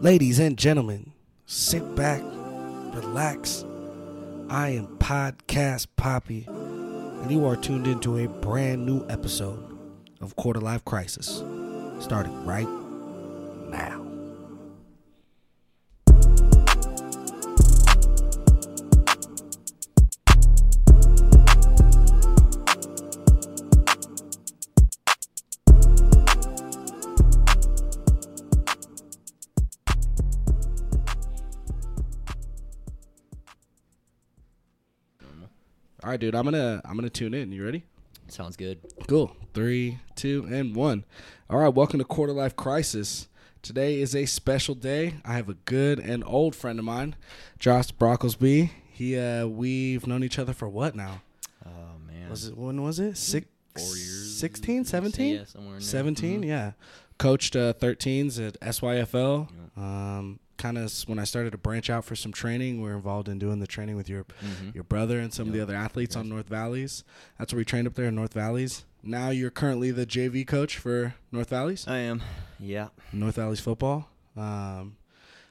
[0.00, 1.12] Ladies and gentlemen,
[1.46, 3.64] sit back, relax.
[4.48, 9.76] I am Podcast Poppy, and you are tuned into a brand new episode
[10.20, 11.42] of Quarter Life Crisis,
[11.98, 12.68] starting right
[13.70, 13.97] now.
[36.18, 36.34] Right, dude.
[36.34, 37.52] I'm gonna I'm gonna tune in.
[37.52, 37.84] You ready?
[38.26, 38.80] Sounds good.
[39.06, 39.36] Cool.
[39.54, 41.04] Three, two, and one.
[41.48, 41.68] All right.
[41.72, 43.28] Welcome to Quarter Life Crisis.
[43.62, 45.14] Today is a special day.
[45.24, 47.14] I have a good and old friend of mine,
[47.60, 48.70] Josh Brockelsby.
[48.90, 51.22] He uh we've known each other for what now?
[51.64, 51.70] Oh
[52.04, 52.28] man.
[52.30, 53.16] Was it when was it?
[53.16, 54.38] Six Four years.
[54.40, 55.36] 16, 17?
[55.36, 55.88] Yeah, somewhere in there.
[55.88, 56.46] 17 Mhm.
[56.48, 56.72] yeah
[57.16, 62.14] coached uh, 13s at syfl um, kind of when i started to branch out for
[62.16, 64.74] some training we were involved in doing the training with your Mhm.
[64.74, 67.04] your brother and some of the other athletes on north valleys
[67.38, 70.76] that's where we trained up there in north valleys now you're currently the jv coach
[70.76, 72.20] for north valleys I am.
[72.58, 72.88] Yeah.
[73.12, 74.96] north valleys football um,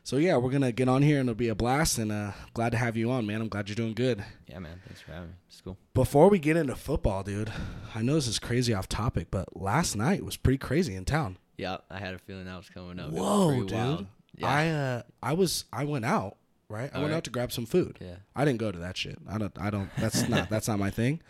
[0.03, 2.71] so yeah we're gonna get on here and it'll be a blast and uh, glad
[2.71, 4.81] to have you on man i'm glad you're doing good Yeah, man.
[4.86, 5.36] Thanks for having me.
[5.47, 5.77] It's cool.
[5.94, 7.52] before we get into football dude
[7.95, 11.38] i know this is crazy off topic but last night was pretty crazy in town
[11.58, 13.09] Yeah, I had a feeling that was coming up.
[13.11, 13.71] Whoa, dude!
[13.71, 14.05] wild.
[14.38, 14.49] Yeah.
[14.49, 16.38] I uh, I was I went out
[16.69, 16.89] right.
[16.93, 17.17] I All went right.
[17.17, 17.97] out to grab some food.
[18.02, 18.17] yeah.
[18.35, 19.17] I didn't go to that shit.
[19.30, 19.57] I don't.
[19.59, 19.89] I don't.
[19.97, 20.49] That's not.
[20.52, 21.21] That's not my thing.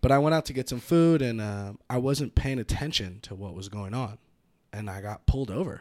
[0.00, 3.34] But I went out to get some food, and uh, I wasn't paying attention to
[3.34, 4.18] what was going on,
[4.72, 5.80] and I got pulled over,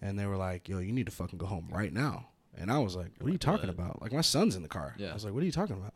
[0.00, 2.78] and they were like, "Yo, you need to fucking go home right now." And I
[2.80, 4.94] was like, "What are you talking about?" Like my son's in the car.
[4.98, 5.10] Yeah.
[5.10, 5.94] I was like, "What are you talking about?"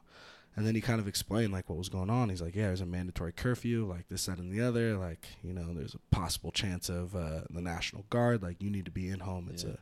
[0.56, 2.30] And then he kind of explained like what was going on.
[2.30, 4.96] He's like, "Yeah, there's a mandatory curfew, like this, that, and the other.
[4.96, 8.42] Like, you know, there's a possible chance of uh, the National Guard.
[8.42, 9.48] Like, you need to be in home.
[9.52, 9.70] It's Yeah.
[9.72, 9.76] a,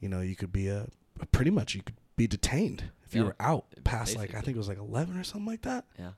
[0.00, 0.88] you know, you could be a,
[1.20, 4.56] a pretty much you could be detained if you were out past like I think
[4.56, 5.84] it was like eleven or something like that.
[5.98, 6.12] Yeah.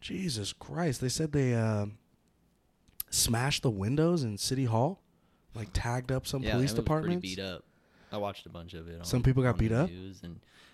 [0.00, 1.00] Jesus Christ!
[1.00, 1.98] They said they um,
[3.10, 5.00] smashed the windows in City Hall,
[5.54, 7.20] like tagged up some yeah, police departments.
[7.20, 7.62] Pretty beat up.
[8.10, 8.98] I watched a bunch of it.
[8.98, 9.88] On, Some people got beat up?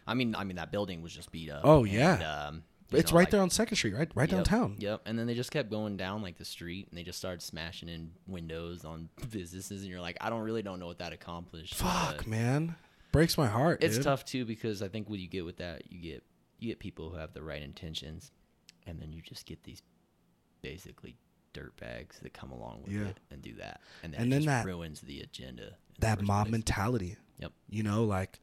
[0.09, 1.61] I mean, I mean that building was just beat up.
[1.65, 2.47] Oh, and, yeah.
[2.49, 4.77] Um, It's know, right like- there on Second Street, right, right Yep, downtown.
[4.79, 5.03] Yep.
[5.07, 7.89] And then they just kept going down like the street, and they just started smashing
[7.91, 11.75] in windows on businesses, and you're like, I don't really don't know what that accomplished.
[11.75, 12.75] Fuck, man,
[13.13, 13.83] breaks my heart.
[13.85, 14.05] it's dude.
[14.05, 16.25] tough too because I think what you get with that, you get
[16.59, 18.33] you get people who have the right intentions,
[18.87, 19.83] and then you just get these
[20.63, 21.17] basically
[21.53, 23.09] dirt bags that come along with Yeah.
[23.09, 25.67] it and do that, and then And then just that- ruins the agenda.
[25.67, 26.53] in the that mob place.
[26.53, 27.17] mentality.
[27.39, 27.53] Yep.
[27.69, 28.41] You know, like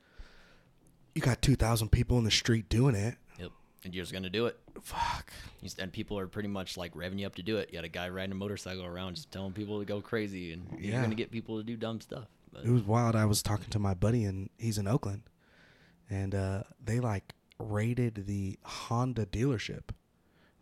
[1.15, 3.15] you got two thousand people in the street doing it.
[3.39, 3.51] Yep.
[3.83, 5.31] And you're just gonna do it, Fuck.
[5.79, 7.69] And people are pretty much like revving you up to do it.
[7.71, 10.67] You got a guy riding a motorcycle around just telling people to go crazy, and
[10.79, 10.91] Yeah.
[10.93, 12.25] you're gonna get people to do dumb stuff.
[12.51, 13.15] But It was wild.
[13.15, 15.23] I was talking to my buddy, and he's in Oakland,
[16.09, 19.89] and uh, they like raided the Honda dealership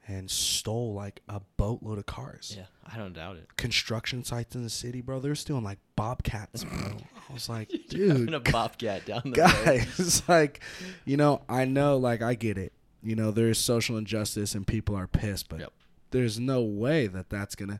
[0.08, 2.54] and stole like a boatload of cars.
[2.58, 3.56] yeah, I don't doubt it.
[3.58, 5.20] Construction sites in the city, bro.
[5.20, 6.98] They're stealing like bobcats, bro.
[7.30, 10.60] I was like, dude, a bobcat down the guys, like,
[11.06, 12.74] you know, I know, like, I get it.
[13.02, 15.74] You know, there's social injustice and people are pissed, but Yep.
[16.12, 17.80] there's no way that that's gonna.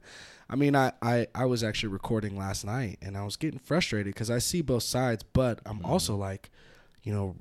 [0.50, 4.14] I mean, I I I was actually recording last night and I was getting frustrated
[4.14, 5.86] because I see both sides, but I'm Mm-hmm.
[5.86, 6.52] also like,
[7.04, 7.36] you know,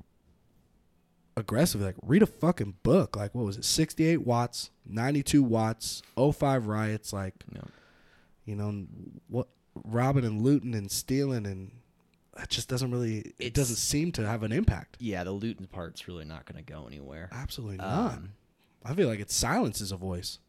[1.35, 1.81] aggressive.
[1.81, 3.15] Like, read a fucking book.
[3.15, 3.65] Like, what was it?
[3.65, 7.13] 68 watts, 92 watts, 05 riots.
[7.13, 7.69] Like, Yep.
[8.45, 8.85] you know,
[9.29, 9.47] what
[9.85, 11.71] robbing and looting and stealing and.
[12.35, 13.19] It just doesn't really.
[13.19, 14.97] It It's- doesn't seem to have an impact.
[14.99, 17.29] Yeah, the looting part's really not going to go anywhere.
[17.31, 18.13] Absolutely not.
[18.15, 18.31] Um,
[18.83, 20.39] I feel like it silences a voice.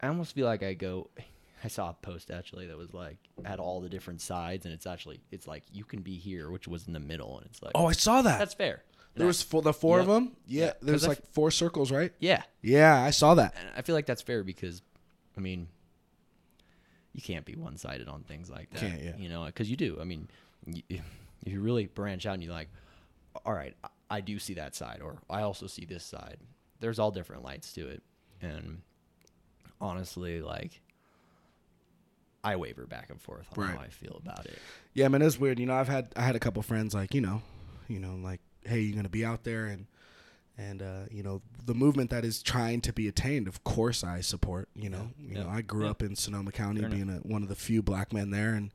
[0.00, 1.10] I almost feel like I go.
[1.64, 4.86] I saw a post actually that was like had all the different sides, and it's
[4.86, 7.72] actually it's like you can be here, which was in the middle, and it's like
[7.74, 8.38] Oh, I saw that.
[8.38, 8.82] that's fair.
[9.18, 10.36] There was four, the four of them.
[10.46, 12.12] Yeah, Yeah, there was I like four circles, right?
[12.20, 13.54] yeah, Yeah, I saw that.
[13.58, 14.82] and I feel like that's fair because,
[15.36, 15.68] I mean,
[17.12, 18.80] you can't be one sided on things like that.
[18.80, 19.16] Can't, yeah.
[19.16, 19.98] You know, because you do.
[20.00, 20.28] I mean,
[20.66, 22.68] y- if you really branch out and you're like,
[23.44, 26.38] all right, I- I do see that side, or I also see this side.
[26.80, 28.02] There's all different lights to it,
[28.40, 28.80] and
[29.80, 30.80] honestly, like.
[32.44, 33.74] I waver back and forth on Right.
[33.76, 34.58] how I feel about it.
[34.94, 35.58] Yeah, man, it's weird.
[35.58, 37.42] You know, I've had I had a couple friends like you know,
[37.88, 39.86] you know, like hey, you're gonna be out there and
[40.56, 43.46] and uh, you know the movement that is trying to be attained.
[43.46, 44.68] Of course, I support.
[44.74, 45.90] You know, Yeah, you yeah, know, I grew yeah.
[45.90, 48.72] up in Sonoma County, Fair being a, one of the few black men there, and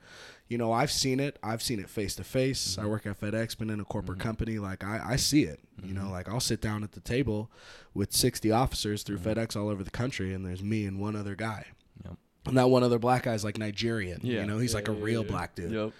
[0.47, 1.37] you know, I've seen it.
[1.43, 2.73] I've seen it face to face.
[2.73, 2.81] Mm-hmm.
[2.81, 4.59] I work at FedEx, been in a corporate company.
[4.59, 5.59] Like I, I see it.
[5.81, 6.05] You Mm-hmm.
[6.05, 7.51] know, like I'll sit down at the table
[7.93, 9.39] with 60 officers through Mm-hmm.
[9.39, 11.65] FedEx all over the country, and there's me and one other guy.
[12.05, 12.13] Yep.
[12.45, 14.19] And that one other black guy's like Nigerian.
[14.23, 15.71] Yeah, You know, he's like a real black dude.
[15.71, 15.91] Yep.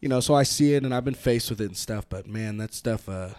[0.00, 2.08] You know, so I see it and I've been faced with it and stuff.
[2.08, 3.30] But man, that stuff, uh,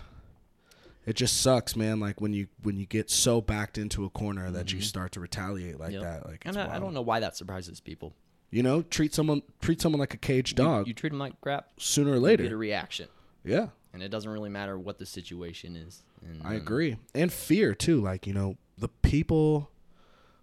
[1.06, 2.00] it just sucks, man.
[2.00, 4.84] Like when you when you get so backed into a corner that you Mhm.
[4.84, 6.02] start to retaliate like Yep.
[6.04, 6.26] that.
[6.28, 8.14] Like, And I, I don't know why that surprises people.
[8.52, 11.70] You know, treat someone treat someone like a caged dog You, treat them like crap.
[11.78, 12.44] sooner or you later.
[12.44, 13.08] get a reaction,
[13.46, 16.04] yeah, and it doesn't really matter what the situation is.
[16.24, 16.98] And, I um, agree.
[17.16, 18.02] And fear too.
[18.02, 19.72] Like you know, the people,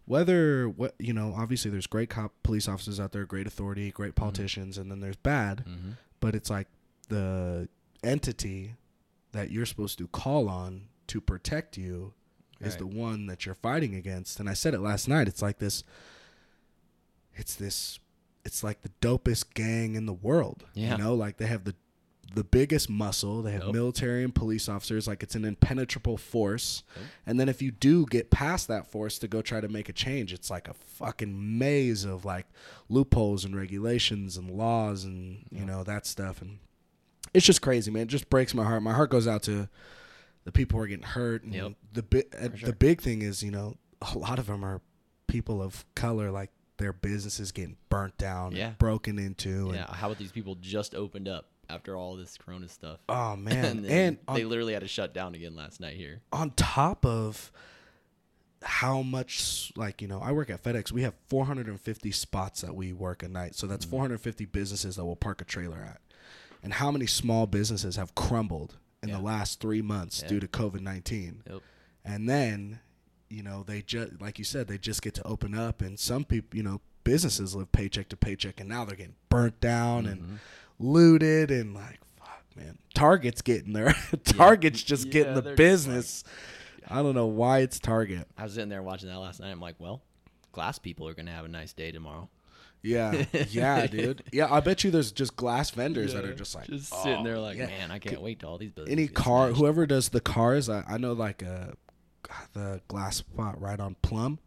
[0.06, 4.14] whether what you know, obviously there's great cop police officers out there, great authority, great
[4.14, 4.22] Mm-hmm.
[4.24, 5.64] politicians, and then there's bad.
[5.68, 5.96] mhm.
[6.20, 6.68] But it's like
[7.08, 7.68] the
[8.02, 8.74] entity
[9.32, 12.12] that you're supposed to call on to protect you
[12.60, 14.40] is the one that you're fighting against.
[14.40, 15.28] And I said it last night.
[15.28, 15.84] It's like this.
[17.34, 18.00] It's this.
[18.44, 20.64] It's like the dopest gang in the world.
[20.74, 20.92] Yeah.
[20.92, 21.76] You know, like they have the
[22.34, 23.42] the biggest muscle.
[23.42, 25.08] They have military and police officers.
[25.08, 26.82] Like it's an impenetrable force.
[27.26, 29.92] And then if you do get past that force to go try to make a
[29.92, 32.46] change, it's like a fucking maze of like
[32.88, 36.42] loopholes and regulations and laws and you know that stuff.
[36.42, 36.58] And
[37.34, 38.02] it's just crazy, man.
[38.02, 38.82] It just breaks my heart.
[38.82, 39.68] My heart goes out to
[40.44, 41.42] the people who are getting hurt.
[41.44, 41.72] And Yep.
[41.94, 44.80] The bi- uh, For the big thing is, you know, a lot of them are
[45.26, 46.30] people of color.
[46.30, 48.70] Like their businesses getting burnt down, Yeah.
[48.78, 49.72] broken into.
[49.74, 49.92] Yeah.
[49.92, 52.98] How about these people just opened up after all this Corona stuff?
[53.08, 56.20] oh man, and and, on, they literally had to shut down again last night here.
[56.32, 57.50] on top of
[58.62, 62.92] how much like you know i work at fedex we have 450 spots that we
[62.92, 63.90] work a night so that's Mhm.
[63.90, 66.00] 450 businesses that will park a trailer at
[66.60, 69.18] and how many small businesses have crumbled in Yeah.
[69.18, 70.28] the last three months Yeah.
[70.28, 71.62] due to covid-19 Yep.
[72.04, 72.80] and then
[73.30, 76.24] you know they just like you said they just get to open up and some
[76.24, 80.20] people you know businesses live paycheck to paycheck and now they're getting burnt down and
[80.22, 80.38] Mhm.
[80.78, 83.94] Looted and like fuck man target's getting there
[84.24, 86.24] target's just Yeah, getting the they're like- business
[86.88, 89.50] i don't know why it's target I was in there watching that last night.
[89.50, 90.02] I'm like, well,
[90.52, 92.28] glass people are gonna have a nice day tomorrow.
[92.82, 96.66] yeah yeah dude yeah i bet you there's just glass vendors that are just like
[96.66, 98.92] just sitting there "Oh, like, yeah." man, I can't wait till all these buildings.
[98.92, 101.72] any car smashed." whoever does the cars i, I know like uh
[102.52, 104.38] the glass spot right on plum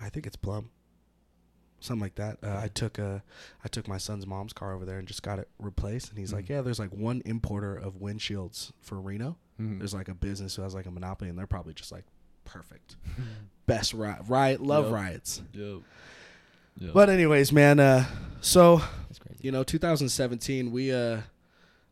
[0.00, 0.70] i think it's plum
[1.82, 3.22] something like that uh, i took a
[3.64, 6.32] i took my son's mom's car over there and just got it replaced and he's
[6.32, 6.50] like Mhm.
[6.50, 9.78] yeah there's like one importer of windshields for reno Mhm.
[9.78, 12.04] there's like a business who has like a monopoly and they're probably just like
[12.44, 12.96] perfect
[13.66, 14.92] best riot riot love Yep.
[14.94, 15.80] riots Yep.
[16.78, 16.94] Yep.
[16.94, 18.04] but anyways man uh
[18.40, 18.80] so
[19.40, 21.20] you know 2017 we uh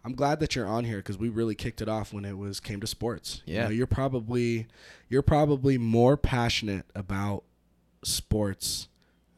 [0.04, 2.60] i'm glad that you're on here because we really kicked it off when it was
[2.60, 3.64] came to sports you Yeah.
[3.64, 4.66] know, you're probably
[5.08, 7.44] you're probably more passionate about
[8.02, 8.88] sports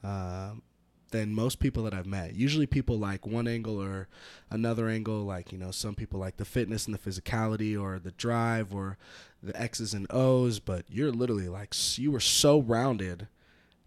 [0.05, 0.63] um
[1.11, 2.35] than most people that I've met.
[2.35, 4.09] Usually people like one angle or
[4.51, 8.13] another angle, like, you know, some people like the fitness and the physicality or the
[8.13, 8.97] drive or
[9.43, 13.29] the X's and O's, but you're literally like, you were so rounded.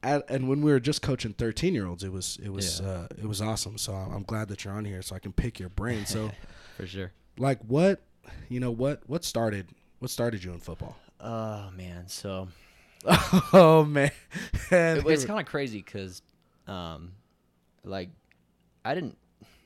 [0.03, 2.87] At, and when we were just coaching 13 year olds, it was, it was, Yeah.
[2.89, 3.79] uh, it was awesome.
[3.79, 6.05] So I'm glad that you're on here so I can pick your brain.
[6.05, 6.29] So
[6.77, 7.11] for sure.
[7.39, 8.03] like what,
[8.49, 10.95] you know, what, what started, what started you in football?
[11.19, 12.49] Oh man, so
[13.53, 14.11] oh man.
[14.71, 16.21] it, it's kind of crazy because,
[16.67, 17.11] um,
[17.83, 18.09] like,
[18.83, 19.17] I didn't.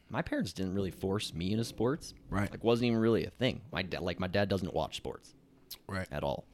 [0.10, 2.16] My parents didn't really force me into sports.
[2.32, 3.62] right, Like, wasn't even really a thing.
[3.72, 5.36] My dad, like, my dad doesn't watch sports
[5.88, 6.08] right.
[6.12, 6.46] at all.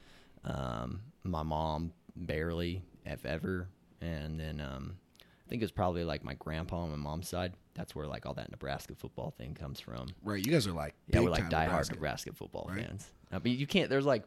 [0.44, 3.70] Um, my mom barely, if ever.
[4.02, 7.54] And then um, I think it's probably like my grandpa on my mom's side.
[7.76, 10.08] That's where like all that Nebraska football thing comes from.
[10.24, 10.46] Right.
[10.46, 11.94] You guys are like, Yeah, we're like diehard Nebraska.
[11.96, 12.86] Nebraska, football right?
[12.86, 13.12] fans.
[13.32, 13.90] I mean, you can't.
[13.90, 14.24] There's like,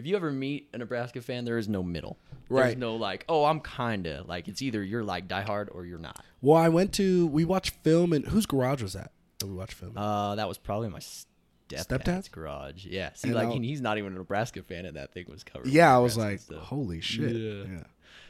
[0.00, 2.18] if you ever meet a Nebraska fan, there is no middle.
[2.48, 2.64] Right.
[2.64, 4.48] There's no like, oh, I'm kinda like.
[4.48, 6.24] It's either you're like diehard or you're not.
[6.40, 9.12] Well, I went to we watched film and whose garage was that?
[9.38, 9.92] That we watched film.
[9.92, 9.98] in?
[9.98, 12.28] Uh, that was probably my stepdad's, Stepdad's?
[12.28, 12.84] garage.
[12.86, 13.10] Yeah.
[13.14, 15.68] See, And like he- he's not even a Nebraska fan, and that thing was covered.
[15.68, 17.36] yeah, I was like, holy shit.
[17.36, 17.64] Yeah.
[17.74, 17.82] yeah.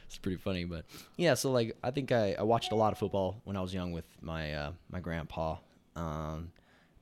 [0.05, 0.85] it's pretty funny, but
[1.17, 1.33] yeah.
[1.33, 3.91] So like, I think I, I watched a lot of football when I was young
[3.91, 5.55] with my uh, my grandpa,
[5.95, 6.51] um,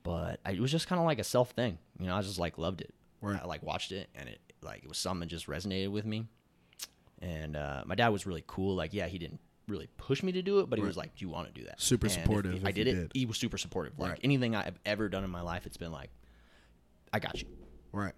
[0.03, 1.77] but I, it was just kind of like a self thing.
[1.99, 2.93] You know, I just like loved it.
[3.21, 3.41] Right.
[3.41, 6.25] I like watched it, and it like it was something that just resonated with me.
[7.21, 8.75] And uh, my dad was really cool.
[8.75, 11.25] Like, yeah, he didn't really push me to do it, but he was like, "Do
[11.25, 12.93] you want to do that?" Super And if supportive I did it.
[12.95, 13.11] did.
[13.13, 13.99] He was super supportive.
[13.99, 14.19] Like Right.
[14.23, 16.09] anything I've ever done in my life, it's been like,
[17.11, 17.47] "I got you."
[17.91, 18.13] Right.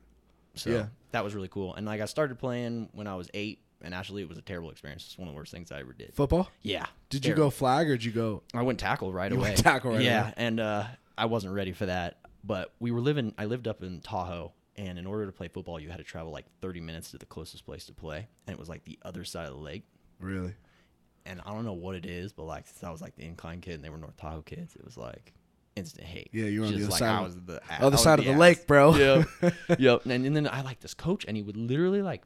[0.55, 0.87] So Yeah.
[1.11, 1.73] that was really cool.
[1.75, 4.69] And like I started playing when I was eight, and actually it was a terrible
[4.69, 5.05] experience.
[5.07, 6.13] It's one of the worst things I ever did.
[6.13, 6.49] Football?
[6.61, 6.85] Yeah.
[7.09, 9.49] Did you go flag or did you go I went tackle right You away.
[9.49, 10.33] went tackle right yeah, away.
[10.37, 10.83] and uh,
[11.17, 12.17] I wasn't ready for that.
[12.43, 13.33] But we were living.
[13.37, 16.31] I lived up in Tahoe, and in order to play football, you had to travel
[16.31, 19.23] like 30 minutes to the closest place to play, and it was like the other
[19.23, 19.83] side of the lake.
[20.19, 20.53] really?
[21.23, 23.61] And I don't know what it is, but like since I was like the incline
[23.61, 25.33] kid, and they were North Tahoe kids, it was like
[25.75, 26.29] instant hate.
[26.33, 28.25] Yeah, you were on the other like, side of- the Other I was side of
[28.25, 28.39] the ass.
[28.39, 28.95] lake, bro.
[29.41, 29.53] Yep.
[29.79, 30.05] yep.
[30.05, 32.23] And, and then I like this coach, and he would literally like,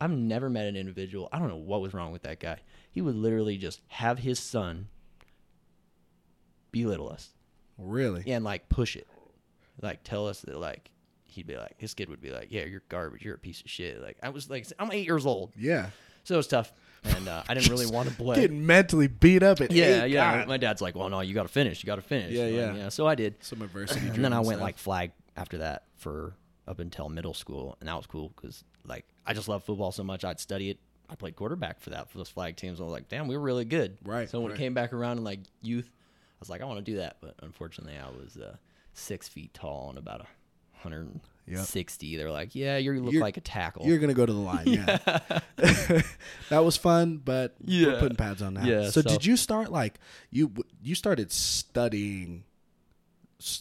[0.00, 1.28] I've never met an individual.
[1.32, 2.58] I don't know what was wrong with that guy.
[2.90, 4.88] He would literally just have his son
[6.72, 7.30] belittle us.
[7.78, 8.24] Really?
[8.26, 9.06] and like push it,
[9.82, 10.90] like tell us that like
[11.36, 13.70] he'd be like his kid would be like, yeah, you're garbage, you're a piece of
[13.70, 14.02] shit.
[14.02, 15.90] Like I was like I'm eight years old, Yeah.
[16.24, 16.72] so it was tough,
[17.04, 18.36] and uh, I didn't really want to play.
[18.36, 20.38] Getting mentally beat up at Yeah, eight, yeah.
[20.38, 20.48] God.
[20.48, 22.32] My dad's like, well, no, you got to finish, you got to finish.
[22.32, 22.74] Yeah, yeah.
[22.74, 22.88] yeah.
[22.88, 24.08] So I did, Some adversity.
[24.08, 24.60] and then I went stuff.
[24.62, 26.34] like flag after that for
[26.66, 30.02] up until middle school, and that was cool because like I just love football so
[30.02, 30.24] much.
[30.24, 30.78] I'd study it.
[31.08, 32.80] I played quarterback for that for those flag teams.
[32.80, 33.96] I was like, damn, we were really good.
[34.04, 34.58] Right, So when right.
[34.58, 37.18] it came back around in like youth, I was like, I want to do that,
[37.20, 38.56] but unfortunately, I was uh,
[38.92, 40.26] six feet tall and about a
[40.82, 41.08] hundred
[41.46, 42.16] and sixty.
[42.16, 43.86] They're like, yeah, you look You're- like a tackle.
[43.86, 44.98] You're gonna go to the line, yeah.
[46.50, 47.98] that was fun, but we're Yeah.
[48.00, 48.64] putting pads on now.
[48.64, 49.98] Yeah, So, so- did you start like
[50.30, 50.52] you
[50.82, 52.44] you started studying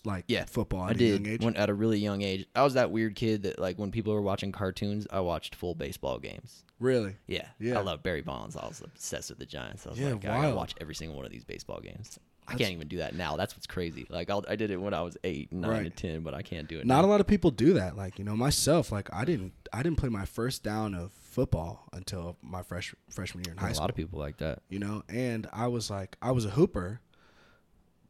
[0.05, 1.43] like Yeah, football at I a did young age?
[1.43, 2.45] when at a really young age.
[2.55, 5.75] I was that weird kid that like when people were watching cartoons, I watched full
[5.75, 6.63] baseball games.
[6.79, 7.15] really?
[7.27, 7.77] Yeah, Yeah.
[7.79, 8.55] I love Barry Bonds.
[8.55, 9.85] I was obsessed with the Giants.
[9.85, 12.17] I was Yeah, like, I gotta watch every single one of these baseball games.
[12.47, 13.35] I That's- can't even do that now.
[13.37, 14.05] That's what's crazy.
[14.09, 15.85] Like I'll, I did it when I was eight, nine, Right.
[15.85, 16.85] and ten, but I can't do it.
[16.85, 17.07] Not now.
[17.07, 17.95] a lot of people do that.
[17.97, 21.89] Like you know, myself, like I didn't I didn't play my first down of football
[21.91, 23.81] until my fresh freshman year in high a school.
[23.81, 24.59] A lot of people like that.
[24.69, 27.01] you know and i was like i was a hooper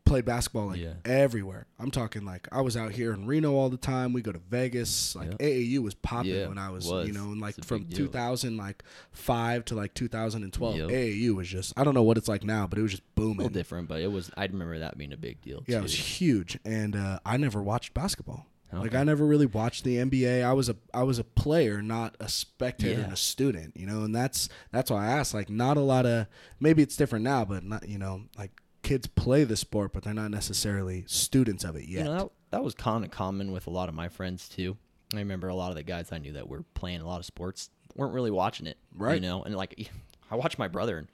[0.05, 0.93] played basketball like Yeah.
[1.03, 4.31] everywhere i'm talking like i was out here in reno all the time we go
[4.31, 7.07] to vegas like aau was popping Yeah, when i was, was.
[7.07, 8.83] you know and like from big 2000 like
[9.13, 10.89] 5 to like 2012 Yep.
[10.89, 13.19] aau was just i don't know what it's like now but it was just A
[13.19, 14.29] little booming different, but it was.
[14.37, 15.63] I remember that being a big deal.
[15.67, 15.79] yeah too.
[15.79, 19.95] it was huge and uh, i never watched basketball like I never really watched the
[19.97, 20.43] NBA.
[20.43, 24.03] I was a I was a player, not a spectator and a student, you know.
[24.03, 25.33] And that's that's why I asked.
[25.33, 26.27] Like, not a lot of
[26.59, 28.51] maybe it's different now, but not you know like
[28.85, 31.99] kids play the sport, but they're not necessarily students of it yet.
[31.99, 34.77] You know, that, that was kind of common with a lot of my friends too.
[35.13, 37.25] I remember a lot of the guys I knew that were playing a lot of
[37.25, 39.15] sports weren't really watching it, Right.
[39.15, 39.89] You know, and like
[40.31, 41.07] I watch my brother and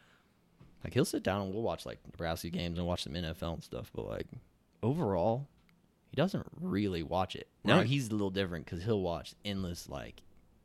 [0.83, 3.63] like he'll sit down and we'll watch like Nebraska games and watch some NFL and
[3.63, 4.27] stuff, but like
[4.81, 5.47] overall,
[6.09, 7.47] he doesn't really watch it.
[7.63, 7.85] Now Right.
[7.87, 10.21] he's a little different because he'll watch endless like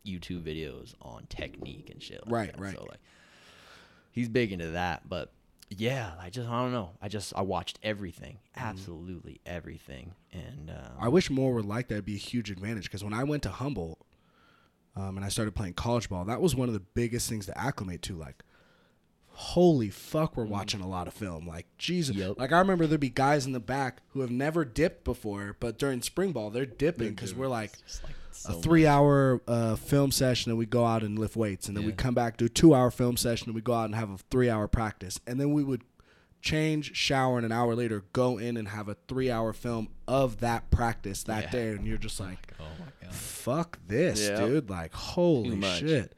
[0.06, 2.22] YouTube videos on technique and shit.
[2.26, 2.60] Like Right, that.
[2.60, 2.74] right.
[2.76, 3.00] So like
[4.12, 5.32] he's big into that, but
[5.68, 6.90] yeah, I just I don't know.
[7.02, 11.94] I just I watched everything, absolutely everything, and um, I wish more were like that.
[11.94, 13.98] It'd be a huge advantage because when I went to Humboldt
[14.94, 17.58] um, and I started playing college ball, that was one of the biggest things to
[17.58, 18.16] acclimate to.
[18.16, 18.44] Like,
[19.28, 21.46] holy fuck, we're watching a lot of film.
[21.46, 22.14] Like, Jesus.
[22.16, 22.20] Mm.
[22.20, 22.38] Yep.
[22.38, 25.78] Like, I remember there'd be guys in the back who have never dipped before, but
[25.78, 27.72] during spring ball, they're dipping because we're like,
[28.36, 31.68] just a so three hour uh, film session and we go out and lift weights.
[31.68, 33.86] And then we come back do a two hour film session and we go out
[33.86, 35.18] and have a three hour practice.
[35.26, 35.82] And then we would
[36.42, 40.38] change shower and an hour later go in and have a three hour film of
[40.40, 41.50] that practice that Yeah.
[41.50, 41.68] day.
[41.70, 43.12] And you're just like Oh my god.
[43.14, 44.36] fuck this Yeah.
[44.46, 44.70] dude.
[44.70, 46.14] Like holy shit.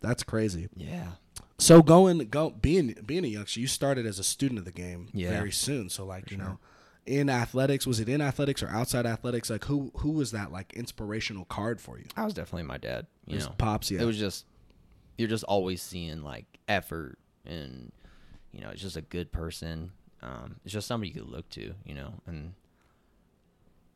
[0.00, 0.68] That's crazy.
[0.76, 1.12] Yeah.
[1.58, 5.08] so going go being being a youngster you started as a student of the game
[5.12, 5.30] Yeah.
[5.30, 5.88] very soon.
[5.90, 6.58] So like you know
[7.06, 10.72] in athletics was it in athletics or outside athletics like who who was that like
[10.74, 13.06] inspirational card for you I was definitely my dad.
[13.26, 14.44] You It was know, pops yeah it was just
[15.18, 17.92] you're just always seeing like effort and
[18.52, 19.92] you know, it's just a good person.
[20.22, 22.54] Um, it's just somebody you could look to, you know, and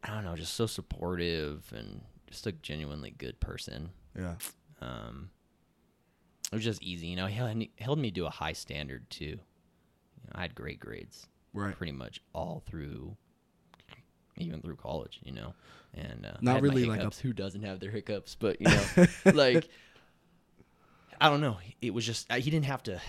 [0.05, 3.91] I don't know, just so supportive and just a genuinely good person.
[4.17, 4.35] yeah
[4.83, 5.31] Um,
[6.53, 7.27] it was just easy, you know.
[7.27, 9.25] He held me, held me to a high standard too.
[9.25, 9.37] You
[10.27, 11.77] know, I had great grades, Right.
[11.77, 13.17] Pretty much all through,
[14.37, 15.55] even through college, you know.
[15.95, 18.37] And uh, Not really like a- Who doesn't have their hiccups?
[18.39, 19.69] But you know, like
[21.21, 21.59] I don't know.
[21.83, 23.01] It was just he didn't have to.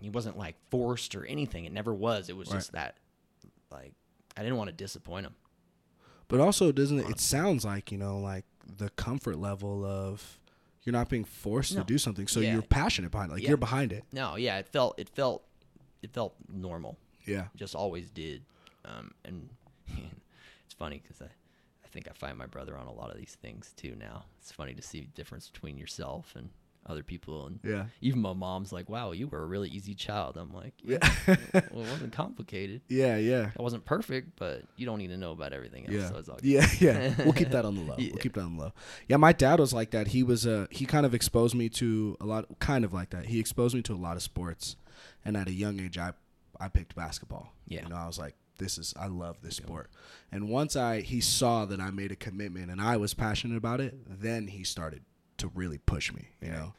[0.00, 1.64] He wasn't like forced or anything.
[1.64, 2.28] It never was.
[2.28, 2.56] It was Right.
[2.58, 2.96] just that,
[3.70, 3.94] like,
[4.36, 5.34] I didn't want to disappoint him.
[6.28, 7.08] But also, doesn't it?
[7.10, 8.44] It sounds like you know, like
[8.78, 10.38] the comfort level of
[10.84, 11.80] you're not being forced No.
[11.80, 12.52] to do something, so Yeah.
[12.52, 13.34] you're passionate behind it.
[13.34, 13.48] Like Yeah.
[13.50, 14.04] you're behind it.
[14.12, 15.44] No, yeah, it felt it felt
[16.02, 16.98] it felt normal.
[17.26, 17.46] Yeah.
[17.56, 18.42] just always did.
[18.84, 19.48] Um, and
[20.66, 21.26] it's funny because I,
[21.84, 24.24] I think I find my brother on a lot of these things too now.
[24.40, 26.50] It's funny to see the difference between yourself and
[26.86, 27.46] other people.
[27.46, 27.86] And Yeah.
[28.02, 30.36] even my mom's like, wow, you were a really easy child.
[30.36, 30.98] I'm like, Yeah.
[31.26, 31.36] yeah,
[31.72, 32.82] well, it wasn't complicated.
[32.88, 33.16] Yeah.
[33.16, 33.52] Yeah.
[33.58, 35.94] I wasn't perfect, but you don't need to know about everything else.
[35.94, 36.08] Yeah.
[36.10, 36.44] So it's all good.
[36.44, 37.14] Yeah, yeah.
[37.24, 37.94] We'll keep that on the low.
[37.96, 38.10] Yeah.
[38.10, 38.72] We'll keep that on the low.
[39.08, 40.08] Yeah, my dad was like that.
[40.08, 43.26] He was uh he kind of exposed me to a lot kind of like that.
[43.26, 44.76] He exposed me to a lot of sports.
[45.24, 46.12] And at a young age I
[46.60, 47.52] I picked basketball.
[47.66, 47.82] Yeah.
[47.84, 49.90] You know, I was like this is I love this sport.
[50.30, 53.80] And once I he saw that I made a commitment and I was passionate about
[53.80, 55.02] it, then he started
[55.38, 56.74] to really push me, you know.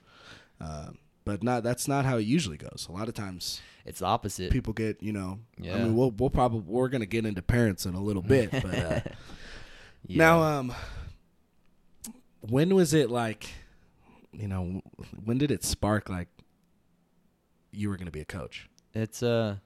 [0.62, 2.88] Um but not that's not how it usually goes.
[2.90, 4.52] A lot of times It's the opposite.
[4.52, 5.76] people get, you know, Yeah.
[5.76, 8.52] I mean we'll we'll probably we're going to get into parents in a little bit,
[8.52, 9.00] but uh
[10.08, 10.18] Yeah.
[10.20, 10.74] now, um,
[12.42, 13.50] when was it like,
[14.32, 14.82] you know,
[15.24, 16.28] when did it spark like
[17.72, 18.70] you were going to be a coach?
[18.96, 19.58] It's uh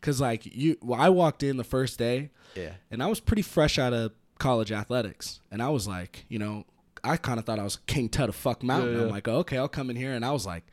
[0.00, 2.74] Cause like you, well, I walked in the first day, Yeah.
[2.88, 6.66] and I was pretty fresh out of college athletics, and I was like, you know,
[7.02, 8.92] I kind of thought I was King Tut of fuck mountain.
[8.92, 9.04] Yeah, yeah.
[9.06, 10.64] I'm like, okay, I'll come in here, and I was like,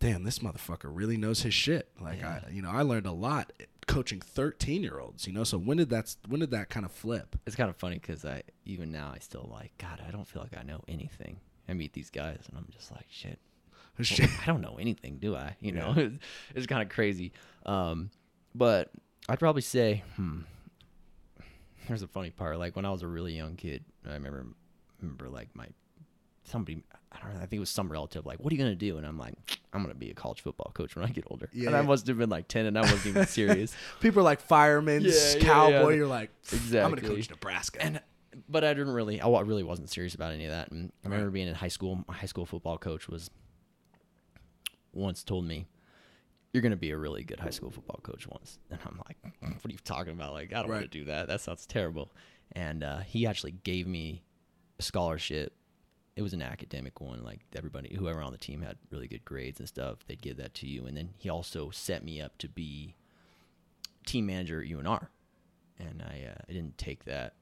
[0.00, 1.90] damn, this motherfucker really knows his shit.
[2.00, 2.40] Like, Yeah.
[2.46, 3.52] I, you know, I learned a lot
[3.86, 5.26] coaching 13 year olds.
[5.26, 7.36] You know, so when did that when did that kind of flip?
[7.46, 10.00] It's kind of funny because I even now I still like God.
[10.08, 11.40] I don't feel like I know anything.
[11.68, 13.38] I meet these guys and I'm just like shit.
[14.10, 15.56] Well, I don't know anything, do I?
[15.60, 16.18] You know, it's,
[16.54, 17.32] it's kind of crazy.
[17.66, 18.10] Um,
[18.54, 18.90] but
[19.28, 20.40] I'd probably say, hmm.
[21.86, 22.58] Here's a funny part.
[22.58, 24.46] Like when I was a really young kid, I remember,
[25.00, 25.66] remember like my
[26.44, 26.84] somebody.
[27.10, 27.38] I don't know.
[27.38, 28.24] I think it was some relative.
[28.24, 28.98] Like, what are you gonna do?
[28.98, 29.34] And I'm like,
[29.72, 31.48] I'm gonna be a college football coach when I get older.
[31.52, 33.74] Yeah, and I must have been like ten, and I wasn't even serious.
[34.00, 35.90] People are like firemen, Yeah, cowboy.
[35.90, 35.96] yeah.
[35.96, 36.80] You're like, exactly.
[36.80, 37.82] I'm gonna coach Nebraska.
[37.82, 38.00] and
[38.48, 39.20] but I didn't really.
[39.20, 40.70] I really wasn't serious about any of that.
[40.70, 41.14] And I Right.
[41.16, 42.04] remember being in high school.
[42.06, 43.28] My high school football coach was
[44.92, 45.66] once told me,
[46.52, 49.16] "You're going to be a really good high school football coach." Once, and I'm like,
[49.40, 50.32] "What are you talking about?
[50.32, 50.78] Like, I don't Right.
[50.80, 51.28] want to do that.
[51.28, 52.10] That sounds terrible."
[52.52, 54.22] And uh, he actually gave me
[54.78, 55.54] a scholarship.
[56.16, 57.24] It was an academic one.
[57.24, 60.52] Like everybody, whoever on the team had really good grades and stuff, they'd give that
[60.56, 60.84] to you.
[60.86, 62.94] And then he also set me up to be
[64.04, 65.06] team manager at UNR.
[65.78, 67.32] And I, uh, I didn't take that.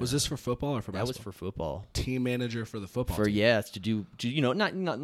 [0.00, 1.18] was this for football or for That basketball?
[1.30, 1.86] was for football.
[1.92, 3.16] team manager for the football.
[3.16, 3.34] For team.
[3.36, 4.98] yeah, it's to do to you know not not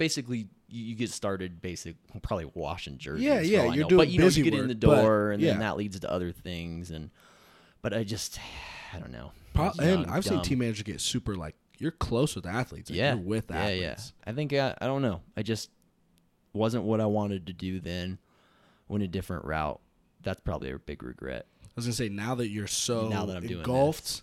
[0.00, 3.22] basically you, get started basic probably washing jerseys.
[3.22, 3.88] Yeah, yeah, you're know.
[3.88, 5.50] doing but you know busy you get in work, the but, door and yeah.
[5.50, 7.10] then that leads to other things and
[7.82, 8.40] but I just
[8.94, 9.32] I don't know.
[9.54, 12.88] I Pro- and I've seen team managers get super like you're close with athletes.
[12.88, 14.14] Like, yeah you're with athletes.
[14.24, 14.30] yeah.
[14.30, 15.20] I think uh, I don't know.
[15.36, 15.68] I just
[16.54, 18.18] wasn't what I wanted to do then.
[18.88, 19.80] Went a different route.
[20.22, 21.44] That's probably a big regret.
[21.62, 24.22] I was gonna say now that you're so Now that I'm doing engulfed,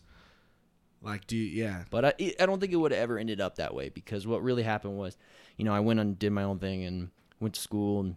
[1.04, 1.84] like do you, yeah.
[1.92, 4.42] But I, I don't think it would have ever ended up that way because what
[4.42, 5.18] really happened was,
[5.58, 7.10] you know, I went and did my own thing and
[7.40, 8.16] went to school and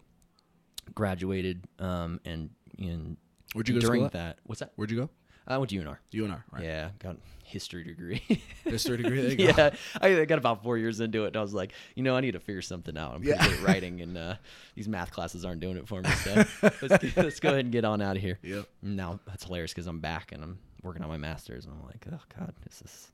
[0.95, 1.63] graduated.
[1.79, 3.17] Um, and and
[3.53, 4.71] Where'd you go to during that, what's that?
[4.75, 5.09] Where'd you go?
[5.47, 5.97] I went to UNR.
[6.13, 6.63] UNR, right?
[6.63, 8.21] Yeah, got a history degree.
[8.63, 9.21] History degree.
[9.21, 9.61] There you go.
[9.63, 12.21] yeah, I got about four years into it, and I was like, you know, I
[12.21, 13.15] need to figure something out.
[13.15, 13.47] I'm pretty Yeah.
[13.49, 14.35] good at writing, and uh,
[14.75, 16.09] these math classes aren't doing it for me.
[16.11, 16.35] So
[16.81, 18.37] let's, let's go ahead and get on out of here.
[18.43, 18.65] Yep.
[18.83, 22.05] Now that's hilarious because I'm back and I'm working on my master's, and I'm like,
[22.13, 23.11] oh god, this is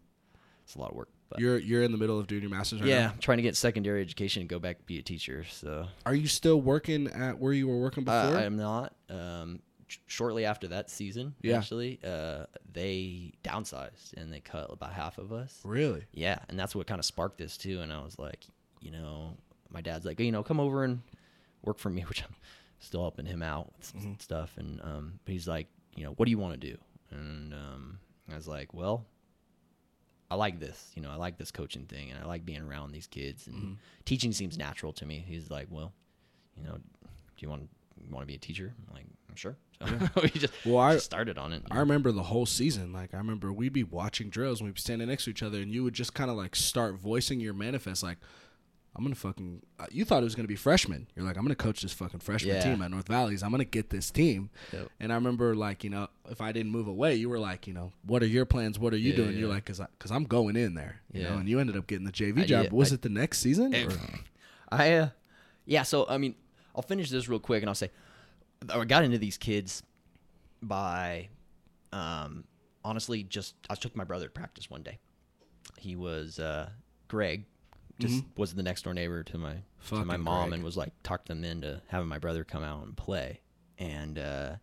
[0.66, 1.10] it's a lot of work.
[1.30, 3.12] But You're you're in the middle of doing your masters right yeah, now.
[3.14, 5.44] I'm trying to get secondary education and go back be a teacher.
[5.50, 8.40] So Are you still working at where you were working uh, before?
[8.42, 8.94] I'm not.
[9.10, 11.58] Um, sh- shortly after that season, Yeah.
[11.58, 15.60] actually, uh, they downsized and they cut about half of us.
[15.66, 16.06] really?
[16.14, 17.82] Yeah, and that's what kind of sparked this too.
[17.82, 18.46] And I was like,
[18.80, 19.36] you know,
[19.70, 21.02] my dad's like, you know, come over and
[21.64, 22.36] work for me, which I'm
[22.80, 24.22] still helping him out with some Mhm.
[24.22, 24.54] stuff.
[24.58, 26.78] And um, but he's like, you know, what do you want to do?
[27.12, 28.00] And um,
[28.32, 29.06] I was like, well,
[30.30, 30.92] I like this.
[30.96, 33.48] You know, I like this coaching thing, and I like being around these kids.
[33.48, 33.76] And Mhm.
[34.06, 35.24] teaching seems natural to me.
[35.28, 35.94] He's like, well,
[36.56, 36.82] you know, do
[37.40, 37.70] you want
[38.12, 38.74] want to be a teacher?
[38.90, 39.58] I'm like, sure.
[39.80, 39.86] So
[40.22, 41.64] we just, Well, I just started on it.
[41.72, 41.80] I know?
[41.82, 42.94] remember the whole season.
[42.94, 45.60] Like I remember we'd be watching drills and we'd be standing next to each other,
[45.62, 48.18] and you would just kind of like start voicing your manifest, like.
[48.96, 49.62] I'm gonna fucking.
[49.80, 51.08] Uh, you thought it was gonna be freshmen.
[51.16, 52.64] You're like, I'm gonna coach this fucking freshman Yeah.
[52.64, 53.44] team at North Valleys.
[53.44, 54.50] I'm gonna get this team.
[54.74, 54.90] Yep.
[55.00, 57.74] And I remember, like, you know, if I didn't move away, you were like, you
[57.74, 58.80] know, what are your plans?
[58.80, 59.38] What are you Yeah, doing?
[59.38, 61.02] You're like, cause, I, cause I'm going in there.
[61.14, 61.40] You know, Yeah.
[61.42, 62.64] and you ended up getting the JV I job.
[62.64, 62.72] did.
[62.74, 63.76] Was I- it the next season?
[63.76, 63.92] Or-
[64.72, 65.10] I uh,
[65.66, 65.84] yeah.
[65.84, 66.34] So I mean,
[66.76, 67.92] I'll finish this real quick, and I'll say
[68.74, 69.84] I got into these kids
[70.64, 71.30] by
[71.94, 72.46] um,
[72.84, 74.98] honestly just I took my brother to practice one day.
[75.78, 76.70] He was uh,
[77.08, 77.46] Greg,
[78.00, 79.56] just was the next door neighbor to my
[79.90, 80.24] to my Mm-hmm.
[80.24, 80.54] Mom, Greg.
[80.60, 83.42] and was like talked them into having my brother come out and play,
[83.78, 84.18] and.
[84.20, 84.56] uh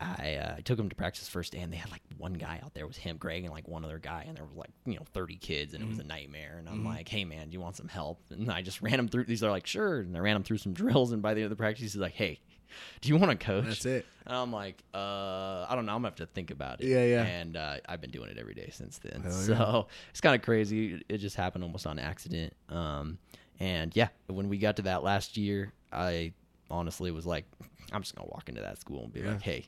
[0.00, 2.60] I, uh, I took him to practice first day, and they had like one guy
[2.64, 4.94] out there was him, Greg, and like one other guy, and there was like you
[4.94, 5.90] know thirty kids, and it Mm-hmm.
[5.96, 6.54] was a nightmare.
[6.60, 8.20] And I'm like, hey man, do you want some help?
[8.30, 9.24] And I just ran him through.
[9.24, 9.98] These are like, sure.
[9.98, 11.96] And I ran him through some drills, and by the end of the practice, he's
[11.96, 12.38] like, hey,
[13.00, 13.64] do you want to coach?
[13.66, 14.06] That's it.
[14.26, 15.92] And I'm like, uh, I don't know.
[15.92, 16.86] I'm gonna have to think about it.
[16.88, 17.22] Yeah, yeah.
[17.24, 19.22] And uh, I've been doing it every day since then.
[19.22, 19.52] Hell so
[19.88, 19.94] yeah.
[20.10, 21.02] it's kind of crazy.
[21.08, 22.54] It just happened almost on accident.
[22.68, 23.18] Um,
[23.60, 26.32] and yeah, when we got to that last year, I
[26.70, 27.44] honestly was like,
[27.92, 29.32] I'm just gonna walk into that school and be Yeah.
[29.32, 29.66] like, hey,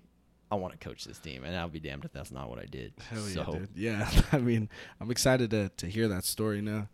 [0.52, 2.66] I want to coach this team, and I'll be damned if that's not what I
[2.66, 2.92] did.
[3.08, 3.68] Hell yeah, dude.
[3.74, 4.68] Yeah, I mean,
[5.00, 6.88] I'm excited to to hear that story now.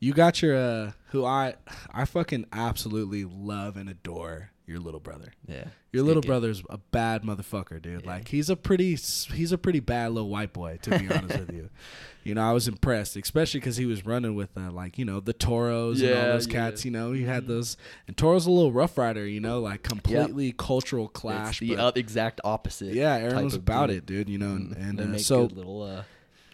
[0.00, 1.54] You got your uh who I
[1.92, 5.32] I fucking absolutely love and adore your little brother.
[5.46, 8.02] Yeah, Your little brother's a bad motherfucker, dude.
[8.02, 8.10] Yeah.
[8.10, 11.52] Like he's a pretty he's a pretty bad little white boy to be honest with
[11.52, 11.70] you.
[12.26, 15.20] You know, I was impressed, especially because he was running with uh, like you know
[15.20, 16.52] the Toros and all Yeah, those yeah.
[16.54, 16.82] cats.
[16.82, 17.76] You know, he had those
[18.08, 19.26] and Toro's a little rough rider.
[19.26, 21.60] You know, like completely cultural It's clash.
[21.60, 22.94] the but- uh, exact opposite.
[22.94, 23.96] yeah, Aaron was about dude.
[23.98, 24.28] it, dude.
[24.30, 25.82] You know, and, Mm, and they uh, make so good little.
[25.82, 26.02] Uh,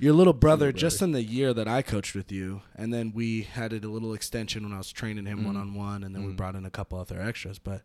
[0.00, 3.12] your little brother, little just in the year that I coached with you, and then
[3.12, 6.14] we had it a little extension when I was training him one on one, and
[6.14, 6.36] then we Mhm.
[6.36, 7.58] brought in a couple other extras.
[7.58, 7.82] But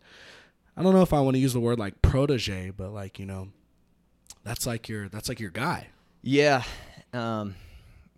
[0.78, 3.26] I don't know if I want to use the word like protege, but like you
[3.26, 3.50] know,
[4.44, 5.90] that's like your that's like your guy.
[6.22, 6.64] Yeah.
[7.14, 7.56] Um,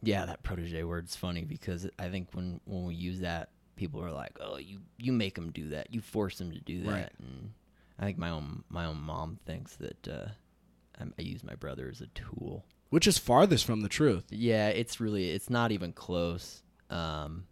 [0.01, 4.11] yeah, that protege word's funny because I think when when we use that, people are
[4.11, 5.93] like, "Oh, you you make them do that.
[5.93, 7.11] You force them to do that." Right.
[7.19, 7.51] And
[7.99, 10.27] I think my own my own mom thinks that uh,
[10.99, 12.65] I'm- I use my brother as a tool.
[12.89, 14.25] Which is farthest from the truth.
[14.29, 16.61] Yeah, it's really it's not even close.
[16.89, 17.45] Um,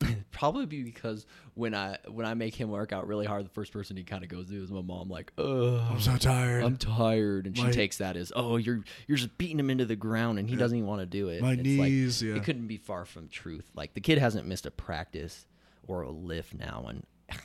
[0.30, 3.96] probably because when I when I make him work out really hard, the first person
[3.96, 5.08] he kind of goes to is my mom.
[5.08, 6.64] Like, oh, I'm so tired.
[6.64, 9.96] I'm tired, and she takes that as, oh, you're you're just beating him into the
[9.96, 11.42] ground, and he doesn't even want to do it.
[11.42, 12.36] My It's like, knees, yeah.
[12.36, 13.70] It couldn't be far from truth.
[13.74, 15.46] Like the kid hasn't missed a practice
[15.86, 17.04] or a lift now, and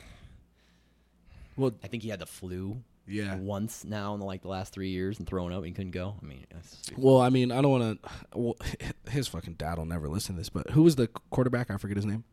[1.58, 3.36] well, I think he had the flu yeah.
[3.38, 5.64] once now in the, like the last three years and throwing up.
[5.64, 6.16] And couldn't go.
[6.22, 6.46] I mean,
[6.98, 8.10] Well, I mean, I don't want to.
[8.38, 8.56] Well,
[9.10, 10.50] his fucking dad will never listen to this.
[10.50, 11.70] But who was the quarterback?
[11.72, 12.24] I forget his name.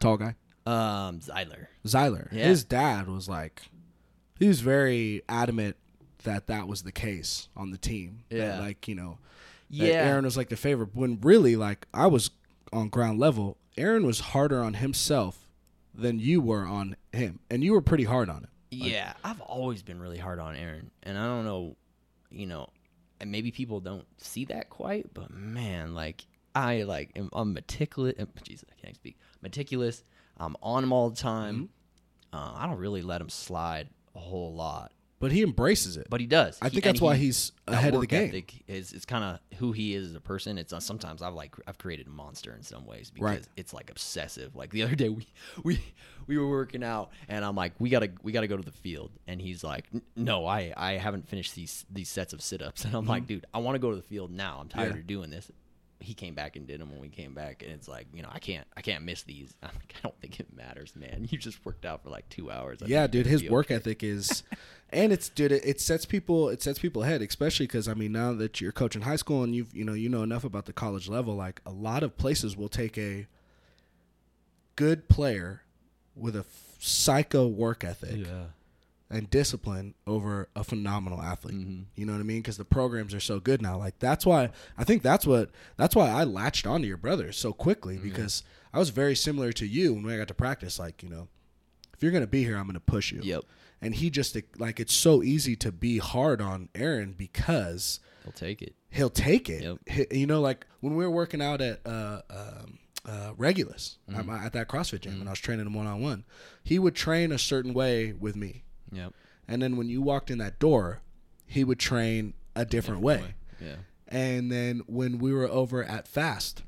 [0.00, 0.34] Tall guy.
[0.66, 1.66] um, Zeiler.
[1.86, 2.30] Zyler.
[2.32, 2.46] Yeah.
[2.46, 3.62] His dad was like,
[4.38, 5.76] he was very adamant
[6.24, 8.24] that that was the case on the team.
[8.28, 8.58] That, Yeah.
[8.60, 9.18] like you know,
[9.70, 9.86] Yeah.
[9.86, 10.90] Aaron was like the favorite.
[10.94, 12.30] When really, like I was
[12.72, 13.56] on ground level.
[13.76, 15.46] Aaron was harder on himself
[15.94, 18.48] than you were on him, and you were pretty hard on him.
[18.70, 21.76] Yeah, I've always been really hard on Aaron, and I don't know,
[22.30, 22.68] you know,
[23.20, 28.14] and maybe people don't see that quite, but man, like I like am, I'm meticulous.
[28.18, 29.16] uh, Jesus, I can't speak.
[29.42, 30.04] Meticulous.
[30.36, 31.70] I'm on him all the time.
[32.32, 32.36] Mm-hmm.
[32.36, 36.06] Uh, I don't really let him slide a whole lot, But he embraces it.
[36.10, 36.58] but he does.
[36.62, 38.28] I He- think and that's why he- he's that ahead of the work game.
[38.28, 40.58] ethic is it's kind of who he is as a person.
[40.58, 43.48] It's uh, sometimes I've like I've created a monster in some ways because Right.
[43.56, 44.54] it's like obsessive.
[44.54, 45.26] Like the other day we
[45.64, 45.80] we
[46.28, 49.10] we were working out and I'm like we gotta we gotta go to the field
[49.26, 52.84] and he's like "N- no I I haven't finished these these sets of sit ups
[52.86, 54.58] and I'm like dude I want to go to the field now.
[54.60, 54.94] I'm tired Mm-hmm.
[54.96, 55.00] Yeah.
[55.00, 55.50] of doing this.
[56.00, 58.28] He came back and did them when we came back, and it's like you know
[58.32, 59.54] I can't I can't miss these.
[59.62, 61.26] I'm like, I don't think it matters, man.
[61.30, 62.82] You just worked out for like two hours.
[62.82, 63.76] I yeah, dude, his be work okay.
[63.76, 64.42] ethic is,
[64.90, 68.12] and it's dude, it, it sets people, it sets people ahead, especially because I mean,
[68.12, 70.72] now that you're coaching high school and you've you know you know enough about the
[70.72, 73.26] college level, like a lot of places will take a
[74.76, 75.62] good player
[76.14, 78.44] with a f- psycho work ethic Yeah.
[79.10, 81.56] And discipline over a phenomenal athlete.
[81.66, 81.84] Mhm.
[81.94, 82.40] You know what I mean?
[82.40, 83.78] Because the programs are so good now.
[83.78, 87.52] Like that's why I think that's what that's why I latched onto your brother so
[87.52, 88.08] quickly Mm-hmm.
[88.08, 88.42] because
[88.72, 90.78] I was very similar to you when I got to practice.
[90.78, 91.28] Like you know,
[91.94, 93.20] if you're gonna be here, I'm gonna push you.
[93.22, 93.44] Yep.
[93.80, 98.60] And he just like it's so easy to be hard on Aaron because He'll take
[98.60, 98.74] it.
[98.90, 99.62] he'll take it.
[99.62, 99.78] Yep.
[100.10, 104.14] He- you know, like when we were working out at uh, um, uh, Regulus at,
[104.16, 104.26] Mm-hmm.
[104.26, 106.24] my, at that CrossFit gym, and I was training him one on one.
[106.62, 109.12] He would train a certain way with me, Yep.
[109.46, 111.00] and then when you walked in that door,
[111.46, 113.34] he would train a different, way.
[113.60, 113.76] Yeah.
[114.06, 116.62] And then when we were over at Fast,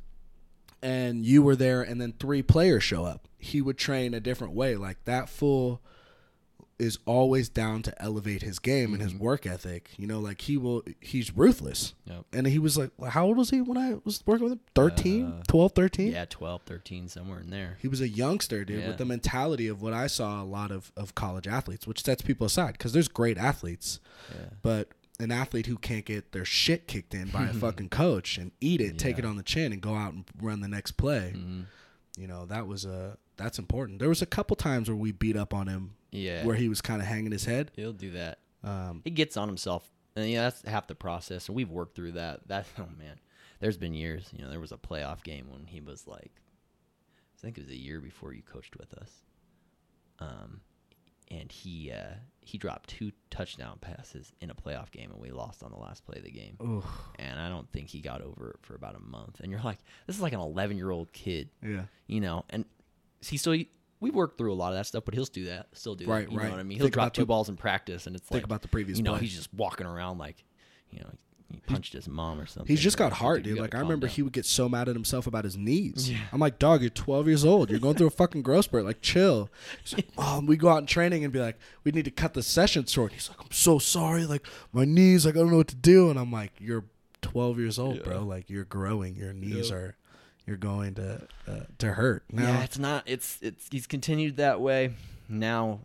[0.83, 4.55] and you were there, and then three players show up, he would train a different
[4.55, 4.77] way.
[4.77, 5.83] Like that fool
[6.81, 9.23] is always down to elevate his game and his Mm-hmm.
[9.25, 9.91] work ethic.
[9.99, 11.95] You know, like he will, he's ruthless.
[12.07, 12.25] Yep.
[12.33, 14.61] And he was like, how old was he when I was working with him?
[14.75, 16.13] 13, Uh, 12, 13?
[16.13, 17.77] Yeah, 12, 13, somewhere in there.
[17.83, 18.89] He was a youngster, dude, Yeah.
[18.89, 22.23] with the mentality of what I saw a lot of, of college athletes, which sets
[22.23, 24.01] people aside because there's great athletes,
[24.35, 24.47] Yeah.
[24.63, 24.89] but
[25.19, 28.81] an athlete who can't get their shit kicked in by a fucking coach and eat
[28.81, 31.65] it, take it on the chin, and go out and run the next play, Mhm.
[32.17, 33.99] you know, that was a that's important.
[34.01, 36.45] There was a couple times where we beat up on him, Yeah.
[36.45, 37.71] where he was kind of hanging his head.
[37.77, 38.39] He'll do that.
[38.65, 39.89] Um, He gets on himself.
[40.17, 41.49] And yeah, that's half the process.
[41.49, 42.47] And we've worked through that.
[42.49, 43.19] That oh man.
[43.61, 46.33] There's been years, you know, there was a playoff game when he was like
[47.39, 49.11] I think it was a year before you coached with us.
[50.19, 50.61] Um
[51.31, 55.63] and he uh he dropped two touchdown passes in a playoff game and we lost
[55.63, 56.57] on the last play of the game.
[56.63, 56.85] oof,
[57.19, 59.41] And I don't think he got over it for about a month.
[59.41, 62.65] And you're like, this is like an 11 year old kid yeah, you know, and
[63.21, 63.55] he still
[64.01, 66.25] we worked through a lot of that stuff, but he'll do that, still do Right,
[66.27, 66.33] that.
[66.33, 66.45] You right.
[66.47, 66.79] know what I mean?
[66.79, 68.99] He'll Think drop two the- balls in practice, and it's think like about the previous
[68.99, 69.21] You know, play.
[69.23, 70.43] he's just walking around like,
[70.91, 71.11] you know,
[71.53, 72.69] he punched his mom or something.
[72.69, 73.59] He's just got heart, dude.
[73.59, 74.15] Like I remember down.
[74.15, 76.09] he would get so mad at himself about his knees.
[76.09, 76.19] Yeah.
[76.33, 77.71] I'm like, dog, you're 12 years old.
[77.71, 78.85] You're going through a fucking growth spurt.
[78.85, 79.51] Like, chill.
[79.93, 82.35] Like, Mom, oh, we go out in training and be like, we need to cut
[82.35, 83.13] the session short.
[83.13, 84.27] He's like, I'm so sorry.
[84.27, 86.09] Like my knees, like I don't know what to do.
[86.09, 86.85] And I'm like, you're
[87.23, 88.03] 12 years old, Yeah.
[88.05, 88.23] bro.
[88.23, 89.17] Like you're growing.
[89.17, 89.77] Your knees Yeah.
[89.77, 89.97] are,
[90.51, 92.25] you're going to uh, to hurt.
[92.31, 93.05] Now, Yeah, it's not.
[93.07, 94.95] It's it's he's continued that way.
[95.29, 95.81] Now,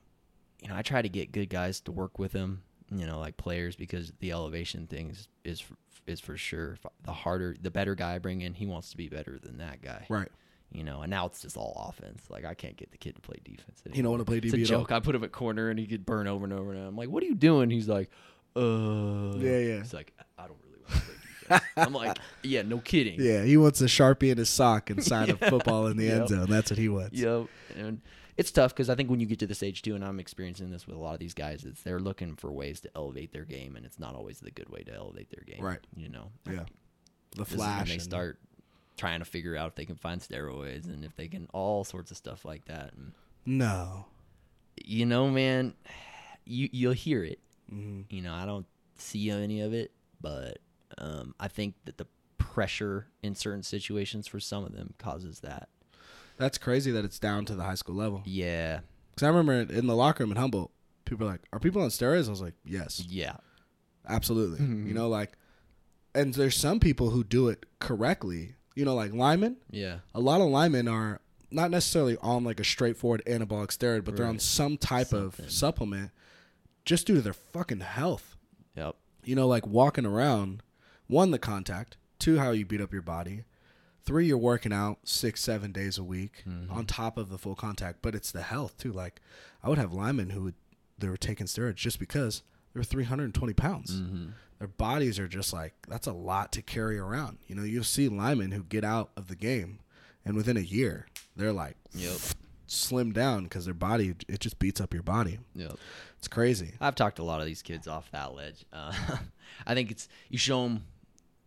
[0.61, 2.63] you know, I try to get good guys to work with him.
[2.91, 5.63] You know, like players because the elevation things is
[6.07, 6.77] is, for sure.
[7.03, 9.81] The harder, the better guy I bring in, he wants to be better than that
[9.81, 10.05] guy.
[10.09, 10.29] right.
[10.71, 12.23] You know, and now it's just all offense.
[12.29, 13.81] Like I can't get the kid to play defense.
[13.93, 14.61] He don't wanna play defense.
[14.63, 14.91] It's a joke.
[14.91, 17.07] I put him at corner and he could burn over and over and I'm like,
[17.07, 18.09] "What are you doing?" He's like,
[18.55, 19.77] "Uh." Yeah, yeah.
[19.77, 21.14] He's like, "I don't really want to play defense."
[21.77, 25.29] I'm like, "Yeah, no kidding." Yeah, he wants a sharpie in his sock and sign
[25.29, 26.49] a football in the end zone.
[26.49, 27.17] That's what he wants.
[27.19, 27.47] Yep.
[27.75, 28.01] And
[28.37, 30.69] it's tough because I think when you get to this age too, and I'm experiencing
[30.71, 33.45] this with a lot of these guys, it's they're looking for ways to elevate their
[33.45, 35.63] game, and it's not always the good way to elevate their game.
[35.63, 35.79] Right.
[35.95, 36.31] You know.
[36.49, 36.65] Yeah.
[37.31, 37.89] The This is when flash.
[37.89, 38.39] they start
[38.97, 42.11] trying to figure out if they can find steroids and if they can all sorts
[42.11, 42.93] of stuff like that.
[42.93, 43.11] And
[43.45, 44.05] No.
[44.83, 45.73] you know, man,
[46.45, 47.39] you you'll hear it.
[47.69, 48.65] hmm You know, I don't
[48.97, 50.59] see any of it, but
[50.97, 55.69] um, I think that the pressure in certain situations for some of them causes that.
[56.37, 58.21] That's crazy that it's down to the high school level.
[58.25, 58.81] Yeah,
[59.11, 60.71] Because I remember in the locker room in Humboldt,
[61.05, 63.37] people are like, "Are people on steroids?" I was like, "Yes, yeah,
[64.07, 64.87] absolutely." Mhm.
[64.87, 65.37] You know, like,
[66.13, 68.55] and there's some people who do it correctly.
[68.75, 69.57] You know, like linemen.
[69.71, 74.17] yeah, A lot of linemen are not necessarily on like a straightforward anabolic steroid, but
[74.17, 75.45] they're on some type Something.
[75.45, 76.11] of supplement
[76.83, 78.35] just due to their fucking health.
[78.75, 80.61] yep, You know, like walking around,
[81.07, 83.43] one, the contact, two, how you beat up your body,
[84.03, 86.71] three, you're working out six, seven days a week Mhm.
[86.71, 88.91] on top of the full contact, but it's the health too.
[88.91, 89.21] Like,
[89.63, 90.55] I would have linemen who would,
[90.97, 93.97] they were taking steroids just because they were 320 pounds.
[93.99, 94.27] hmm
[94.59, 97.39] Their bodies are just like, that's a lot to carry around.
[97.47, 99.79] You know, you'll see linemen who get out of the game
[100.23, 102.17] and within a year, they're like yep,
[102.65, 105.39] slim down because their body, it just beats up your body.
[105.55, 105.77] yep.
[106.17, 106.73] It's crazy.
[106.79, 108.65] I've talked to a lot of these kids off that ledge.
[108.73, 108.93] Uh,
[109.67, 110.85] I think it's you show them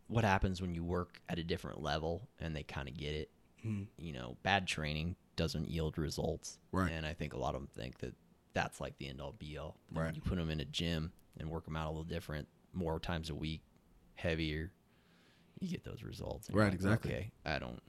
[0.08, 3.30] what happens when you work at a different level and they kind of get it.
[3.64, 3.86] Mm.
[3.98, 6.90] You know, bad training doesn't yield results, Right.
[6.90, 8.14] And I think a lot of them think that
[8.54, 9.76] that's like the end all be all.
[9.92, 10.06] Right.
[10.06, 12.98] When You put them in a gym and work them out a little different, more
[12.98, 13.62] times a week,
[14.14, 14.72] heavier.
[15.60, 16.48] You get those results.
[16.50, 17.12] Right, like, exactly.
[17.12, 17.80] Okay, I don't,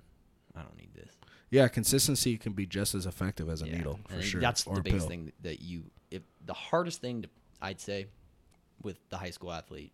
[0.55, 1.11] I don't need this.
[1.51, 4.41] Yeah, consistency can be just as effective as a Yeah, needle for sure.
[4.41, 5.09] That's or the biggest pill.
[5.09, 5.85] thing that you.
[6.11, 7.29] If the hardest thing to,
[7.61, 8.07] I'd say,
[8.81, 9.91] with the high school athlete,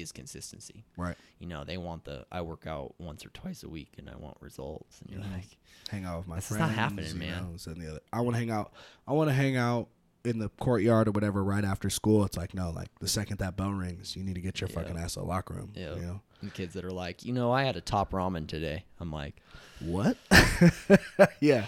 [0.00, 0.84] is consistency.
[0.96, 1.16] Right.
[1.38, 4.16] You know, they want the I work out once or twice a week and I
[4.16, 5.56] want results, and you're like,
[5.90, 6.60] Hang out with my This friends.
[6.60, 7.42] not happening, man.
[7.52, 8.00] know, the other.
[8.12, 8.72] I want to hang out.
[9.06, 9.88] I want to hang out
[10.24, 12.24] in the courtyard or whatever right after school.
[12.24, 14.76] It's like no, like the second that bell rings, you need to get your Yeah.
[14.76, 15.72] fucking ass to the locker room.
[15.74, 15.94] Yeah.
[15.94, 18.84] You know and kids that are like, you know, I had a top ramen today.
[19.00, 19.34] I'm like,
[19.80, 20.16] what?
[21.40, 21.66] yeah,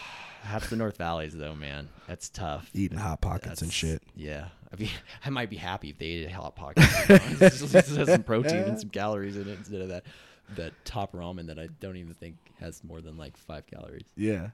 [0.53, 1.89] that's the North Valleys though, man.
[2.07, 2.71] That's tough.
[2.75, 4.03] eating hot pockets and shit.
[4.15, 4.91] Yeah, I mean,
[5.25, 7.09] I might be happy if they ate hot pockets.
[7.09, 7.47] you know?
[7.47, 10.05] It just has some protein and some calories in it instead of that
[10.55, 14.07] that top ramen that I don't even think has more than like five calories.
[14.17, 14.51] Yeah.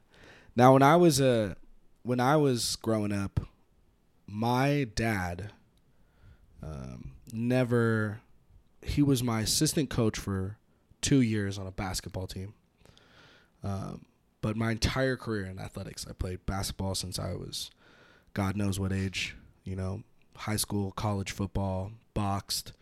[0.56, 1.54] Now, when I was uh,
[2.02, 3.40] when I was growing up,
[4.26, 5.50] my dad
[6.62, 8.20] um, never.
[8.84, 10.56] He was my assistant coach for
[11.00, 12.54] two years on a basketball team.
[13.62, 14.04] Um,
[14.42, 17.70] but my entire career in athletics, I played basketball since I was,
[18.34, 19.36] God knows what age.
[19.64, 20.02] You know,
[20.36, 22.72] high school, college football, boxed.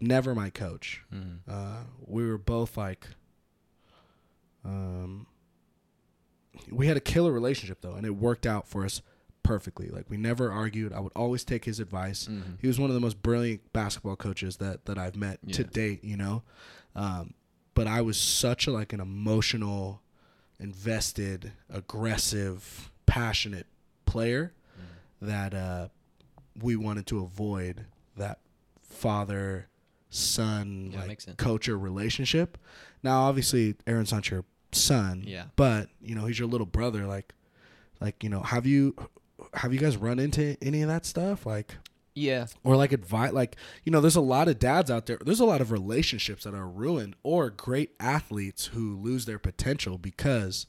[0.00, 1.02] Never my coach.
[1.12, 1.38] Mm.
[1.48, 3.06] Uh, we were both like,
[4.64, 5.26] um,
[6.70, 9.02] we had a killer relationship though, and it worked out for us
[9.42, 9.88] perfectly.
[9.88, 10.92] Like we never argued.
[10.92, 12.28] I would always take his advice.
[12.28, 12.58] Mhm.
[12.60, 16.04] He was one of the most brilliant basketball coaches that that I've met to date.
[16.04, 16.42] You know,
[16.94, 17.34] um,
[17.74, 20.02] but I was such a like an emotional,
[20.60, 23.66] invested, aggressive, passionate
[24.06, 25.26] player Mm.
[25.28, 25.88] that uh,
[26.60, 28.38] we wanted to avoid that
[28.82, 29.68] father
[30.10, 32.58] son Yeah, like coacher relationship.
[33.02, 35.44] Now, obviously, Aaron's not your son, Yeah.
[35.56, 37.06] but you know he's your little brother.
[37.06, 37.32] Like,
[38.00, 38.94] like you know, have you
[39.54, 41.46] have you guys run into any of that stuff?
[41.46, 41.76] Like,
[42.14, 42.46] Yeah.
[42.64, 45.44] or like advice like you know there's a lot of dads out there there's a
[45.44, 50.66] lot of relationships that are ruined or great athletes who lose their potential because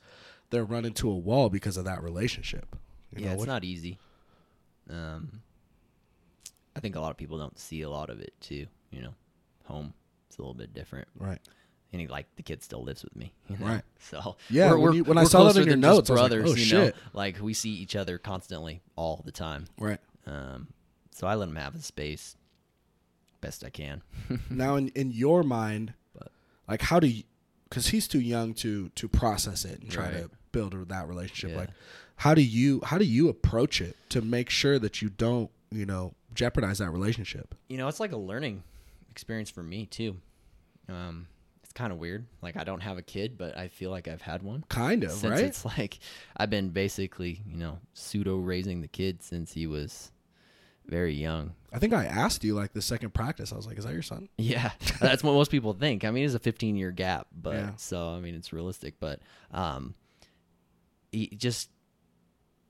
[0.51, 2.75] they're run into a wall because of that relationship
[3.15, 3.97] you yeah, know it's what not easy.
[4.89, 5.41] Um,
[6.75, 8.65] I think a lot of people don't see a lot of it too.
[8.91, 9.13] You know,
[9.65, 9.93] home
[10.27, 11.07] it's a little bit different.
[11.17, 11.39] right
[11.91, 13.65] And he, like the kid still lives with me, you know?
[13.65, 13.81] Right.
[13.99, 16.55] So Yeah, when you- when I saw that in your notes, was like, brothers, oh,
[16.55, 16.95] you shit.
[16.95, 19.65] know, like we see each other constantly all the time.
[19.77, 20.67] right Um,
[21.21, 22.35] so I let him have his space
[23.41, 24.01] best I can.
[24.49, 26.31] now in in your mind But-
[26.67, 27.23] like how do you
[27.69, 31.57] because he's too young to to process it and try to build that relationship Yeah.
[31.57, 31.69] like
[32.17, 35.85] how do you how do you approach it to make sure that you don't you
[35.85, 38.63] know jeopardize that relationship you know, it's like a learning
[39.11, 40.17] experience for me too.
[40.89, 41.27] Um,
[41.63, 42.25] it's kind of weird.
[42.41, 44.63] Like I don't have a kid, but I feel like I've had one.
[44.69, 45.99] kind of since right it's like
[46.35, 50.11] I've been basically, you know, pseudo raising the kid since he was
[50.91, 51.53] very young.
[51.73, 53.53] I think I asked you like the second practice.
[53.53, 56.03] I was like, "Is that your son?" Yeah, that's what most people think.
[56.03, 57.75] I mean, it's a 15 year gap, but Yeah.
[57.77, 58.95] so I mean, it's realistic.
[58.99, 59.95] But um,
[61.11, 61.69] he just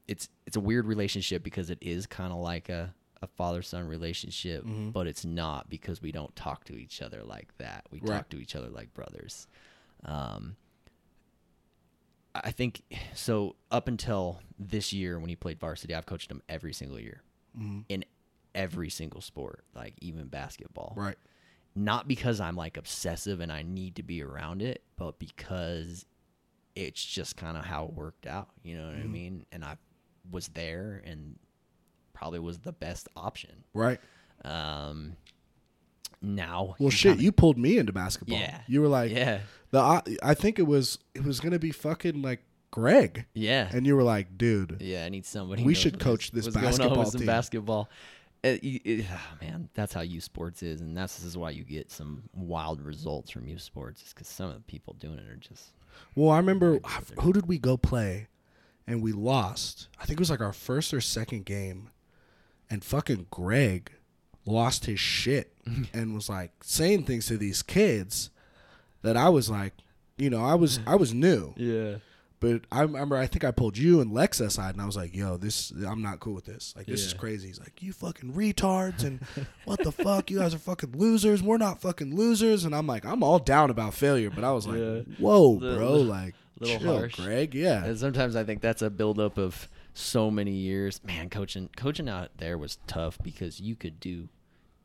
[0.07, 3.87] it's it's a weird relationship because it is kind of like a a father son
[3.87, 4.93] relationship, Mhm.
[4.93, 7.85] but it's not because we don't talk to each other like that.
[7.91, 8.17] We Right.
[8.17, 9.47] talk to each other like brothers.
[10.05, 10.55] Um,
[12.33, 12.81] I think
[13.13, 13.55] so.
[13.71, 17.21] Up until this year, when he played varsity, I've coached him every single year
[17.57, 17.85] Mhm.
[17.89, 18.05] in
[18.55, 20.93] every single sport, like even basketball.
[20.95, 21.17] Right.
[21.75, 26.05] Not because I'm like obsessive and I need to be around it, but because
[26.75, 28.49] it's just kind of how it worked out.
[28.63, 29.09] You know what I Mhm.
[29.11, 29.45] mean?
[29.51, 29.77] And I
[30.29, 31.37] was there and
[32.13, 33.63] probably was the best option.
[33.73, 33.99] Right.
[34.43, 35.15] Um,
[36.21, 38.37] now, Well, shit, kinda- you pulled me into basketball.
[38.37, 38.61] Yeah.
[38.67, 42.21] You were like, yeah, the I, I think it was it was gonna be fucking
[42.21, 45.03] like Greg, yeah, and you were like, dude, yeah.
[45.05, 45.63] I need somebody.
[45.63, 47.25] We should coach this what's going on basketball team.
[47.27, 47.89] basketball.
[48.43, 51.49] Uh, you- it- ah, man, that's how youth sports is, and that's this is why
[51.49, 54.01] you get some wild results from youth sports.
[54.03, 55.73] Is because some of the people doing it are just
[56.15, 57.23] Well, I remember Right, right there.
[57.23, 58.27] who did we go play,
[58.87, 59.89] and we lost.
[59.99, 61.89] I think it was like our first or second game,
[62.69, 63.91] and fucking Greg
[64.45, 65.53] lost his shit
[65.93, 68.29] and was like saying things to these kids
[69.03, 69.73] that I was like,
[70.17, 71.95] you know, I was I was new, yeah,
[72.41, 75.15] but I remember I think I pulled you and Lex aside, and I was like,
[75.15, 76.73] yo, this I'm not cool with this.
[76.75, 77.47] Like this is crazy.
[77.47, 79.21] He's like, you fucking retards and
[79.63, 81.41] what the fuck, you guys are fucking losers.
[81.41, 84.67] We're not fucking losers, and I'm like, I'm all down about failure, but I was
[84.67, 85.01] like, Yeah.
[85.17, 87.15] whoa, Little- bro, little- like little chill, harsh.
[87.15, 87.55] Greg.
[87.55, 90.99] Yeah, And sometimes I think that's a buildup of so many years.
[91.03, 94.27] Man, coaching coaching out there was tough because you could do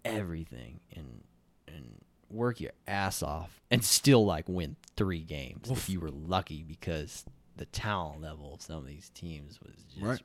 [0.04, 1.22] everything and
[1.68, 6.10] and work your ass off and still like win three games Well, if you were
[6.10, 7.24] lucky because
[7.56, 10.20] the talent level of some of these teams was just Right.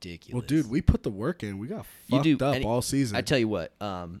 [0.00, 0.32] ridiculous.
[0.34, 1.58] well, dude, we put the work in.
[1.58, 3.16] We got You fucked do, up all season.
[3.16, 4.20] I tell you what, um,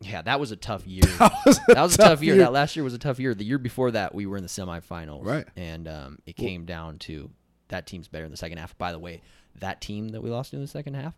[0.00, 1.02] yeah, that was a tough year.
[1.18, 2.36] that was that was a tough year.
[2.38, 3.34] That last year was a tough year.
[3.34, 5.46] The year before that, we were in the semifinals, Right.
[5.56, 7.30] And um, it Well- came down to
[7.68, 8.76] that team's better in the second half.
[8.78, 9.22] By the way,
[9.58, 11.16] that team that we lost in the second half,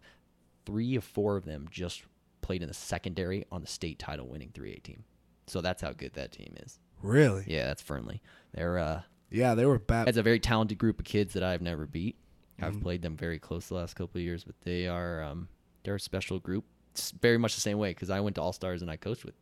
[0.64, 2.02] three of four of them just
[2.40, 5.04] played in the secondary on the state title winning 3A team.
[5.46, 6.78] So that's how good that team is.
[7.02, 7.44] really.
[7.46, 8.22] Yeah, that's Fernley.
[8.52, 10.09] They're uh, Yeah, they were bad.
[10.09, 12.17] it's a very talented group of kids that I've never beat.
[12.61, 12.83] I've Mhm.
[12.83, 15.49] played them very close the last couple of years, but they are um,
[15.85, 16.64] they're a special group.
[16.93, 19.25] It's very much the same way because I went to All Stars and I coached
[19.25, 19.35] with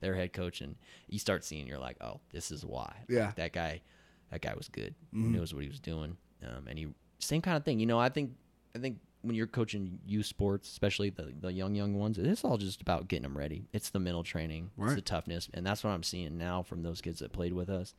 [0.00, 0.76] their head coach, and
[1.08, 2.94] you start seeing you're like, oh, this is why.
[3.00, 3.32] Like, Yeah.
[3.36, 3.82] that guy,
[4.30, 4.94] that guy was good.
[5.14, 5.22] Mhm.
[5.24, 7.78] He knows what he was doing, um, and he same kind of thing.
[7.78, 8.34] You know, I think
[8.74, 12.56] I think when you're coaching youth sports, especially the the young young ones, it's all
[12.58, 13.68] just about getting them ready.
[13.72, 17.00] It's the mental training, it's the toughness, and that's what I'm seeing now from those
[17.02, 17.94] kids that played with us.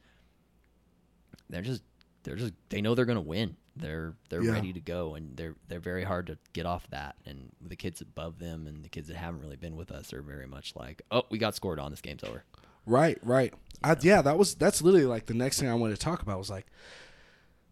[1.49, 1.83] They're just
[2.23, 3.57] they're just they know they're gonna win.
[3.75, 4.51] They're they're Yeah.
[4.53, 7.15] ready to go, and they're they're very hard to get off that.
[7.25, 10.21] And the kids above them and the kids that haven't really been with us are
[10.21, 11.91] very much like, oh, we got scored on.
[11.91, 12.43] This game's over.
[12.85, 13.53] Right, right.
[13.83, 16.37] I, yeah, that was that's literally like the next thing I wanted to talk about
[16.37, 16.67] was like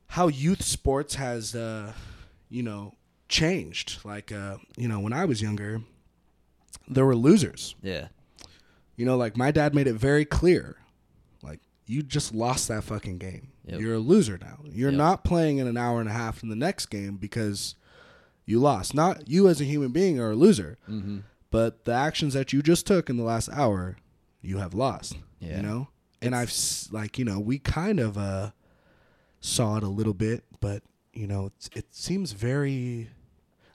[0.08, 1.94] how youth sports has uh
[2.50, 2.96] you know
[3.30, 4.04] changed.
[4.04, 5.82] Like uh you know when I was younger,
[6.88, 7.76] there were losers.
[7.82, 8.08] Yeah,
[8.96, 10.78] You know, like my dad made it very clear,
[11.86, 13.50] you just lost that fucking game.
[13.66, 13.80] Yep.
[13.80, 14.60] You're a loser now.
[14.64, 14.98] You're Yep.
[14.98, 17.76] not playing in an hour and a half in the next game because
[18.46, 18.94] you lost.
[18.94, 21.20] Not you as a human being are a loser, mm-hmm.
[21.50, 23.98] but the actions that you just took in the last hour,
[24.42, 25.18] you have lost.
[25.40, 25.58] Yeah.
[25.58, 25.88] You know?
[26.22, 26.54] And I've
[26.92, 28.52] like, you know, we kind of uh
[29.40, 33.10] saw it a little bit, but you know, it's, it seems very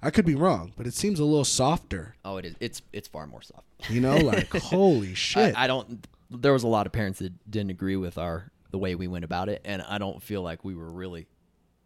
[0.02, 2.14] I could be wrong, but it seems a little softer.
[2.24, 2.54] Oh, it is.
[2.60, 3.64] It's it's far more soft.
[3.90, 5.56] You know, like holy shit.
[5.56, 6.06] I, I don't.
[6.30, 9.24] There was a lot of parents that didn't agree with our the way we went
[9.24, 11.26] about it, and I don't feel like we were really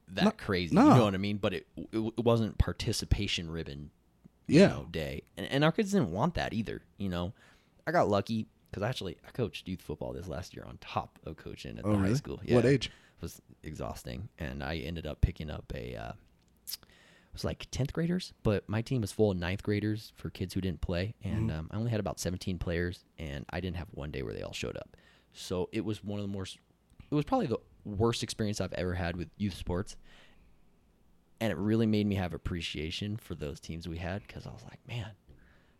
[0.08, 0.74] that No- crazy.
[0.74, 0.88] no.
[0.88, 1.36] You know what I mean?
[1.36, 3.90] But it it, it wasn't participation ribbon.
[4.46, 4.66] You Yeah.
[4.68, 6.82] know, day, and and our kids didn't want that either.
[6.98, 7.32] You know,
[7.86, 11.36] I got lucky because actually I coached youth football this last year on top of
[11.36, 12.08] coaching at oh the really?
[12.10, 12.40] high school.
[12.48, 12.86] What age?
[12.86, 15.94] It was exhausting, and I ended up picking up a.
[15.94, 16.12] Uh,
[17.30, 20.52] it was like tenth graders, but my team was full of ninth graders for kids
[20.54, 21.58] who didn't play, and Mhm.
[21.58, 24.42] um, I only had about seventeen players, and I didn't have one day where they
[24.42, 24.96] all showed up.
[25.32, 26.58] So it was one of the most,
[27.10, 29.96] It was probably the worst experience I've ever had with youth sports,
[31.40, 34.62] and it really made me have appreciation for those teams we had because I was
[34.64, 35.12] like, man,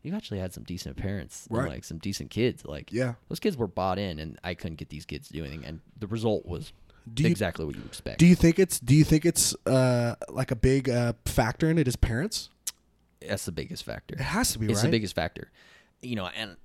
[0.03, 3.15] you actually had some decent parents, and, like some decent kids, like Yeah.
[3.29, 5.81] those kids were bought in, and I couldn't get these kids to do anything, and
[5.99, 6.73] the result was
[7.13, 8.19] Do you exactly what you expect.
[8.19, 11.79] do you think it's do you think it's uh like a big uh factor in
[11.79, 12.51] it is parents?
[13.27, 14.15] That's the biggest factor.
[14.15, 14.85] It has to be, It's right?
[14.85, 15.51] the biggest factor.
[16.01, 16.57] You know, and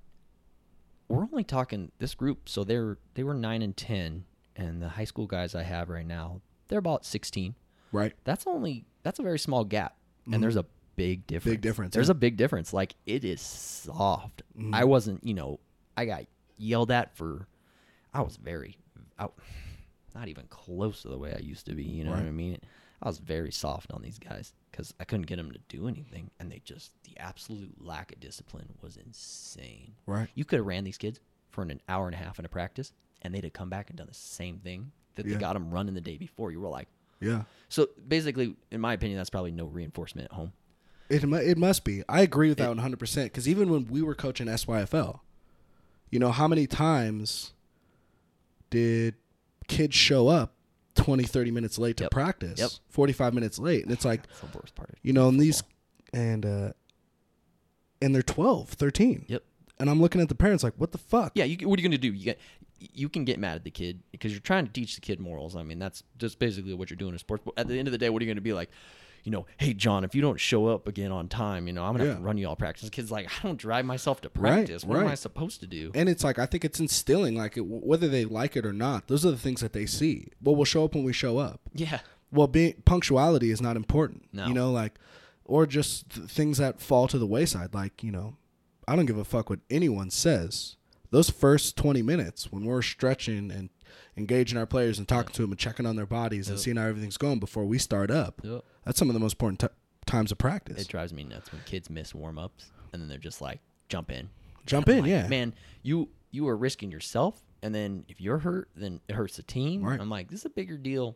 [1.07, 2.47] we're only talking this group.
[2.49, 4.25] So they're they were nine and ten,
[4.55, 7.55] and the high school guys I have right now, they're about sixteen.
[7.91, 8.13] right.
[8.23, 9.95] That's only that's a very small gap,
[10.31, 10.65] and there's a
[10.95, 11.53] big difference.
[11.55, 12.11] Big difference, There's yeah.
[12.11, 12.73] a big difference.
[12.73, 14.41] Like it is soft.
[14.57, 14.73] Mhm.
[14.73, 15.23] I wasn't.
[15.25, 15.59] You know,
[15.97, 16.23] I got
[16.57, 17.47] yelled at for.
[18.13, 18.77] I was very.
[19.19, 19.27] I,
[20.15, 21.83] not even close to the way I used to be.
[21.83, 22.57] You know what I mean?
[23.03, 26.31] I was very soft on these guys because I couldn't get them to do anything,
[26.39, 29.93] and they just the absolute lack of discipline was insane.
[30.07, 30.29] Right.
[30.33, 31.19] You could have ran these kids
[31.51, 33.97] for an hour and a half in a practice, and they'd have come back and
[33.97, 35.33] done the same thing that Yeah.
[35.33, 36.51] they got them running the day before.
[36.51, 36.87] You were like,
[37.19, 37.43] Yeah.
[37.69, 40.53] so basically, in my opinion, that's probably no reinforcement at home.
[41.09, 42.01] It it must be.
[42.09, 43.31] I agree with that one hundred percent.
[43.31, 45.19] Because even when we were coaching SYFL,
[46.09, 47.53] you know how many times
[48.69, 49.15] did
[49.67, 50.53] kids show up
[50.95, 52.11] 20, 30 minutes late to Yep.
[52.11, 52.71] practice, Yep.
[52.89, 54.97] forty five minutes late, and it's like the worst part.
[55.01, 55.61] you know, and these
[56.13, 56.71] and uh,
[58.01, 59.25] and they're 12, 13.
[59.27, 59.43] Yep.
[59.79, 61.31] And I'm looking at the parents like, what the fuck?
[61.35, 62.13] Yeah, you, what are you gonna do?
[62.13, 62.39] You get,
[62.79, 65.55] you can get mad at the kid because you're trying to teach the kid morals.
[65.55, 67.43] I mean, that's just basically what you're doing in sports.
[67.45, 68.69] But at the end of the day, what are you gonna be like?
[69.25, 71.93] You know, hey John, if you don't show up again on time, you know I'm
[71.97, 72.83] gonna have to run you all practice.
[72.85, 74.83] The kid's like, I don't drive myself to Right, practice.
[74.85, 75.91] What am I supposed to do?
[75.93, 79.07] And it's like I think it's instilling like it, whether they like it or not.
[79.07, 80.29] Those are the things that they see.
[80.41, 81.59] Well, we'll show up when we show up.
[81.73, 81.99] Yeah,
[82.31, 84.47] well being punctuality is not important No.
[84.47, 84.93] you know like
[85.45, 88.35] or just th- things that fall to the wayside like you know
[88.87, 90.75] i don't give a fuck what anyone says
[91.11, 93.69] those first 20 minutes when we're stretching and
[94.17, 96.85] engaging our players and talking to them and checking on their bodies and seeing how
[96.87, 98.63] everything's going before we start up Yep.
[98.85, 99.67] that's some of the most important t-
[100.05, 103.17] times of practice it drives me nuts when kids miss warm ups and then they're
[103.17, 103.59] just like,
[103.89, 104.29] jump in.
[104.65, 105.53] jump in like, yeah man,
[105.83, 109.81] you you are risking yourself, and then if you're hurt, then it hurts the team.
[109.83, 109.99] Right.
[110.01, 111.15] I'm like, this is a bigger deal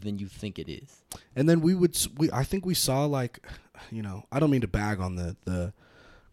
[0.00, 1.02] than you think it is.
[1.36, 3.44] and then we would we i think we saw like
[3.92, 5.72] you know i don't mean to bag on the the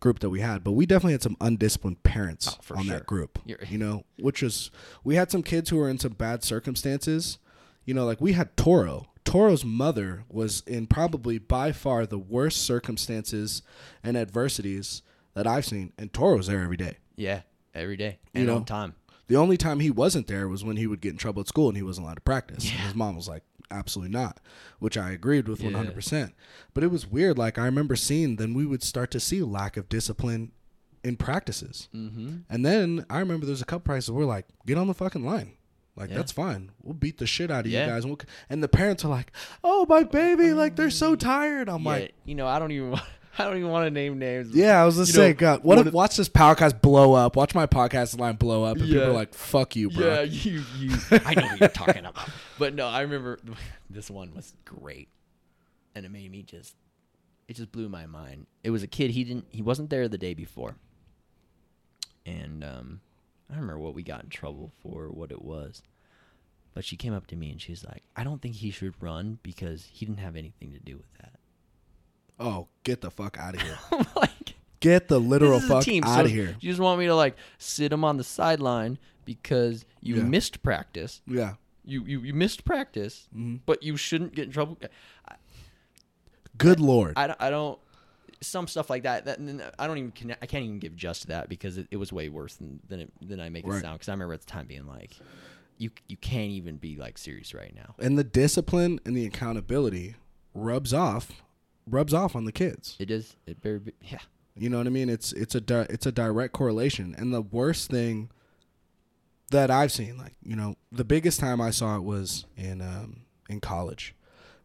[0.01, 2.93] group that we had but we definitely had some undisciplined parents Oh, on sure.
[2.97, 4.69] that group You're- you know which was
[5.03, 7.37] we had some kids who were in some bad circumstances
[7.85, 12.63] you know like we had toro toro's mother was in probably by far the worst
[12.65, 13.61] circumstances
[14.03, 15.01] and adversities
[15.33, 17.41] that i've seen and toro's there every day Yeah,
[17.73, 18.95] every day You and know, on time.
[19.27, 21.67] the only time he wasn't there was when he would get in trouble at school
[21.69, 22.63] and he wasn't allowed to practice.
[22.69, 24.39] And His mom was like, absolutely not,
[24.79, 25.69] which I agreed with Yeah.
[25.71, 26.33] 100%.
[26.73, 27.37] But it was weird.
[27.37, 30.51] Like, I remember seeing, then we would start to see lack of discipline
[31.03, 31.89] in practices.
[31.95, 32.37] Mm-hmm.
[32.49, 35.25] And then I remember there's a couple prices where we're like, get on the fucking
[35.25, 35.53] line.
[35.95, 36.17] Like, Yeah.
[36.17, 36.71] that's fine.
[36.83, 37.85] We'll beat the shit out of Yeah.
[37.85, 38.03] you guys.
[38.03, 39.31] And, we'll, and the parents are like,
[39.63, 41.69] oh, my baby, like, they're so tired.
[41.69, 43.03] I'm yeah, like, you know, I don't even, want-
[43.37, 44.53] I don't even want to name names.
[44.53, 47.35] yeah, I was just You saying, God, what one if watch this podcast blow up?
[47.35, 50.63] Watch my podcast line blow up, and people are like, "Fuck you, bro." Yeah, you,
[50.77, 50.97] you.
[51.25, 52.29] I know what you're talking about.
[52.59, 53.39] But no, I remember
[53.89, 55.07] this one was great,
[55.95, 56.75] and it made me just,
[57.47, 58.47] it just blew my mind.
[58.63, 59.11] It was a kid.
[59.11, 59.45] He didn't.
[59.49, 60.75] He wasn't there the day before,
[62.25, 63.01] and um,
[63.49, 65.81] I remember what we got in trouble for, what it was.
[66.73, 69.39] But she came up to me and she's like, "I don't think he should run
[69.43, 71.40] because he didn't have anything to do with that."
[72.41, 73.77] Oh, get the fuck out of here.
[74.15, 76.03] Like, Get the literal this is a fuck team.
[76.03, 76.55] out so of here.
[76.59, 80.23] You just want me to like sit him on the sideline because you Yeah.
[80.23, 81.21] missed practice.
[81.27, 81.53] Yeah.
[81.85, 83.59] You, you you missed practice, Mhm.
[83.67, 84.77] but you shouldn't get in trouble.
[86.57, 87.13] Good lord.
[87.15, 87.79] I, don't- I don't
[88.41, 89.25] some stuff like that.
[89.25, 89.39] That
[89.77, 92.11] I don't even conne- I can't even give just to that because it, it was
[92.11, 93.93] way worse than than, it, than I make it sound.
[93.99, 95.15] Because I remember at the time being like,
[95.77, 97.93] you you can't even be like serious right now.
[97.99, 100.15] and the discipline and the accountability
[100.55, 101.43] rubs off
[101.91, 102.95] rubs off on the kids.
[102.99, 104.19] It is it very bi- yeah
[104.55, 105.09] You know what I mean?
[105.09, 107.13] It's it's a di- it's a direct correlation.
[107.17, 108.29] And the worst thing
[109.51, 113.21] that I've seen, like you know, the biggest time I saw it was in um,
[113.49, 114.15] in college,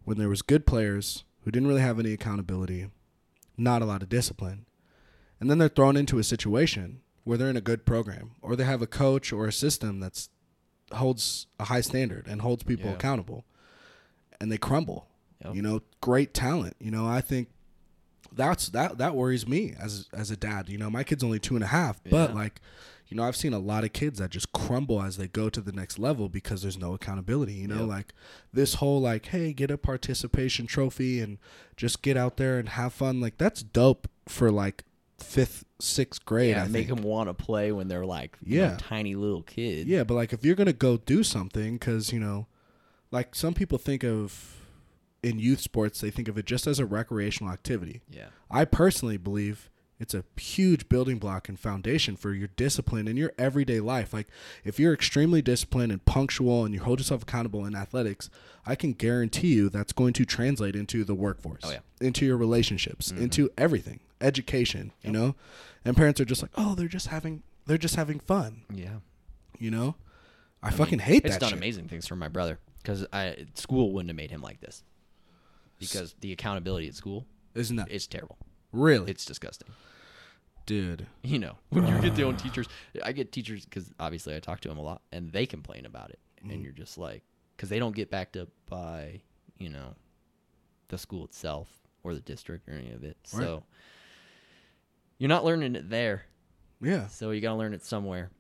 [0.05, 2.89] when there was good players who didn't really have any accountability,
[3.57, 4.67] not a lot of discipline,
[5.41, 8.65] and then they're thrown into a situation where they're in a good program or they
[8.65, 10.29] have a coach or a system that's
[10.93, 12.95] holds a high standard and holds people Yeah.
[12.97, 13.45] accountable,
[14.41, 15.09] and they crumble.
[15.45, 15.55] Yep.
[15.55, 16.77] You know, great talent.
[16.81, 17.49] You know, I think
[18.33, 20.69] that's that that worries me as as a dad.
[20.69, 22.61] You know, my kid's only two and a half, but like,
[23.09, 25.61] you know, I've seen a lot of kids that just crumble as they go to
[25.61, 27.53] the next level because there's no accountability.
[27.55, 27.89] You know, Yep.
[27.89, 28.15] like
[28.53, 31.39] this whole like, hey, get a participation trophy and
[31.77, 33.21] just get out there and have fun.
[33.21, 34.85] Like that's dope for like
[35.19, 36.51] fifth, sixth grade.
[36.57, 37.01] yeah I make think.
[37.01, 38.77] them want to play when they're like you know, Yeah.
[38.79, 39.89] tiny little kids.
[39.89, 42.47] Yeah, but like if you're gonna go do something, because you know,
[43.13, 44.57] like some people think of
[45.29, 48.01] in youth sports, they think of it just as a recreational activity.
[48.11, 53.17] yeah I personally believe it's a huge building block and foundation for your discipline in
[53.17, 54.13] your everyday life.
[54.13, 54.29] Like
[54.63, 58.29] if you're extremely disciplined and punctual and you hold yourself accountable in athletics,
[58.67, 61.79] I can guarantee you that's going to translate into the workforce, Oh, yeah.
[62.01, 63.21] into your relationships, Mhm.
[63.23, 65.35] into everything, education, you know?
[65.85, 68.99] And parents are just like, "Oh, they're just having they're just having fun." yeah.
[69.59, 69.97] You know?
[70.63, 71.59] I, I mean, fucking hate It's that It's done shit.
[71.59, 74.83] amazing things for my brother because I school wouldn't have made him like this
[75.79, 78.39] because the accountability at school Isn't that it's terrible.
[78.73, 79.11] really?
[79.11, 79.69] It's disgusting.
[80.67, 81.07] dude.
[81.23, 82.67] You know, when you get the own teachers,
[83.05, 86.11] I get teachers because obviously I talk to them a lot, and they complain about
[86.11, 86.51] it, Mm-hmm.
[86.51, 87.23] and you're just like,
[87.57, 89.23] because they don't get backed up by,
[89.59, 89.95] you know,
[90.89, 91.69] the school itself
[92.05, 93.17] or the district or any of it.
[93.33, 93.43] Right.
[93.43, 93.63] So
[95.19, 96.27] you're not learning it there,
[96.81, 97.07] Yeah.
[97.09, 98.31] so you gotta learn it somewhere.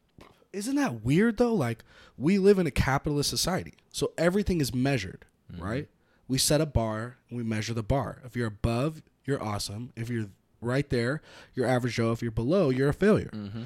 [0.53, 1.55] isn't that weird though?
[1.55, 1.85] Like
[2.19, 5.63] we live in a capitalist society, so everything is measured, Mm-hmm.
[5.63, 5.89] right?
[6.29, 8.21] We set a bar and we measure the bar.
[8.25, 9.93] If you're above, you're awesome.
[9.97, 10.27] If you're
[10.61, 11.23] right there,
[11.55, 12.13] you're average Joe.
[12.13, 13.31] If you're below, you're a failure.
[13.33, 13.63] Mm-hmm.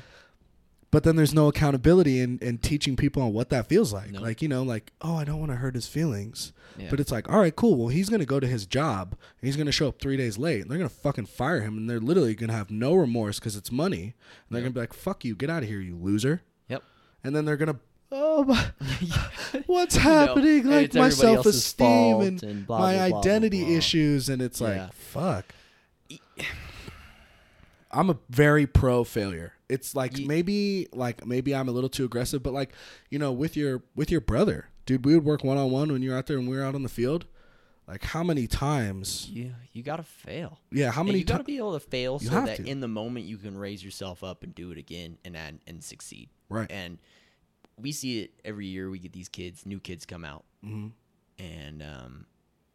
[0.93, 4.11] But then there's no accountability in, in teaching people on what that feels like.
[4.11, 4.21] No.
[4.21, 6.53] Like, you know, like, oh, I don't want to hurt his feelings.
[6.77, 6.89] Yeah.
[6.91, 7.77] But it's like, all right, cool.
[7.77, 10.17] Well, he's going to go to his job and he's going to show up three
[10.17, 10.63] days late.
[10.63, 11.77] And they're going to fucking fire him.
[11.79, 14.03] And they're literally going to have no remorse because it's money.
[14.03, 14.13] And
[14.51, 14.65] they're Yeah.
[14.65, 15.37] going to be like, fuck you.
[15.37, 16.43] Get out of here, you loser.
[16.69, 16.83] Yep.
[17.23, 17.79] And then they're going to,
[18.13, 18.67] oh, my,
[19.67, 20.65] what's know, happening?
[20.67, 23.75] like my self esteem and, and blah, my blah, identity blah.
[23.77, 24.29] issues.
[24.29, 24.91] And it's like, Yeah.
[24.93, 25.45] fuck.
[27.93, 29.53] I'm a very pro failure.
[29.69, 32.73] It's like Ye- maybe like maybe I'm a little too aggressive, but like
[33.11, 36.03] you know with your with your brother, dude, we would work one on one when
[36.03, 37.27] you're out there and we are out on the field.
[37.89, 39.29] Like how many times?
[39.33, 40.61] You you gotta fail.
[40.71, 41.47] Yeah, how And many you gotta times?
[41.49, 42.65] be able to fail so that to.
[42.67, 45.83] in the moment you can raise yourself up and do it again and and, and
[45.83, 46.29] succeed.
[46.49, 46.71] Right.
[46.71, 46.99] And
[47.81, 48.91] we see it every year.
[48.91, 50.89] We get these kids, new kids come out, hmm
[51.39, 52.27] and um,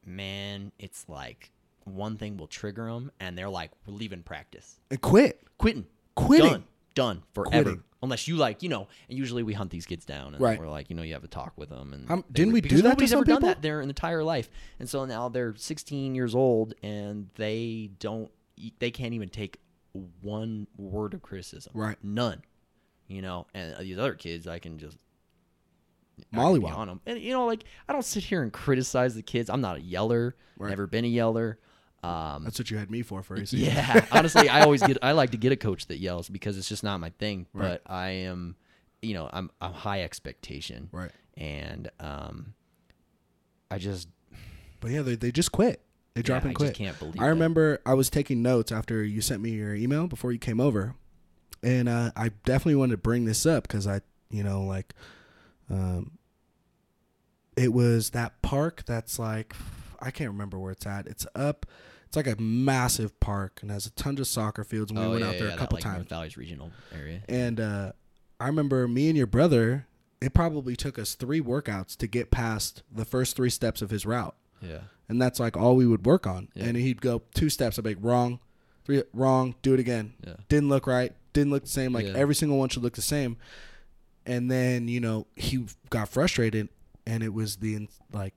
[0.05, 1.51] man, it's like
[1.83, 5.85] one thing will trigger them, and they're like, "We're leaving practice, And quit, quitting,
[6.15, 6.45] quitting.
[6.51, 6.63] done,
[6.95, 7.83] done forever." Quitting.
[8.03, 10.59] Unless you like, you know, and usually we hunt these kids down, and Right.
[10.59, 12.61] we're like, you know, you have a talk with them, and Um, didn't were- we
[12.61, 13.49] do that to Nobody's ever done people?
[13.49, 14.49] that their entire life,
[14.79, 18.31] and so now they're 16 years old, and they don't,
[18.79, 19.59] they can't even take
[20.21, 21.97] one word of criticism, Right.
[22.03, 22.43] None,
[23.07, 23.47] you know.
[23.53, 24.97] And these other kids, I can just
[26.33, 27.01] I can on them.
[27.05, 29.49] And you know, like I don't sit here and criticize the kids.
[29.49, 30.35] I'm not a yeller.
[30.57, 30.69] Right.
[30.69, 31.59] Never been a yeller.
[32.03, 33.57] Um, That's what you had me for for AC.
[33.57, 34.97] yeah, honestly, I always get.
[35.01, 37.47] I like to get a coach that yells because it's just not my thing.
[37.53, 37.79] Right.
[37.83, 38.55] But I am,
[39.01, 41.09] you know, I'm I'm high expectation, Right.
[41.35, 42.53] and um,
[43.71, 44.07] I just
[44.81, 45.81] But yeah, they, they just quit.
[46.13, 46.69] They drop yeah, and I quit.
[46.69, 47.19] just can't believe.
[47.19, 47.29] I that.
[47.29, 50.93] remember I was taking notes after you sent me your email before you came over,
[51.65, 54.93] and uh, I definitely wanted to bring this up because I, you know, like,
[55.69, 56.17] um,
[57.57, 59.55] it was that park that's like,
[59.99, 61.07] I can't remember where it's at.
[61.07, 61.65] It's up.
[62.05, 64.91] It's like a massive park and has a ton of soccer fields.
[64.91, 65.95] And we Oh, went yeah, out there yeah, a that, couple like, times.
[65.97, 67.21] North Valley's regional area.
[67.27, 67.91] And uh,
[68.39, 69.87] I remember me and your brother.
[70.21, 74.05] It probably took us three workouts to get past the first three steps of his
[74.05, 76.47] route Yeah, and that's like all we would work on.
[76.55, 76.65] Yeah.
[76.65, 77.77] And he'd go two steps.
[77.77, 78.39] I'd be like, wrong,
[78.85, 80.13] three, wrong, do it again.
[80.25, 81.13] yeah, Didn't look right.
[81.33, 81.91] Didn't look the same.
[81.91, 82.13] Like Yeah.
[82.15, 83.37] every single one should look the same.
[84.25, 86.69] And then you know he got frustrated,
[87.05, 88.33] and it was the like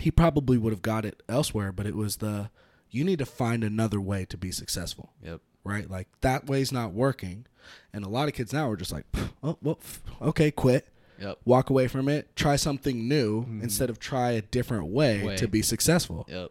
[0.00, 2.50] he probably would have got it elsewhere, but it was the
[2.90, 5.88] you need to find another way to be successful, yep, right?
[5.88, 7.46] Like that way's not working,
[7.92, 9.04] and a lot of kids now are just like,
[9.42, 9.78] oh well,
[10.20, 10.88] okay, quit
[11.20, 13.62] yep, walk away from it, try something new mm-hmm.
[13.62, 15.22] instead of try a different way.
[15.22, 15.36] Way.
[15.36, 16.26] to be successful.
[16.28, 16.50] yep.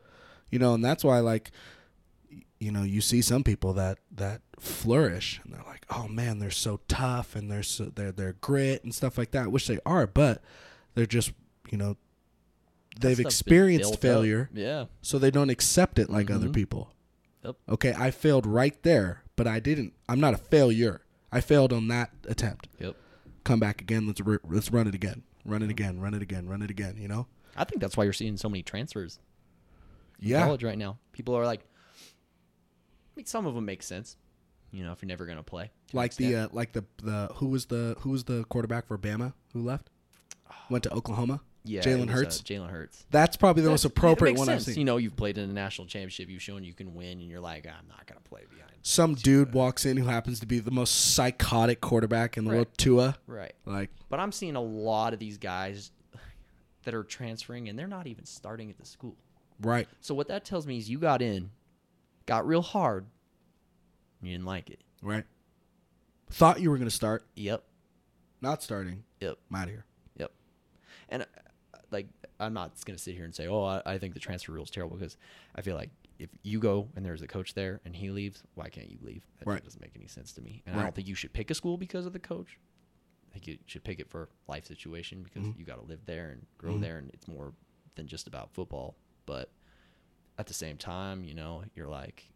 [0.51, 1.51] You know, and that's why like
[2.59, 6.49] you know, you see some people that that flourish and they're like, "Oh man, they're
[6.51, 10.07] so tough and they're so they're they're grit and stuff like that," which they are,
[10.07, 10.41] but
[10.95, 11.33] they're just,
[11.69, 11.97] you know,
[12.99, 14.01] they've That stuff's been experienced built up.
[14.01, 16.53] failure, Yeah, so they don't accept it like other Mhm.
[16.53, 16.93] people.
[17.43, 17.55] Yep.
[17.69, 19.93] Okay, I failed right there, but I didn't.
[20.09, 21.01] I'm not a failure.
[21.31, 22.69] I failed on that attempt.
[22.79, 22.95] yep.
[23.43, 24.07] Come back again.
[24.07, 25.23] Let's re- let's run it again.
[25.43, 25.99] Run it again.
[25.99, 26.47] Run it again.
[26.47, 26.95] Run it again.
[26.97, 27.27] You know.
[27.55, 29.19] I think that's why you're seeing so many transfers
[30.19, 30.43] Yeah.
[30.45, 30.97] college right now.
[31.11, 31.61] People are like,
[33.15, 34.17] mean, some of them make sense.
[34.71, 37.47] You know, if you're never gonna play, to Like the uh, like the the who
[37.47, 39.89] was the who was the quarterback for Bama who left?
[40.69, 41.41] Went to Oklahoma.
[41.63, 42.41] yeah, Jalen uh, Hurts?
[42.41, 43.05] Jalen Hurts.
[43.09, 44.75] That's probably the most appropriate one I've sense.
[44.75, 44.79] seen.
[44.79, 46.29] You know, you've played in a national championship.
[46.29, 48.71] You've shown you can win, and you're like, I'm not gonna play behind.
[48.81, 52.55] Some dude walks in who happens to be the most psychotic quarterback in the Right.
[52.57, 53.17] world, Tua.
[53.27, 53.53] Right.
[53.65, 55.91] Like, But I'm seeing a lot of these guys
[56.83, 59.15] that are transferring, and they're not even starting at the school.
[59.61, 61.49] right, So what that tells me is you got in,
[62.25, 63.05] got real hard,
[64.21, 64.79] you didn't like it.
[65.01, 65.23] right.
[66.31, 67.63] Thought you were gonna start, Yep.
[68.41, 69.03] not starting.
[69.21, 69.37] Yep.
[69.49, 69.85] I'm out of here.
[70.17, 70.31] Yep.
[71.09, 71.25] And uh,
[71.91, 72.07] like,
[72.39, 74.63] I'm not going to sit here and say, oh, I, I think the transfer rule
[74.65, 75.15] is terrible because
[75.55, 78.67] I feel like if you go and there's a coach there and he leaves, why
[78.69, 79.23] can't you leave?
[79.39, 79.63] That Right.
[79.63, 80.63] doesn't make any sense to me.
[80.65, 82.57] And I don't think you should pick a school because of the coach.
[83.29, 85.57] I think you should pick it for life situation because Mhm.
[85.59, 86.81] you got to live there and grow Mhm.
[86.81, 87.53] there, and it's more
[87.95, 88.95] than just about football.
[89.25, 89.51] But
[90.37, 92.27] at the same time, you know, you're like,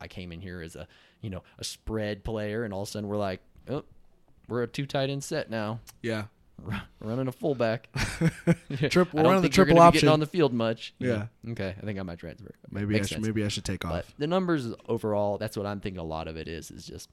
[0.00, 0.86] I came in here as a,
[1.20, 3.84] you know, a spread player, and all of a sudden we're like, oh,
[4.48, 6.24] we're a two tight end set now Yeah.
[6.62, 7.88] ru- running a fullback.
[8.90, 10.08] Triple- I running don't the triple option.
[10.08, 10.94] on the field much.
[10.98, 11.26] you Yeah.
[11.50, 11.74] Okay.
[11.80, 12.54] I think I might transfer.
[12.70, 13.26] Maybe Makes I should, sense.
[13.26, 14.14] maybe I should take But off.
[14.18, 15.98] the numbers overall, that's what I'm thinking.
[16.00, 17.10] A lot of it is is just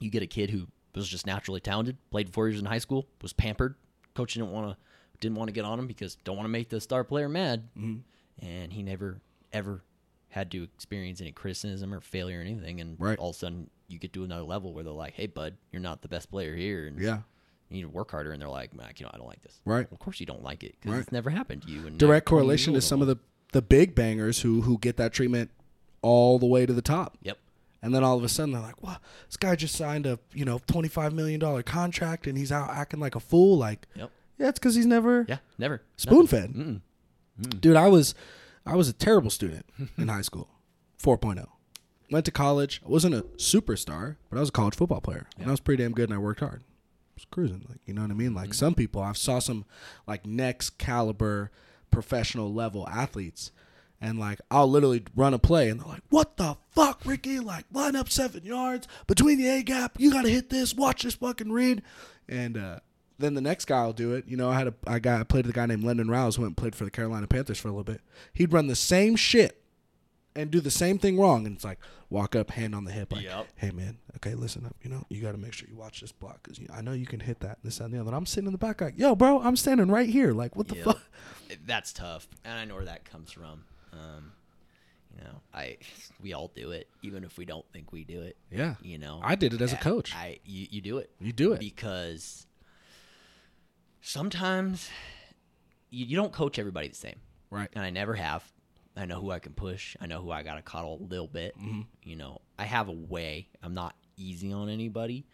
[0.00, 3.06] you get a kid who was just naturally talented, played four years in high school,
[3.22, 3.76] was pampered.
[4.14, 4.76] Coach didn't want to
[5.20, 7.68] didn't want to get on him because don't want to make the star player mad,
[7.78, 8.00] Mhm.
[8.40, 9.20] and he never
[9.52, 9.82] ever
[10.30, 12.80] had to experience any criticism or failure or anything.
[12.80, 13.18] And Right.
[13.18, 15.80] all of a sudden, you get to another level where they're like, "Hey, bud, you're
[15.80, 17.22] not the best player here," and Yeah.
[17.70, 19.60] You need to work harder, and they're like, "Mac, you know, I don't like this."
[19.66, 19.86] Right.
[19.92, 21.02] Of course, you don't like it because Right.
[21.02, 21.86] it's never happened to you.
[21.86, 23.16] And Direct correlation to some of the
[23.52, 25.50] the big bangers who who get that treatment
[26.02, 27.16] all the way to the top.
[27.22, 27.38] Yep.
[27.82, 29.00] And then all of a sudden they're like, "What?
[29.26, 32.68] This guy just signed a you know twenty five million dollar contract and he's out
[32.70, 34.10] acting like a fool." Like, Yep.
[34.38, 35.38] yeah, it's because he's never Yeah.
[35.58, 35.82] Never.
[35.96, 36.52] spoon fed.
[36.52, 36.80] Mm-mm.
[37.60, 38.14] Dude, I was
[38.68, 39.66] I was a terrible student
[39.96, 40.48] in high school.
[41.02, 41.46] 4.0.
[42.10, 42.80] Went to college.
[42.84, 45.26] I wasn't a superstar, but I was a college football player.
[45.38, 46.62] And I was pretty damn good and I worked hard.
[46.62, 48.34] I was cruising, like you know what I mean?
[48.34, 49.64] Like some people I've saw some
[50.06, 51.50] like next caliber
[51.90, 53.50] professional level athletes
[54.00, 57.40] and like I'll literally run a play and they're like, "What the fuck, Ricky?
[57.40, 59.96] Like line up 7 yards between the A gap.
[59.98, 60.74] You got to hit this.
[60.74, 61.82] Watch this fucking read."
[62.28, 62.80] And uh
[63.18, 64.26] then the next guy will do it.
[64.28, 66.36] You know, I had a I got I played with a guy named Lennon Rouse
[66.36, 68.00] who went and played for the Carolina Panthers for a little bit.
[68.32, 69.62] He'd run the same shit
[70.36, 71.78] and do the same thing wrong, and it's like
[72.10, 73.48] walk up, hand on the hip, like, Yep.
[73.56, 74.76] "Hey man, okay, listen up.
[74.82, 77.06] You know, you got to make sure you watch this block because I know you
[77.06, 79.14] can hit that, this, and the other." And I'm sitting in the back, like, "Yo,
[79.16, 80.32] bro, I'm standing right here.
[80.32, 80.84] Like, what the Yep.
[80.84, 81.00] fuck?"
[81.66, 83.64] That's tough, and I know where that comes from.
[83.92, 84.32] Um,
[85.16, 85.78] you know, I
[86.22, 88.36] we all do it, even if we don't think we do it.
[88.52, 90.14] Yeah, You know, I did it as a coach.
[90.14, 91.10] I you, you do it.
[91.20, 91.58] You do it.
[91.58, 92.46] because
[94.08, 94.88] sometimes
[95.90, 97.16] you, you don't coach everybody the same,
[97.50, 97.68] Right.
[97.74, 98.42] and I never have.
[98.96, 99.96] I know who I can push.
[100.00, 101.56] I know who I got to coddle a little bit.
[101.56, 101.82] Mm-hmm.
[102.02, 103.48] You know, I have a way.
[103.62, 105.24] I'm not easy on anybody,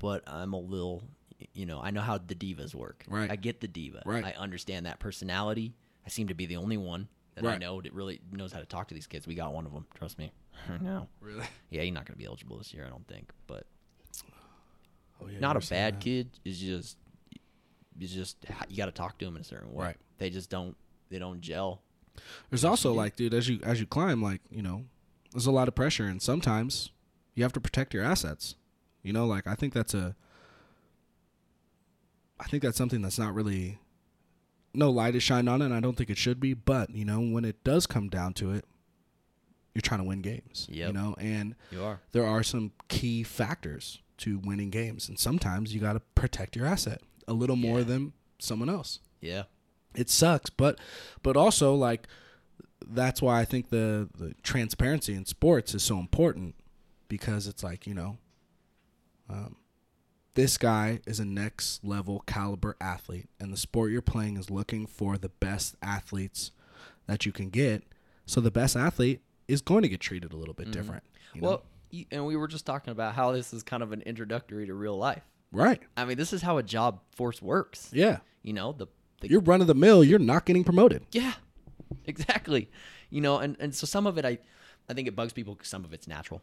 [0.00, 1.04] but I'm a little.
[1.52, 3.04] You know, I know how the divas work.
[3.08, 3.30] Right.
[3.30, 4.02] I get the diva.
[4.06, 4.24] Right.
[4.24, 5.74] I understand that personality.
[6.06, 8.66] I seem to be the only one that I know that really knows how to
[8.66, 9.26] talk to these kids.
[9.26, 9.86] We got one of them.
[9.94, 10.32] Trust me.
[10.80, 11.08] no.
[11.20, 11.44] Really?
[11.70, 13.30] Yeah, he's not going to be eligible this year, I don't think.
[13.46, 13.66] But
[15.22, 16.00] Oh, yeah, not a bad that.
[16.00, 16.30] kid.
[16.44, 16.96] It's just
[18.00, 18.36] it's just
[18.68, 19.84] you got to talk to them in a certain way.
[19.86, 19.96] Right.
[20.18, 20.76] They just don't
[21.10, 21.82] they don't gel.
[22.50, 24.84] There's also like, dude, as you as you climb, like you know,
[25.32, 26.90] there's a lot of pressure, and sometimes
[27.34, 28.54] you have to protect your assets.
[29.02, 30.14] You know, like I think that's a,
[32.40, 33.78] I think that's something that's not really,
[34.72, 35.66] no light is shined on it.
[35.66, 36.54] and I don't think it should be.
[36.54, 38.64] But you know, when it does come down to it,
[39.74, 40.66] you're trying to win games.
[40.70, 40.88] Yeah.
[40.88, 42.00] You know, and You are.
[42.12, 46.66] there are some key factors to winning games, and sometimes you got to protect your
[46.66, 47.84] asset a little more Yeah.
[47.84, 49.44] than someone else Yeah.
[49.94, 50.78] it sucks but
[51.22, 52.06] but also like
[52.86, 56.54] that's why i think the the transparency in sports is so important
[57.08, 58.18] because it's like you know
[59.30, 59.56] um,
[60.34, 64.86] this guy is a next level caliber athlete and the sport you're playing is looking
[64.86, 66.50] for the best athletes
[67.06, 67.84] that you can get
[68.26, 71.02] so the best athlete is going to get treated a little bit different
[71.34, 71.48] you know?
[71.48, 71.62] Well,
[72.10, 74.96] and we were just talking about how this is kind of an introductory to real
[74.96, 75.22] life.
[75.54, 77.88] Right I mean, this is how a job force works.
[77.92, 78.86] yeah You know, the,
[79.20, 81.34] the you're run of the mill you're not getting promoted yeah,
[82.04, 82.68] exactly.
[83.10, 84.38] You know, and and so some of it, I
[84.88, 85.54] I think it bugs people.
[85.54, 86.42] 'cause some of it's natural.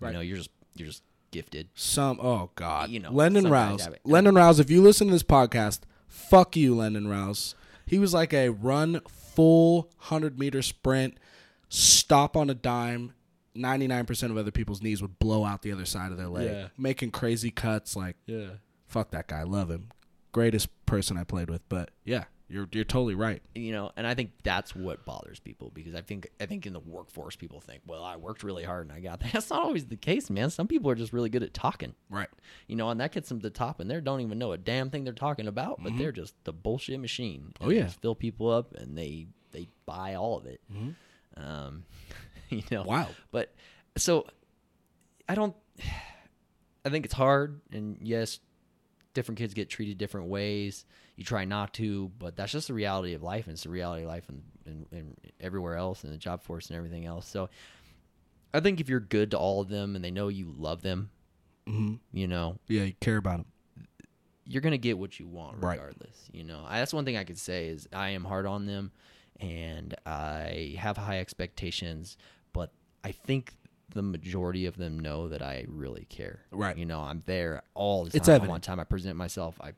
[0.00, 0.10] Right.
[0.10, 1.02] You know, you're just you're just
[1.32, 1.68] gifted.
[1.74, 3.88] Some oh god, You know, Lennon Rouse.
[4.04, 4.60] Lennon Rouse.
[4.60, 7.54] If you listen to this podcast, fuck you, Lennon Rouse.
[7.86, 11.18] He was like a run full hundred meter sprint,
[11.68, 13.12] stop on a dime.
[13.54, 16.28] Ninety nine percent of other people's knees would blow out the other side of their
[16.28, 16.68] leg, Yeah.
[16.78, 17.94] making crazy cuts.
[17.96, 18.48] Like Yeah.
[18.86, 19.90] fuck that guy, love him,
[20.32, 21.68] greatest person I played with.
[21.68, 23.40] But yeah, you're you're totally right.
[23.54, 26.74] you know and i think that's what bothers people because i think i think in
[26.74, 29.62] the workforce people think well i worked really hard and i got that that's not
[29.62, 32.28] always the case man some people are just really good at talking Right.
[32.68, 34.58] you know and that gets them to the top and they don't even know a
[34.58, 37.64] damn thing they're talking about but they're just the bullshit machine Mm-hmm.
[37.64, 37.84] Oh, And they yeah.
[37.86, 40.60] just fill people up and they they buy all of it
[41.38, 41.84] um
[42.50, 43.08] you know Wow.
[43.30, 43.52] but
[43.96, 44.26] so
[45.28, 45.54] i don't
[46.84, 48.40] i think it's hard and yes
[49.14, 50.84] different kids get treated different ways
[51.16, 54.02] you try not to but that's just the reality of life and it's the reality
[54.02, 57.48] of life and, and, and everywhere else in the job force and everything else so
[58.52, 61.10] i think if you're good to all of them and they know you love them
[61.66, 63.46] hmm you know Yeah, you care about them.
[64.46, 65.78] you're gonna get what you want Right.
[65.78, 66.28] regardless.
[66.32, 68.92] You know, I, that's one thing I could say is I am hard on them,
[69.44, 72.16] and I have high expectations,
[72.52, 72.70] but
[73.02, 73.54] I think
[73.94, 76.40] the majority of them know that I really care.
[76.50, 76.76] Right.
[76.76, 78.16] You know, I'm there all the time.
[78.18, 78.54] It's I'm evident.
[78.54, 78.80] on time.
[78.80, 79.56] I present myself.
[79.60, 79.72] I.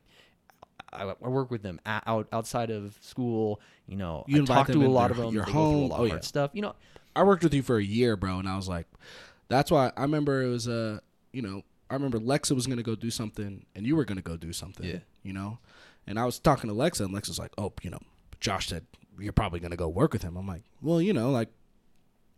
[0.93, 3.59] I, I work with them a- out outside of school.
[3.87, 5.33] You know, You I talk to a lot their- of them.
[5.35, 5.89] your they a home.
[5.89, 6.19] lot Oh, of yeah.
[6.21, 6.51] stuff.
[6.53, 6.75] You know,
[7.13, 8.87] I worked with you for a year, bro, and I was like,
[9.49, 10.99] that's why I remember it was uh,
[11.33, 14.37] you know, I remember Lexa was gonna go do something, and you were gonna go
[14.37, 14.85] do something.
[14.87, 14.99] Yeah.
[15.23, 15.59] You know,
[16.07, 17.99] and I was talking to Lexa, and Lexa was like, oh, you know,
[18.39, 18.85] Josh said
[19.19, 20.37] you're probably gonna go work with him.
[20.37, 21.49] I'm like, well, you know, like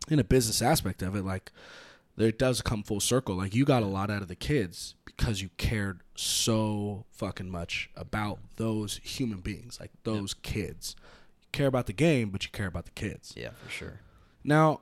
[0.08, 1.52] in a business aspect of it, like
[2.16, 3.36] there does come full circle.
[3.36, 7.90] Like you got a lot out of the kids because you cared so fucking much
[7.96, 10.96] about those human beings, like those kids.
[11.42, 13.34] You care about the game, but you care about the kids.
[13.36, 14.00] yeah, for sure.
[14.42, 14.80] Now,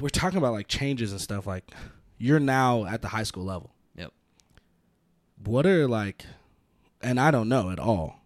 [0.00, 1.46] we're talking about like changes and stuff.
[1.46, 1.70] Like,
[2.18, 3.72] you're now at the high school level.
[3.96, 4.12] Yep.
[5.44, 6.24] What are like
[7.00, 8.20] and I don't know at all.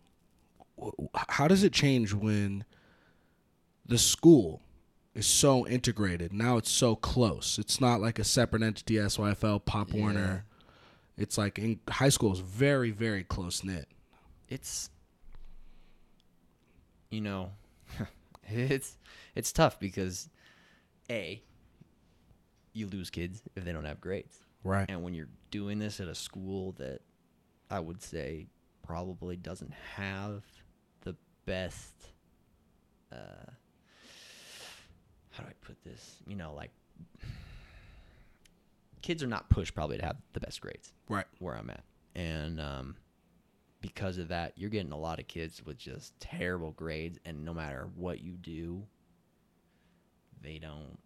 [1.28, 2.64] How does it change when
[3.86, 4.62] the school
[5.14, 6.32] is so integrated?
[6.32, 7.58] Now it's so close.
[7.58, 10.00] It's not like a separate entity, SYFL, Pop Yeah.
[10.00, 10.44] Warner.
[11.16, 13.86] It's like in high school is very, very close knit.
[14.48, 14.90] it's
[17.10, 17.50] you know
[18.48, 18.96] it's
[19.34, 20.28] it's tough because
[21.10, 21.42] a
[22.72, 24.86] you lose kids if they don't have grades Right.
[24.88, 27.00] and when you're doing this at a school that
[27.70, 28.46] i would say
[28.82, 30.42] probably doesn't have
[31.46, 31.92] best
[33.12, 33.16] uh
[35.30, 36.70] how do i put this you know like
[39.02, 41.26] kids are not pushed probably to have the best grades Right.
[41.40, 41.82] where I'm at.
[42.14, 42.96] And um,
[43.80, 47.52] because of that, you're getting a lot of kids with just terrible grades, and no
[47.52, 48.84] matter what you do,
[50.40, 50.98] they don't.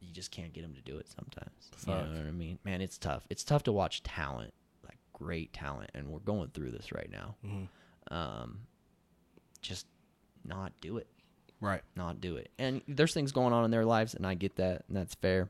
[0.00, 1.70] You just can't get them to do it sometimes.
[1.86, 2.58] You know what I mean?
[2.64, 3.26] Man, it's tough.
[3.28, 7.34] It's tough to watch talent, like great talent, and we're going through this right now.
[7.44, 7.68] Mhm.
[8.10, 8.60] Um,
[9.66, 9.86] just
[10.44, 11.06] not do it
[11.60, 11.82] Right.
[11.96, 12.50] not do it.
[12.58, 15.48] And there's things going on in their lives, and I get that, and that's fair.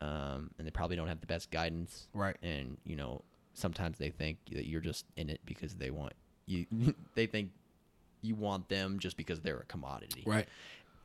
[0.00, 2.36] Um, and they probably don't have the best guidance, Right.
[2.42, 3.22] and you know,
[3.54, 6.12] sometimes they think that you're just in it because they want
[6.46, 6.66] you.
[7.14, 7.50] they think
[8.20, 10.48] you want them just because they're a commodity, Right.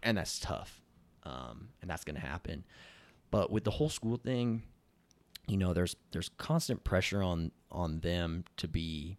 [0.03, 0.81] and that's tough.
[1.23, 2.63] Um, and that's gonna happen.
[3.29, 4.63] But with the whole school thing,
[5.47, 9.17] you know, there's there's constant pressure on on them to be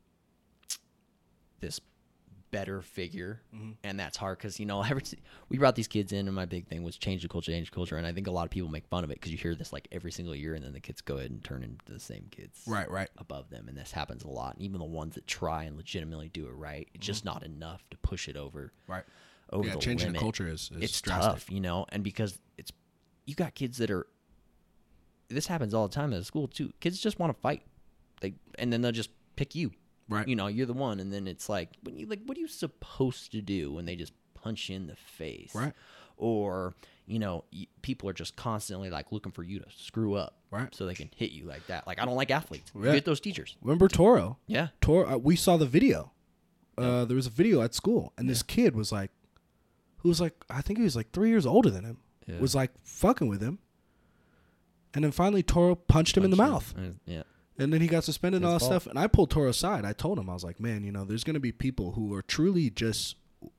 [1.61, 1.80] this
[2.53, 3.72] better figure, mm-hmm.
[3.82, 5.03] and that's hard because you know every
[5.48, 7.74] we brought these kids in, and my big thing was change the culture, change the
[7.74, 9.57] culture, and I think a lot of people make fun of it because you hear
[9.57, 11.98] this like every single year, and then the kids go ahead and turn into the
[11.98, 12.88] same kids, Right.
[12.88, 13.09] Right.
[13.18, 14.55] above them, and this happens a lot.
[14.55, 17.34] And even the ones that try and legitimately do it right, it's just mm-hmm.
[17.34, 19.05] not enough to push it over Right.
[19.50, 19.74] over yeah.
[19.74, 21.32] the Changing limit the culture is, is it's drastic.
[21.32, 22.70] tough, you know, and because it's
[23.26, 24.07] you got kids that are
[25.28, 26.72] this happens all the time at school too.
[26.80, 27.62] Kids just want to fight.
[28.20, 29.72] They and then they'll just pick you.
[30.12, 30.28] Right.
[30.28, 32.48] You know, you're the one and then it's like when you like what are you
[32.48, 35.54] supposed to do when they just punch you in the face?
[35.54, 35.72] Right.
[36.16, 36.74] Or,
[37.06, 40.36] you know, y- people are just constantly like looking for you to screw up.
[40.50, 40.72] Right.
[40.74, 41.86] So they can hit you like that.
[41.86, 42.70] Like I don't like athletes.
[42.80, 42.92] Yeah.
[42.92, 43.56] Get those teachers.
[43.62, 44.38] Remember Toro?
[44.46, 44.68] Yeah.
[44.80, 45.14] Toro.
[45.14, 46.12] Uh, we saw the video.
[46.78, 49.10] Uh, there was a video at school, and this kid was like,
[49.98, 52.38] who was like, I think he was like three years older than him, Yeah.
[52.40, 53.58] was like fucking with him,
[54.94, 57.22] and then finally Toro punched him in the Punch mouth, Uh, Yeah.
[57.59, 58.86] And then he got suspended and all that stuff.
[58.86, 59.84] And I pulled Toro aside.
[59.84, 62.22] I told him, I was like, man, you know, there's gonna be people who are
[62.22, 63.16] truly just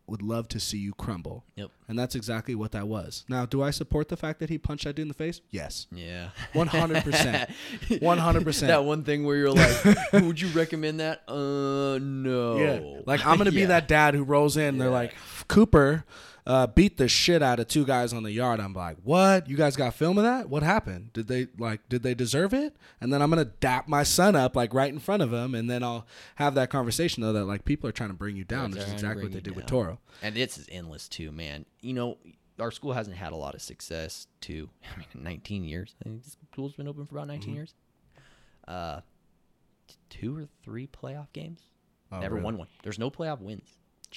[0.07, 1.69] would love to see you crumble, Yep.
[1.89, 3.25] and that's exactly what that was.
[3.27, 5.41] Now, do I support the fact that he punched that dude in the face?
[5.49, 5.87] Yes.
[5.91, 6.29] Yeah.
[6.53, 7.49] 100%.
[7.89, 8.59] 100%.
[8.67, 11.23] That one thing where you're like, would you recommend that?
[11.27, 12.57] Uh, no.
[12.57, 13.01] Yeah.
[13.05, 13.67] Like I'm gonna be Yeah.
[13.67, 14.77] that dad who rolls in.
[14.77, 15.13] They're like,
[15.47, 16.05] Cooper
[16.45, 18.59] uh, beat the shit out of two guys on the yard.
[18.59, 19.47] I'm like, what?
[19.49, 20.49] You guys got film of that?
[20.49, 21.13] What happened?
[21.13, 21.87] Did they like?
[21.89, 22.75] Did they deserve it?
[22.99, 25.69] And then I'm gonna dap my son up like right in front of him, and
[25.69, 28.71] then I'll have that conversation though that like people are trying to bring you down,
[28.71, 29.65] which is exactly what they did with.
[29.65, 29.99] Toro.
[30.21, 31.65] And it's is endless too, man.
[31.81, 32.17] You know,
[32.59, 34.69] our school hasn't had a lot of success too.
[34.95, 35.95] I mean, 19 years.
[36.01, 37.55] I think the school's been open for about 19 Mm-hmm.
[37.55, 37.73] years.
[38.67, 39.01] Uh,
[40.09, 41.61] two or three playoff games.
[42.11, 42.45] Oh, Never really?
[42.45, 42.67] won one.
[42.83, 43.69] There's no playoff wins.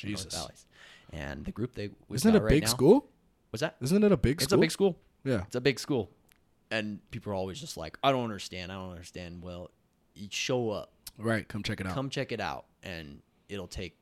[0.04, 0.34] In North Jesus.
[0.40, 0.66] Valleys.
[1.12, 3.08] And the group they we've Isn't it a right big now- school?
[3.50, 3.76] What's that?
[3.80, 4.44] Isn't it a big school?
[4.44, 4.58] It's school?
[4.58, 4.98] a big school.
[5.24, 5.42] Yeah.
[5.46, 6.10] It's a big school.
[6.70, 8.72] And people are always just like, I don't understand.
[8.72, 9.42] I don't understand.
[9.42, 9.70] Well,
[10.14, 11.46] you show up, Right.
[11.46, 11.94] Come check it out.
[11.94, 13.96] come check it out, and it'll take.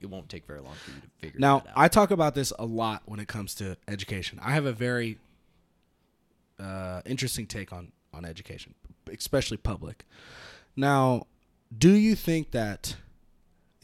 [0.00, 1.76] It won't take very long for you to figure Now, that out.
[1.76, 4.38] Now, I talk about this a lot when it comes to education.
[4.42, 5.18] I have a very
[6.60, 8.74] uh, interesting take on on education,
[9.12, 10.04] especially public.
[10.76, 11.26] Now,
[11.76, 12.96] do you think that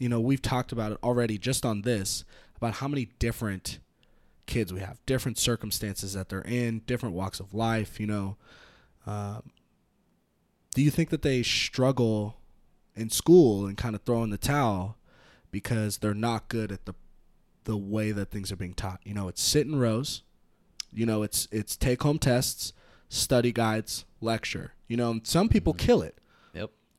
[0.03, 2.25] you know we've talked about it already just on this
[2.57, 3.79] about how many different
[4.47, 8.01] kids we have, different circumstances that they're in, different walks of life.
[8.01, 8.37] You know,
[9.07, 9.43] um,
[10.75, 12.35] do you think that they struggle
[12.97, 14.97] in school and kind of throw in the towel
[15.51, 16.95] because they're not good at the
[17.63, 18.99] the way that things are being taught?
[19.05, 20.21] You know, it's sit in rows.
[20.91, 22.73] You know, it's it's take home tests,
[23.07, 24.73] study guides, lecture.
[24.89, 26.19] You know, and some people kill it.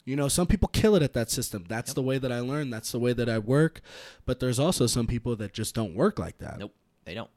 [0.04, 1.64] You know, some people kill it at that system.
[1.68, 1.94] That's Yep.
[1.94, 2.68] the way that I learn.
[2.70, 3.80] That's the way that I work.
[4.26, 6.58] But there's also some people that just don't work like that.
[6.58, 6.74] Nope.
[7.04, 7.30] They don't.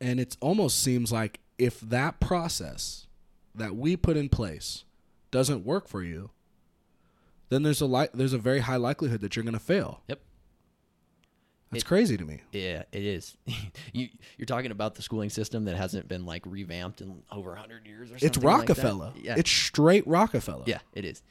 [0.00, 3.06] And it almost seems like if that process
[3.54, 4.84] that we put in place
[5.30, 6.30] doesn't work for you,
[7.48, 10.02] then there's a li- there's a very high likelihood that you're going to fail.
[10.08, 10.20] Yep.
[11.70, 12.40] That's It- crazy to me.
[12.52, 13.36] Yeah, it is.
[13.92, 14.08] you
[14.38, 18.10] you're talking about the schooling system that hasn't been like revamped in over hundred years
[18.10, 18.26] or something.
[18.26, 18.48] It's like that.
[18.78, 19.12] Rockefeller.
[19.16, 20.64] yeah, It's straight Rockefeller.
[20.66, 21.22] yeah, it is.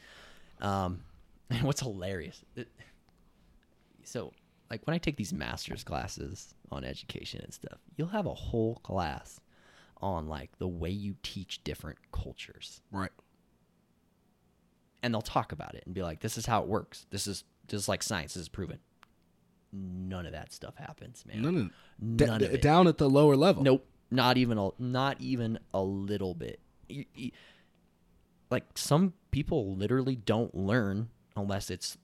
[0.62, 1.02] Um,
[1.50, 2.44] and what's hilarious?
[2.56, 2.68] It,
[4.04, 4.32] so,
[4.70, 8.76] like when I take these master's classes on education and stuff, you'll have a whole
[8.78, 9.40] class
[10.02, 12.82] on like the way you teach different cultures.
[12.92, 13.12] Right.
[15.04, 17.06] and they'll talk about it and be like, "This is how it works.
[17.10, 18.80] This is just like science this is proven."
[19.74, 21.42] None of that stuff happens, man.
[21.42, 22.62] None of, None d- of d- it.
[22.62, 23.64] down at the lower level.
[23.64, 26.60] Nope, not even a not even a little bit.
[26.90, 27.32] You- you-
[28.52, 31.98] like some people literally don't learn unless it's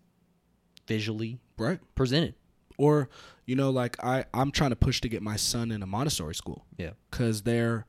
[0.87, 1.79] visually Right.
[1.95, 2.35] presented.
[2.77, 3.09] Or,
[3.45, 6.35] you know, like I, I'm trying to push to get my son in a Montessori
[6.35, 6.65] school.
[6.77, 6.91] Yeah.
[7.11, 7.85] because they're,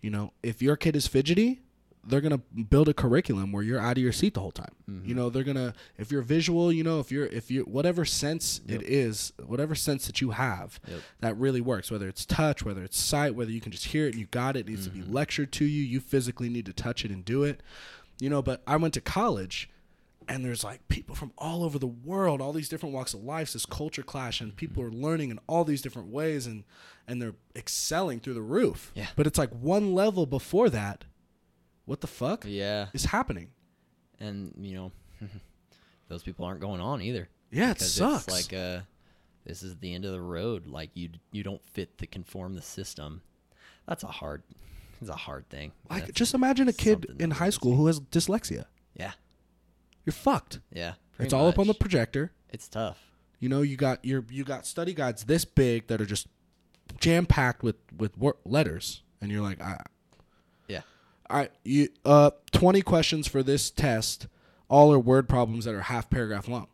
[0.00, 1.60] you know, if your kid is fidgety,
[2.04, 2.38] they're gonna
[2.68, 4.74] build a curriculum where you're out of your seat the whole time.
[4.90, 5.08] Mm-hmm.
[5.08, 8.60] You know, they're gonna if you're visual, you know, if you're if you whatever sense
[8.66, 11.00] it is, whatever sense that you have, Yep.
[11.20, 11.90] that really works.
[11.90, 14.56] Whether it's touch, whether it's sight, whether you can just hear it and you got
[14.56, 15.02] it, it needs to Mm-hmm.
[15.08, 15.82] be lectured to you.
[15.84, 17.60] You physically need to touch it and do it.
[18.20, 19.68] You know, but I went to college
[20.28, 23.52] and there's like people from all over the world, all these different walks of life,
[23.52, 26.62] this culture clash, and people are learning in all these different ways, and
[27.08, 28.92] and they're excelling through the roof.
[28.94, 29.06] Yeah.
[29.16, 31.04] But it's like one level before that.
[31.84, 32.88] What the fuck Yeah.
[32.92, 33.50] is happening?
[34.20, 34.92] and you know
[36.08, 38.28] those people aren't going on either Yeah, it sucks.
[38.28, 38.80] it's like uh
[39.44, 42.62] this is the end of the road like you you don't fit the conform the
[42.62, 43.22] system
[43.88, 44.42] that's a hard
[45.00, 47.98] it's a hard thing like That's- just imagine a kid in high school who has
[47.98, 48.66] dyslexia.
[48.94, 49.12] yeah
[50.06, 50.60] You're fucked.
[50.72, 52.30] yeah it's pretty all up on the projector.
[52.50, 52.98] it's tough
[53.40, 56.28] You know, you got your you got study guides this big that are just
[57.00, 59.82] jam packed with with wor- letters, and you're like, I,
[60.68, 60.82] yeah
[61.30, 64.26] All right, you uh, twenty questions for this test.
[64.68, 66.66] All are word problems that are half paragraph long.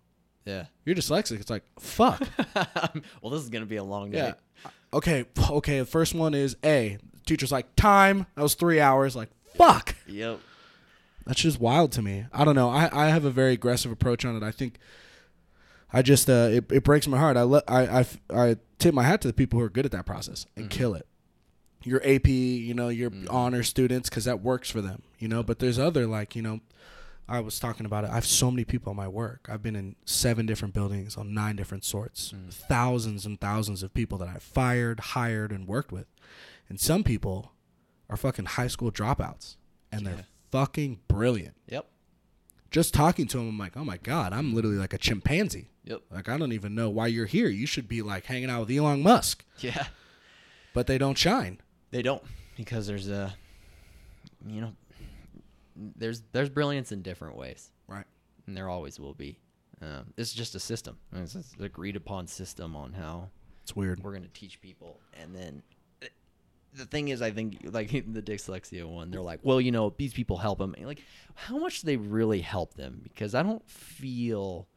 [0.44, 1.40] yeah You're dyslexic.
[1.40, 2.22] It's like fuck.
[3.22, 4.18] well this is gonna be a long day
[4.64, 4.70] yeah.
[4.92, 5.26] Okay.
[5.50, 5.80] Okay.
[5.80, 6.98] The first one is A.
[7.26, 8.26] Teacher's like time.
[8.36, 9.14] That was three hours.
[9.14, 9.94] Like fuck.
[10.06, 10.40] yep
[11.26, 12.24] That's just wild to me.
[12.32, 12.70] I don't know.
[12.70, 14.42] I, I have a very aggressive approach on it.
[14.42, 14.78] I think
[15.92, 17.36] I just uh it, it breaks my heart.
[17.36, 19.92] I let I, I I tip my hat to the people who are good at
[19.92, 21.06] that process and kill it.
[21.84, 23.28] Your AP, you know, your mm-hmm.
[23.30, 25.42] honor students because that works for them, you know.
[25.42, 26.60] But there's other like you know,
[27.28, 28.10] I was talking about it.
[28.10, 29.48] I have so many people at my work.
[29.50, 32.52] I've been in seven different buildings on nine different sorts, mm.
[32.52, 36.06] thousands and thousands of people that I've fired, hired, and worked with,
[36.68, 37.52] and some people
[38.10, 39.56] are fucking high school dropouts,
[39.92, 41.86] and they're fucking brilliant yep
[42.70, 45.70] just talking to them, I'm like, oh my god, I'm literally like a chimpanzee.
[45.84, 47.48] yep Like I don't even know why you're here.
[47.48, 49.86] You should be like hanging out with Elon Musk, yeah
[50.78, 51.58] but they don't shine.
[51.90, 52.22] They don't
[52.56, 53.34] because there's a,
[54.46, 54.72] you know,
[55.96, 58.04] there's there's brilliance in different ways, Right.
[58.46, 59.38] and there always will be.
[59.80, 60.98] Um, it's just a system.
[61.14, 63.30] It's an agreed upon system on how
[63.62, 64.02] It's weird.
[64.02, 65.62] we're going to teach people, and then
[66.74, 70.12] the thing is, I think like the dyslexia one, they're like, well, you know, these
[70.12, 70.74] people help them.
[70.80, 71.02] Like,
[71.34, 73.00] how much do they really help them?
[73.02, 74.68] Because I don't feel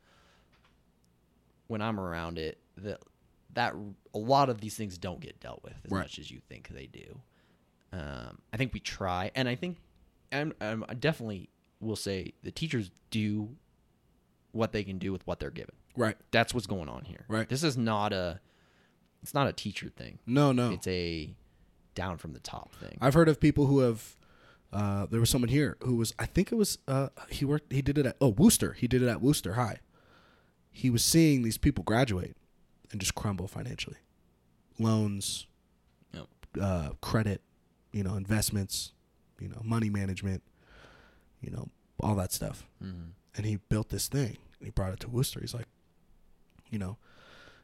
[1.68, 3.02] when I'm around it that
[3.54, 3.76] that
[4.14, 6.02] a lot of these things don't get dealt with as Right.
[6.02, 7.22] much as you think they do.
[7.94, 9.78] Um, I think we try, and I think,
[10.32, 11.50] and um, I definitely
[11.80, 13.50] will say the teachers do
[14.52, 15.76] what they can do with what they're given.
[15.98, 16.16] Right.
[16.32, 17.26] That's what's going on here.
[17.28, 17.50] Right.
[17.50, 18.40] This is not a,
[19.22, 20.20] it's not a teacher thing.
[20.26, 20.72] No, no.
[20.72, 21.36] It's a
[21.96, 22.98] down from the top thing.
[23.02, 24.16] I've heard of people who have.
[24.74, 26.14] Uh, there was someone here who was.
[26.18, 26.78] I think it was.
[26.88, 27.74] Uh, he worked.
[27.74, 28.16] He did it at.
[28.22, 28.72] Oh, Wooster.
[28.72, 29.80] He did it at Wooster High.
[30.72, 32.38] He was seeing these people graduate
[32.92, 33.98] and just crumble financially.
[34.80, 35.48] Loans,
[36.14, 36.28] Yep.
[36.60, 37.42] uh, credit,
[37.92, 38.92] you know, investments,
[39.40, 40.44] you know, money management,
[41.42, 41.70] you know,
[42.00, 42.66] all that stuff.
[42.84, 43.12] Mhm.
[43.36, 45.40] and he built this thing and he brought it to Wooster.
[45.40, 45.68] He's like,
[46.70, 46.98] you know,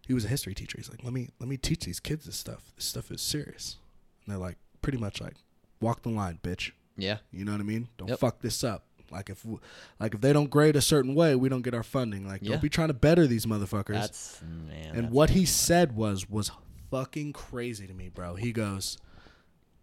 [0.08, 0.78] he was a history teacher.
[0.78, 2.72] He's like, let me let me teach these kids this stuff.
[2.78, 3.78] This stuff is serious.
[4.26, 5.36] And they're like, pretty much like,
[5.82, 6.72] walk the line, bitch.
[6.96, 7.18] Yeah.
[7.32, 7.90] You know what I mean?
[7.98, 8.20] Don't Yep.
[8.20, 8.86] fuck this up.
[9.12, 9.60] Like if w-
[10.00, 12.28] like if they don't grade a certain way, we don't get our funding.
[12.28, 12.52] Like Yeah.
[12.52, 13.94] don't be trying to better these motherfuckers.
[13.94, 14.96] That's man.
[14.96, 16.52] and that's what he said was was
[16.92, 18.36] fucking crazy to me, bro.
[18.36, 18.98] He goes,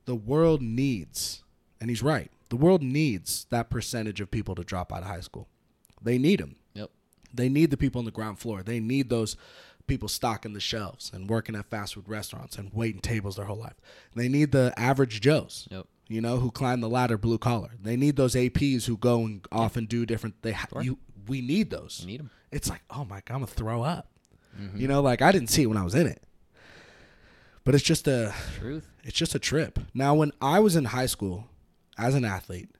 [0.04, 1.42] "The world needs,"
[1.80, 2.30] and he's right.
[2.50, 5.48] The world needs that percentage of people to drop out of high school.
[6.02, 6.56] They need them.
[6.74, 6.90] Yep.
[7.32, 8.62] They need the people on the ground floor.
[8.62, 9.36] They need those
[9.86, 13.56] people stocking the shelves and working at fast food restaurants and waiting tables their whole
[13.58, 13.74] life.
[14.14, 15.86] They need the average Joes, Yep.
[16.08, 17.70] You know, who climb the ladder blue collar.
[17.82, 20.42] They need those APs who go and off and do different.
[20.42, 20.82] They ha- Sure.
[20.82, 22.00] you we need those.
[22.00, 22.30] You need 'em.
[22.52, 24.10] It's like oh my god, I'm gonna throw up.
[24.60, 24.76] Mm-hmm.
[24.78, 26.22] You know, like I didn't see it when I was in it,
[27.64, 28.86] but it's just a Truth.
[29.02, 29.78] it's just a trip.
[29.94, 31.48] Now, when I was in high school
[31.98, 32.70] as an athlete,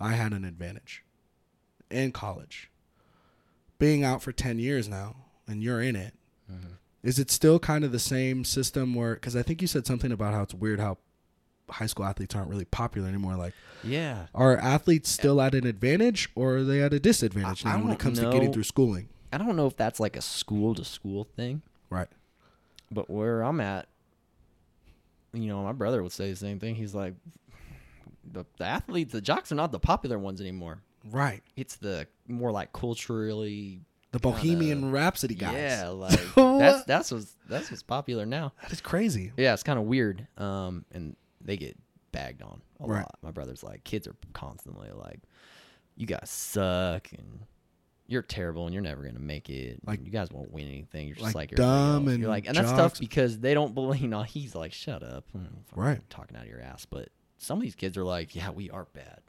[0.00, 1.04] I had an advantage
[1.90, 2.70] in college.
[3.78, 5.16] Being out for 10 years now
[5.46, 6.14] and you're in it,
[6.48, 6.54] is
[7.16, 7.20] Mm-hmm.
[7.22, 10.34] it still kind of the same system where, because I think you said something about
[10.34, 10.98] how it's weird how
[11.72, 13.36] high school athletes aren't really popular anymore.
[13.36, 13.54] Like,
[13.84, 14.26] Yeah.
[14.34, 17.84] are athletes still at an advantage or are they at a disadvantage I- I now
[17.84, 19.08] when it comes to getting through schooling?
[19.32, 22.08] I don't know if that's like a school to school thing, Right.
[22.90, 23.88] but where I'm at,
[25.32, 26.74] you know, my brother would say the same thing.
[26.74, 27.14] He's like,
[28.30, 30.82] the, the athletes, the jocks are not the popular ones anymore.
[31.10, 31.42] Right.
[31.56, 33.80] It's the more like culturally.
[34.12, 35.54] The Bohemian Rhapsody guys.
[35.54, 38.52] Yeah, like that's that's what's that's what's popular now.
[38.60, 39.32] That is crazy.
[39.38, 40.26] Yeah, it's kind of weird.
[40.36, 41.76] Um, and they get
[42.12, 42.98] bagged on a Right.
[43.00, 43.18] lot.
[43.22, 45.20] My brother's like, kids are constantly like,
[45.96, 47.46] "You guys suck," and
[48.06, 49.80] "You're terrible," and you're never gonna make it.
[49.86, 51.06] Like- you guys won't win anything.
[51.06, 54.02] You're just like like, dumb and you're like, and that's tough because they don't believe.
[54.10, 56.00] No, he's like, "Shut up," Hmm, Right.
[56.10, 58.86] Talking out of your ass, but some of these kids are like, "Yeah, we are
[58.92, 59.20] bad."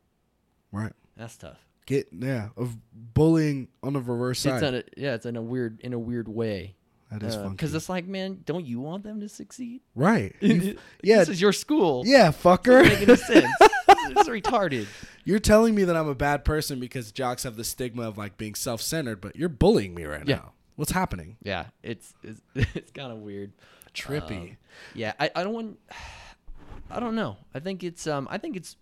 [0.71, 0.93] Right.
[1.15, 1.65] That's tough.
[1.85, 4.61] Get yeah of bullying on the reverse side.
[4.61, 6.75] It's in a, yeah, it's in a weird in a weird way.
[7.13, 7.49] That is funky.
[7.51, 9.81] Because it's like, man, don't you want them to succeed?
[9.95, 10.35] right.
[10.41, 11.19] You- yeah.
[11.19, 12.03] this is your school.
[12.05, 12.85] yeah, Doesn't make fucker.
[12.85, 13.47] any sense.
[13.87, 14.87] it's retarded.
[15.25, 18.37] You're telling me that I'm a bad person because jocks have the stigma of like
[18.37, 20.35] being self-centered, but you're bullying me right Yeah.
[20.35, 20.51] now.
[20.75, 21.37] What's happening?
[21.43, 22.41] Yeah, it's it's,
[22.75, 23.53] it's kind of weird.
[23.93, 24.51] Trippy.
[24.51, 24.57] Um,
[24.95, 25.79] yeah, I, I don't want.
[26.89, 27.37] I don't know.
[27.53, 28.27] I think it's um.
[28.31, 28.75] I think it's.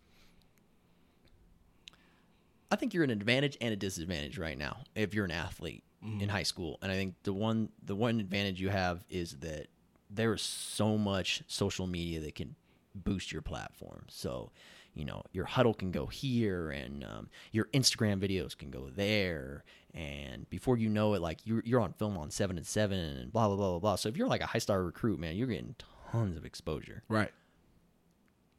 [2.72, 6.30] I think you're an advantage and a disadvantage right now if you're an athlete in
[6.30, 9.68] high school, and I think the one the one advantage you have is that
[10.10, 12.56] there is so much social media that can
[12.96, 14.06] boost your platform.
[14.10, 14.52] So,
[14.94, 19.64] you know, your Hudl can go here, and um, your Instagram videos can go there,
[19.94, 23.32] and before you know it, like you're you're on film on seven and seven, and
[23.32, 23.96] blah blah blah blah blah.
[23.96, 25.76] So if you're like a high star recruit, man, you're getting
[26.12, 27.04] tons of exposure.
[27.08, 27.32] right.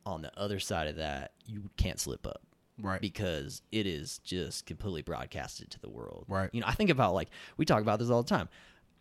[0.05, 2.43] On the other side of that, you can't slip up
[2.81, 3.01] Right.
[3.01, 6.25] because it is just completely broadcasted to the world.
[6.29, 6.51] Right.
[6.53, 8.49] You know, I think about like we talk about this all the time.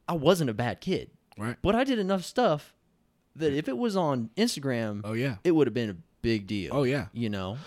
[0.08, 1.56] I wasn't a bad kid, right.
[1.62, 2.74] but I did enough stuff
[3.38, 5.38] that if it was on Instagram, Oh yeah.
[5.44, 6.72] it would have been a big deal.
[6.76, 7.08] Oh yeah.
[7.14, 7.58] You know?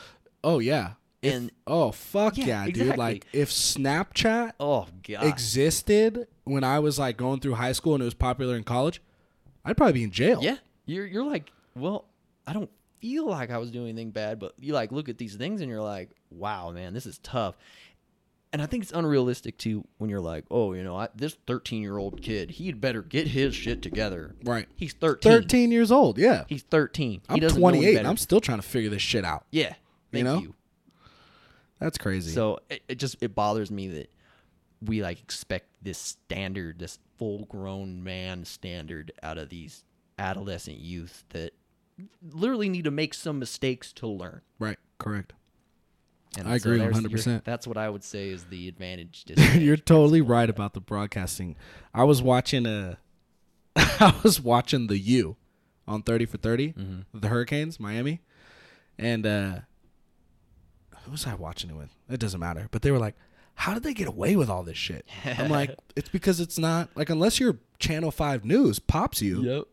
[0.44, 0.92] Oh yeah.
[1.22, 2.76] If- And- oh fuck Yeah, yeah, dude!
[2.76, 2.96] exactly.
[2.98, 5.24] Like if Snapchat Oh god.
[5.24, 9.00] existed when I was like going through high school and it was popular in college,
[9.64, 10.40] I'd probably be in jail.
[10.42, 10.57] yeah.
[10.84, 12.05] You're you're like, well,
[12.46, 12.70] I don't
[13.05, 15.68] feel like I was doing anything bad, but you like look at these things and
[15.70, 17.55] you're like, wow, man, this is tough.
[18.50, 21.82] And I think it's unrealistic too when you're like, oh, you know, I, this 13
[21.82, 24.34] year old kid, he'd better get his shit together.
[24.42, 24.66] Right.
[24.74, 25.30] He's 13.
[25.30, 26.16] Thirteen years old.
[26.16, 26.44] Yeah.
[26.48, 27.20] He's 13.
[27.28, 27.98] I'm doesn't 28.
[27.98, 28.09] and.
[28.09, 29.44] I'm still trying to figure this shit out.
[29.50, 29.74] yeah.
[30.11, 30.38] Thank know?
[30.38, 30.55] you.
[31.80, 32.30] That's crazy.
[32.30, 34.11] So it, it just it bothers me that
[34.80, 39.84] we like expect this standard, this full grown man standard out of these
[40.18, 41.52] adolescent youth that
[42.32, 44.40] literally need to make some mistakes to learn.
[44.59, 44.78] right.
[44.99, 45.32] Correct.
[46.38, 47.26] And I agree 100%.
[47.26, 49.24] your- That's what I would say is the advantage.
[49.55, 51.57] You're totally right about the broadcasting.
[51.92, 52.99] I was watching a,
[53.76, 55.36] I was watching the U,
[55.86, 57.18] on Thirty for 30 Mm-hmm.
[57.20, 58.20] the Hurricanes, Miami,
[58.99, 59.59] and uh,
[61.05, 61.95] who was I watching it with?
[62.09, 62.68] It doesn't matter.
[62.70, 63.14] But they were like,
[63.55, 66.88] "How did they get away with all this shit?" I'm like, "It's because it's not
[66.95, 69.64] like unless you're Channel Five News pops you, Yep.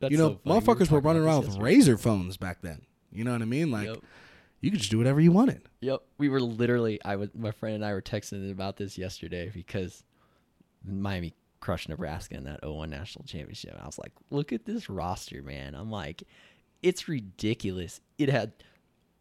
[0.00, 0.40] That's you know, so funny.
[0.44, 2.82] We were motherfuckers were running around with Razr phones back then.
[3.12, 3.70] You know what I mean?
[3.70, 3.98] Like, Yep.
[4.60, 5.62] you could just do whatever you wanted.
[5.80, 6.02] Yep.
[6.18, 10.02] We were literally I was my friend and I were texting about this yesterday because
[10.84, 13.76] Miami crushed Nebraska in that 0-1 national championship.
[13.80, 15.74] I was like, look at this roster, man.
[15.74, 16.22] I'm like,
[16.82, 18.00] it's ridiculous.
[18.16, 18.52] It had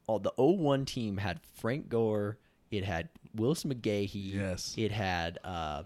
[0.08, 2.38] all the 0-1 team had Frank Gore,
[2.72, 4.74] it had Willis McGahee, Yes.
[4.78, 5.84] it had uh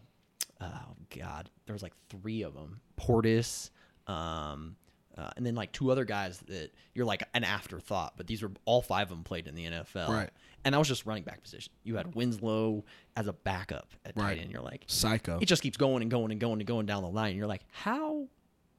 [0.62, 2.82] oh god, there was like three of them.
[3.00, 3.70] Portis,
[4.08, 4.76] um
[5.18, 8.52] uh, and then like two other guys that you're like an afterthought, but these were
[8.66, 10.10] all five of them played in the NFL.
[10.10, 10.30] Right.
[10.66, 11.74] And that was just running back position.
[11.84, 12.84] You had Winslow
[13.18, 14.36] as a backup at Right.
[14.36, 14.52] tight end.
[14.52, 15.38] You're like, Psycho.
[15.42, 17.36] it just keeps going and going and going and going down the line.
[17.36, 18.28] You're like, how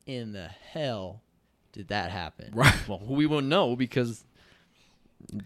[0.06, 1.22] in the hell
[1.72, 2.50] did that happen?
[2.54, 2.74] Right.
[2.88, 4.24] Well, we won't know because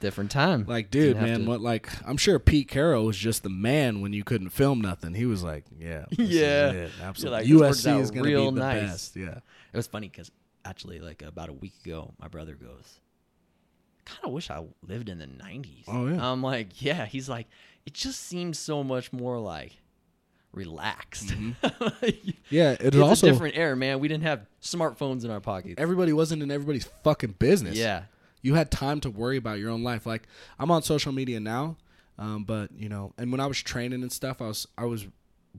[0.01, 0.65] different time.
[0.67, 1.61] Like, dude, man, to- what?
[1.61, 5.15] Like, I'm sure Pete Carroll was just the man when you couldn't film nothing.
[5.15, 6.89] He was like, yeah, Yeah.
[7.03, 7.55] absolutely.
[7.55, 8.83] like, USC is gonna real be the nice.
[8.91, 9.17] best.
[9.17, 9.39] Yeah,
[9.73, 10.31] It was funny because
[10.69, 13.01] actually, like about a week ago, my brother goes,
[14.05, 16.31] "Kind of wish I lived in the '90s." Oh, yeah.
[16.31, 17.07] I'm like, yeah.
[17.07, 17.47] He's like,
[17.87, 19.79] it just seems so much more like
[20.53, 21.35] relaxed.
[22.51, 22.73] yeah.
[22.73, 23.99] It it's was also a different era, man.
[24.01, 25.75] We didn't have smartphones in our pockets.
[25.79, 27.77] everybody wasn't in everybody's fucking business.
[27.77, 28.05] yeah,
[28.43, 30.07] you had time to worry about your own life.
[30.07, 31.77] Like, I'm on social media now,
[32.19, 35.07] um, but you know, and when I was training and stuff, I was I was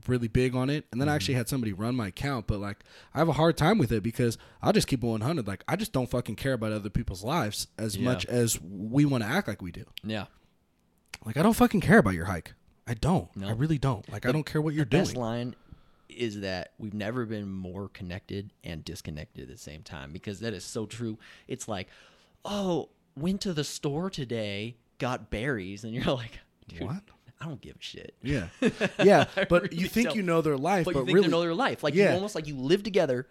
[0.06, 1.38] really big on it, and then I actually mm-hmm.
[1.40, 2.46] had somebody run my account.
[2.46, 2.78] But like,
[3.14, 5.46] I have a hard time with it because I'll just keep it 100.
[5.46, 8.04] Like, I just don't fucking care about other people's lives as Yeah.
[8.04, 9.84] much as we want to act like we do.
[10.02, 10.26] yeah.
[11.24, 12.54] Like I don't fucking care about your hike.
[12.86, 13.34] I don't.
[13.36, 13.48] No.
[13.48, 14.10] I really don't.
[14.10, 15.04] Like I don't care what you're the doing.
[15.04, 15.54] best line
[16.08, 20.54] is that we've never been more connected and disconnected at the same time because that
[20.54, 21.18] is so true.
[21.46, 21.88] It's like,
[22.44, 27.02] oh, went to the store today, got berries, and you're like, dude, What?
[27.40, 28.14] I don't give a shit.
[28.22, 28.48] Yeah.
[29.02, 30.16] Yeah, but really you think don't.
[30.16, 31.82] you know their life, But, but, you think really know their life.
[31.82, 32.10] Like Yeah.
[32.10, 33.26] you almost like you live together,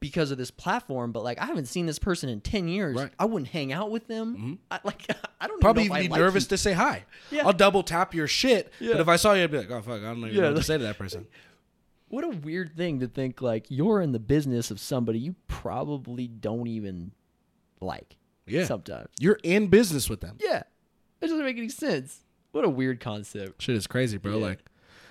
[0.00, 2.96] because of this platform, but like I haven't seen this person in ten years.
[2.96, 3.10] Right.
[3.18, 4.36] I wouldn't hang out with them.
[4.36, 4.54] Mm-hmm.
[4.70, 5.04] I, like
[5.40, 6.48] I don't Probably even know if be like nervous you.
[6.50, 7.04] to say hi.
[7.32, 7.44] Yeah.
[7.46, 8.72] I'll double tap your shit.
[8.78, 10.48] But if I saw you, I'd be like, oh fuck, I don't even Yeah, know
[10.50, 11.26] what to say to that person.
[12.10, 16.26] What a weird thing to think like you're in the business of somebody you probably
[16.26, 17.12] don't even
[17.82, 18.16] like.
[18.46, 18.64] Yeah.
[18.64, 19.08] Sometimes.
[19.20, 20.38] You're in business with them.
[20.40, 20.62] Yeah.
[21.20, 22.20] It doesn't make any sense.
[22.58, 23.62] What a weird concept.
[23.62, 24.38] Shit is crazy, bro.
[24.38, 24.46] Yeah.
[24.46, 24.58] Like,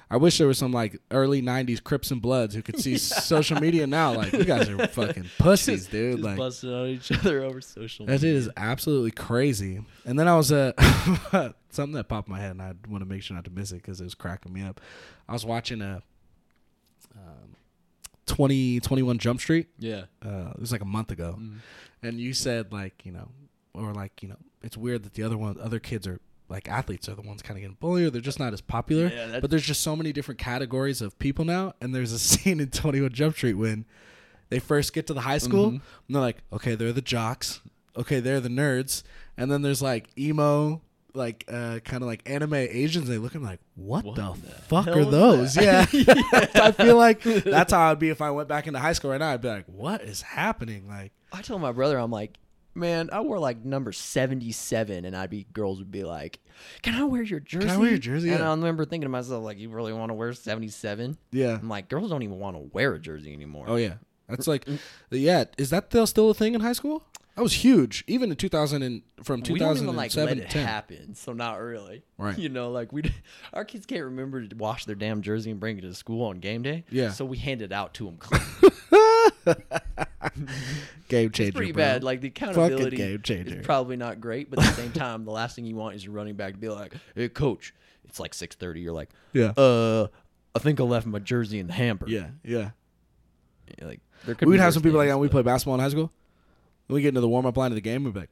[0.09, 3.59] I wish there was some like early '90s Crips and Bloods who could see social
[3.59, 4.13] media now.
[4.13, 6.11] Like, you guys are fucking pussies, Just- dude.
[6.17, 8.29] just like, busting on each other over social that media.
[8.29, 9.81] shit is absolutely crazy.
[10.05, 10.73] And then I was uh,
[11.69, 13.71] something that popped in my head, and I want to make sure not to miss
[13.71, 14.81] it because it was cracking me up.
[15.29, 16.01] I was watching a
[17.15, 17.55] um,
[18.25, 19.67] 20, 21 Jump Street.
[19.79, 20.03] Yeah.
[20.25, 21.57] uh, it was like a month ago, Mm-hmm.
[22.03, 23.29] and you said like you know,
[23.73, 26.19] or like you know, it's weird that the other one, other kids are
[26.49, 29.07] like athletes are the ones kind of getting bullied, or they're just not as popular.
[29.07, 32.59] Yeah, but there's just so many different categories of people now, and there's a scene
[32.59, 33.85] in Twenty One Jump Street when
[34.49, 35.81] they first get to the high school, Mhm.
[36.07, 37.61] and they're like, okay, they're the jocks,
[37.97, 39.03] okay, they're the nerds,
[39.35, 40.81] and then there's like emo.
[41.13, 44.33] Like uh, kind of like anime Asians, they look at them like, "What, What the,
[44.39, 45.91] the fuck are those?" that?
[45.91, 46.13] Yeah,
[46.63, 49.19] I feel like that's how I'd be if I went back into high school right
[49.19, 49.31] now.
[49.33, 52.37] I'd be like, "What is happening?" Like, I told my brother, I'm like,
[52.77, 56.39] man, I wore like number 77, and I'd be, girls would be like,
[56.81, 57.67] can I wear your jersey?
[57.67, 58.29] Can I wear your jersey?
[58.29, 58.47] And Yeah.
[58.47, 61.17] I remember thinking to myself, like, you really want to wear 77?
[61.31, 63.65] yeah, I'm like, girls don't even want to wear a jersey anymore.
[63.67, 63.95] oh yeah,
[64.29, 64.65] that's like,
[65.11, 65.45] yeah.
[65.57, 67.03] Is that still- still a thing in high school?
[67.35, 70.49] That was huge, even in 2000 and from we don't even 2007 like let it
[70.49, 70.65] 10.
[70.65, 72.01] happen, so not really.
[72.17, 72.35] Right.
[72.35, 73.03] You know, like we,
[73.53, 76.39] our kids can't remember to wash their damn jersey and bring it to school on
[76.39, 76.83] game day.
[76.89, 77.11] Yeah.
[77.11, 78.41] So we hand it out to them clean.
[81.09, 81.83] Game changer, It's pretty bro.
[81.83, 82.03] bad.
[82.03, 83.59] Like the Fucking accountability game changer.
[83.59, 86.03] is probably not great, but at the same time, the last thing you want is
[86.03, 87.73] your running back to be like, "Hey, coach,
[88.05, 90.07] it's like 6:30." You're like, yeah, "Uh,
[90.53, 92.71] I think I left my jersey in the hamper." yeah, yeah.
[93.81, 94.47] Like there could.
[94.49, 96.11] We'd be have some people like that when we play basketball in high school.
[96.87, 98.31] When we get into the warm up line of the game, we'd be like,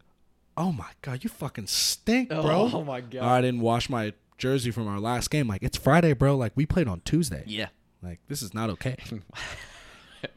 [0.58, 3.24] "Oh my god, you fucking stink, bro!" Oh my god.
[3.24, 5.48] I didn't wash my jersey from our last game.
[5.48, 6.36] Like it's Friday, bro.
[6.36, 7.44] Like we played on Tuesday.
[7.48, 7.68] Yeah.
[8.04, 8.98] Like this is not okay.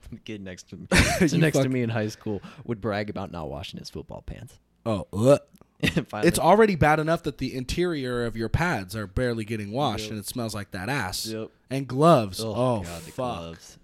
[0.10, 0.86] the kid next to me,
[1.28, 4.22] so next fuck- to me in high school would brag about not washing his football
[4.22, 4.58] pants.
[4.86, 5.16] Oh, uh.
[5.32, 5.40] ugh.
[6.08, 10.04] Finally, it's already bad enough that the interior of your pads are barely getting washed
[10.04, 10.10] Yep.
[10.10, 11.26] and it smells like that ass.
[11.26, 11.50] Yep.
[11.70, 12.40] And gloves.
[12.42, 13.14] oh, Oh, god, the fuck.
[13.38, 13.78] gloves.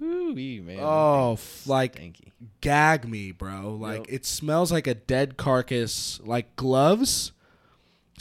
[0.00, 0.78] Ooh, man.
[0.80, 2.32] Oh, f- like stinky.
[2.60, 3.76] gag me, bro.
[3.78, 4.06] Like Yep.
[4.08, 6.18] it smells like a dead carcass.
[6.24, 7.32] Like gloves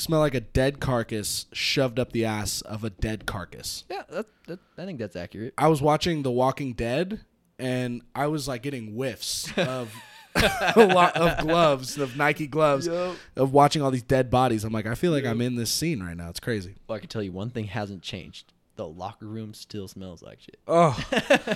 [0.01, 3.83] smell like a dead carcass shoved up the ass of a dead carcass.
[3.89, 5.53] Yeah, that, that, I think that's accurate.
[5.57, 7.21] I was watching The Walking Dead
[7.59, 9.93] and I was like getting whiffs of
[10.35, 13.15] a lot of gloves, of Nike gloves, Yup.
[13.35, 14.63] of watching all these dead bodies.
[14.63, 15.31] I'm like, I feel like Yep.
[15.31, 16.29] I'm in this scene right now.
[16.29, 16.75] It's crazy.
[16.87, 18.53] Well, I can tell you one thing hasn't changed.
[18.81, 20.57] The locker room still smells like shit.
[20.67, 20.99] Oh,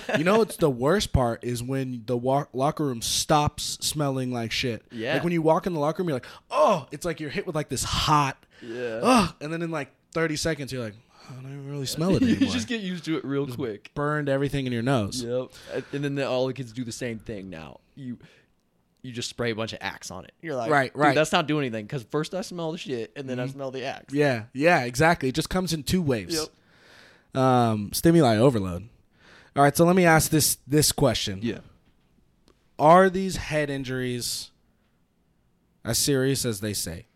[0.16, 4.84] you know what's the worst part is when the locker room stops smelling like shit.
[4.92, 5.14] Yeah.
[5.14, 7.44] Like when you walk in the locker room, you're like, oh, it's like you're hit
[7.44, 9.00] with like this hot, Yeah.
[9.02, 10.94] oh, and then in like 30 seconds, you're like,
[11.28, 12.42] I don't even really smell it anymore.
[12.42, 13.90] you just get used to it real quick.
[13.96, 15.20] burned everything in your nose.
[15.20, 15.48] Yep.
[15.92, 17.80] And- then the, all the kids do the same thing now.
[17.96, 18.18] You
[19.02, 20.32] you just spray a bunch of Axe on it.
[20.42, 21.14] You're like, Right, right.
[21.14, 23.52] That's not doing anything because first I smell the shit and then I mm-hmm.
[23.52, 24.14] smell the Axe.
[24.14, 25.28] Yeah, yeah, exactly.
[25.28, 26.34] It just comes in two waves.
[26.36, 26.48] Yep.
[27.36, 28.88] Um, stimuli overload.
[29.54, 31.58] All right, so let me ask this this question: Yeah.
[32.78, 34.50] Are these head injuries
[35.84, 37.06] as serious as they say?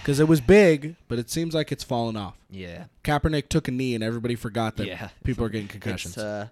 [0.00, 2.36] Because it was big, but it seems like it's fallen off.
[2.50, 2.84] Yeah.
[3.04, 5.08] Kaepernick took a knee, and everybody forgot that Yeah.
[5.24, 6.16] people are getting concussions.
[6.18, 6.48] Uh,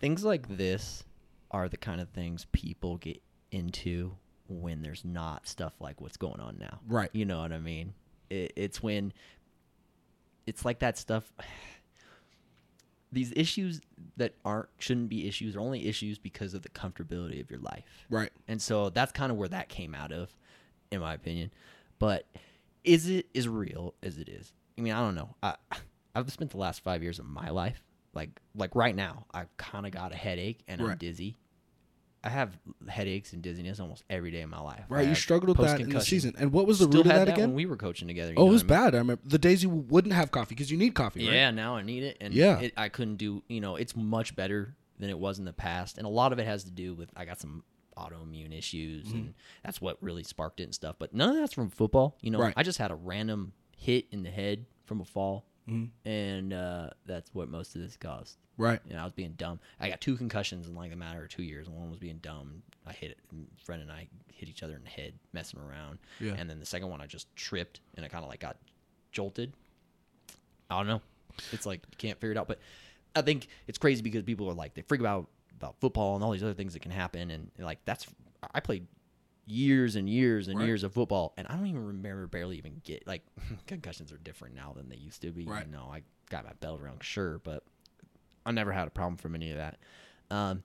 [0.00, 1.04] things like this
[1.50, 4.12] are the kind of things people get into
[4.48, 6.80] when there's not stuff like what's going on now.
[6.86, 7.10] Right.
[7.12, 7.94] You know what I mean?
[8.30, 9.12] It, it's when
[10.48, 11.32] it's like that stuff.
[13.10, 13.80] These issues
[14.18, 18.06] that aren't shouldn't be issues are only issues because of the comfortability of your life.
[18.10, 18.30] right.
[18.48, 20.34] And so that's kind of where that came out of,
[20.90, 21.50] in my opinion.
[21.98, 22.26] But
[22.84, 24.52] is it as real as it is?
[24.76, 25.34] I mean, I don't know.
[25.42, 25.54] I
[26.14, 29.24] I've spent the last five years of my life like like right now.
[29.32, 31.36] I kind of got a headache and I'm dizzy.
[32.24, 32.58] I have
[32.88, 34.84] headaches and dizziness almost every day of my life.
[34.90, 35.02] I Right.
[35.02, 36.34] You had struggled with that in the season.
[36.38, 37.50] And what was the Still root of that, that again?
[37.50, 38.32] when we were coaching together.
[38.32, 38.68] you oh, it was I mean?
[38.68, 38.94] bad.
[38.94, 41.32] I remember the days you wouldn't have coffee because you need coffee, right?
[41.34, 42.58] Yeah, now I need it, and Yeah.
[42.58, 43.42] it, I couldn't do.
[43.48, 46.38] You know, it's much better than it was in the past, and a lot of
[46.40, 47.62] it has to do with I got some
[47.96, 49.16] autoimmune issues, Mm-hmm.
[49.16, 49.34] and
[49.64, 50.96] that's what really sparked it and stuff.
[50.98, 52.16] But none of that's from football.
[52.20, 52.54] You know, Right.
[52.56, 55.90] I just had a random hit in the head from a fall, Mhm.
[56.04, 58.38] and uh, that's what most of this caused.
[58.56, 58.84] Right.
[58.90, 59.60] Know, I was being dumb.
[59.78, 62.18] I got two concussions in like a matter of two years, and one was being
[62.18, 62.62] dumb.
[62.86, 63.18] I hit it.
[63.32, 65.98] a friend and I hit each other in the head, messing around.
[66.20, 66.34] Yeah.
[66.38, 68.56] And then the second one, I just tripped and I kind of like got
[69.12, 69.52] jolted.
[70.70, 71.02] I don't know.
[71.52, 72.48] It's like you can't figure it out.
[72.48, 72.58] But
[73.14, 76.30] I think it's crazy because people are like they freak about about football and all
[76.32, 78.06] these other things that can happen, and like that's
[78.54, 78.86] I played
[79.48, 80.66] years and years and Right.
[80.66, 83.22] years of football, and I don't even remember barely even get like
[83.66, 85.44] concussions are different now than they used to be.
[85.46, 85.66] Right.
[85.66, 87.64] You know, I got my bell rung, sure, but
[88.46, 89.78] I never had a problem from any of that.
[90.30, 90.62] Um,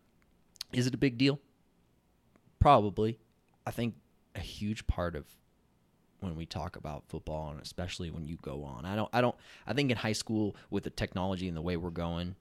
[0.71, 1.39] is it a big deal?
[2.59, 3.19] Probably.
[3.65, 3.95] I think
[4.35, 5.25] a huge part of
[6.19, 8.85] when we talk about football and especially when you go on.
[8.85, 9.35] I don't I don't
[9.67, 12.35] I think in high school with the technology and the way we're going,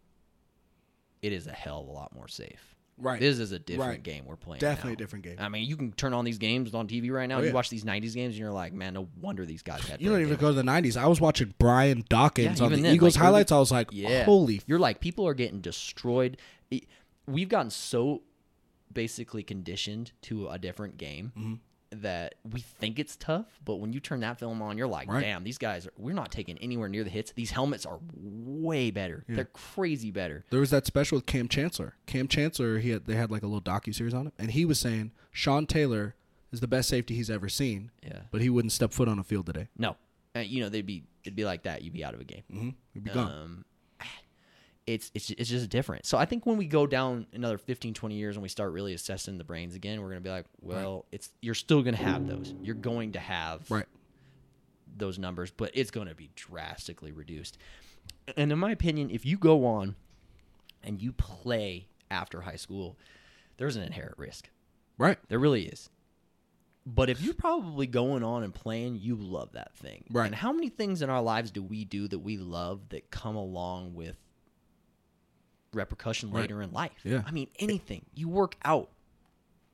[1.20, 2.74] it is a hell of a lot more safe.
[2.98, 3.18] Right.
[3.18, 4.02] This is a different Right.
[4.02, 4.60] game we're playing.
[4.60, 4.94] Definitely now.
[4.94, 5.36] a different game.
[5.38, 7.38] I mean, you can turn on these games on TV right now.
[7.38, 10.00] Oh, you watch these '90s games, and you're like, man, no wonder these guys had.
[10.00, 10.40] You don't even damage.
[10.40, 10.96] go to the '90s.
[10.96, 13.50] I was watching Brian Dawkins Yeah, on the then, Eagles like, highlights.
[13.50, 14.24] I was like, Yeah.
[14.24, 16.36] holy You're like, people are getting destroyed.
[17.26, 18.22] We've gotten so
[18.92, 21.54] basically conditioned to a different game Mm-hmm.
[21.96, 25.20] That we think it's tough, but when you turn that film on, you're like, Right.
[25.20, 27.32] damn, these guys, are, we're not taking anywhere near the hits.
[27.32, 29.24] These helmets are way better.
[29.28, 30.44] They're crazy better.
[30.50, 31.96] There was that special with Kam Chancellor.
[32.06, 34.64] Kam Chancellor, he had they had like a little docu series on him, and he
[34.64, 36.14] was saying Sean Taylor
[36.50, 38.20] is the best safety he's ever seen, Yeah.
[38.30, 39.68] but he wouldn't step foot on a field today.
[39.76, 39.96] No.
[40.34, 41.82] Uh, you know, they'd be, it'd be like that.
[41.82, 42.42] You'd be out of a game.
[42.50, 42.70] Mm-hmm.
[42.94, 43.64] He'd be gone.
[44.86, 46.06] It's it's it's just different.
[46.06, 48.94] So I think when we go down another 15, 20 years and we start really
[48.94, 52.54] assessing the brains again, we're gonna be like, well, it's you're still gonna have those.
[52.62, 53.86] You're going to have Right.
[54.96, 57.58] those numbers, but it's going to be drastically reduced.
[58.36, 59.94] And in my opinion, if you go on
[60.82, 62.96] and you play after high school,
[63.56, 64.48] there's an inherent risk.
[64.98, 65.18] Right.
[65.28, 65.88] There really is.
[66.84, 70.04] But if you're probably going on and playing, you love that thing.
[70.10, 70.26] Right.
[70.26, 73.36] And how many things in our lives do we do that we love that come
[73.36, 74.16] along with
[75.72, 76.42] repercussion Right.
[76.42, 76.92] later in life?
[77.04, 77.22] Yeah.
[77.26, 78.04] I mean, anything.
[78.14, 78.90] You work out.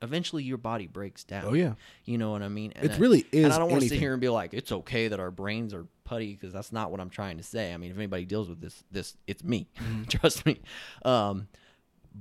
[0.00, 1.44] Eventually, your body breaks down.
[1.46, 1.74] Oh, yeah.
[2.04, 2.72] You know what I mean?
[2.80, 4.70] It I- really And is I don't want to sit here and be like, it's
[4.70, 7.74] okay that our brains are putty because that's not what I'm trying to say.
[7.74, 9.68] I mean, if anybody deals with this, this it's me.
[9.80, 10.02] Mm-hmm.
[10.08, 10.60] Trust me.
[11.04, 11.48] Um,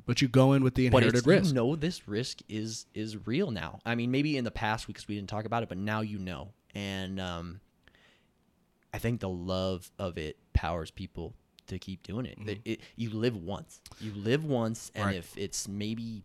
[0.07, 1.47] But you go in with the inherited risk.
[1.49, 3.79] you know this risk is is real now.
[3.85, 6.17] I mean, maybe in the past because we didn't talk about it, but now you
[6.17, 6.53] know.
[6.75, 7.61] And um,
[8.93, 11.33] I think the love of it powers people
[11.67, 12.37] to keep doing it.
[12.45, 13.81] That it you live once.
[13.99, 15.07] You live once, and Mm-hmm.
[15.09, 15.17] Right.
[15.17, 16.23] if it's maybe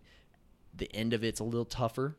[0.74, 2.16] the end of it's a little tougher,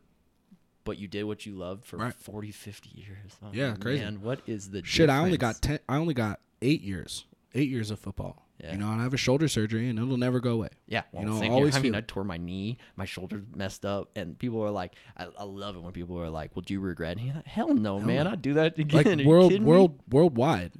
[0.84, 2.14] but you did what you loved for Right.
[2.14, 3.38] 40, 50 years.
[3.44, 4.04] Oh, Yeah, crazy.
[4.04, 5.80] Man, what is the Shit, I only got ten.
[5.90, 7.26] I only got eight years.
[7.56, 8.40] Eight years of football.
[8.60, 8.74] Yeah.
[8.74, 10.70] You know, and I have a shoulder surgery, and it'll never go away.
[10.88, 11.80] Yeah, well, you know, always here.
[11.80, 15.28] I mean, I tore my knee, my shoulder messed up, and people are like, I,
[15.38, 18.26] I love it when people are like, "Well, do you regret?" it?" Hell no, man,
[18.26, 18.32] no.
[18.32, 19.06] I'd do that again.
[19.06, 19.60] Like you world, me?
[19.60, 20.72] world, worldwide.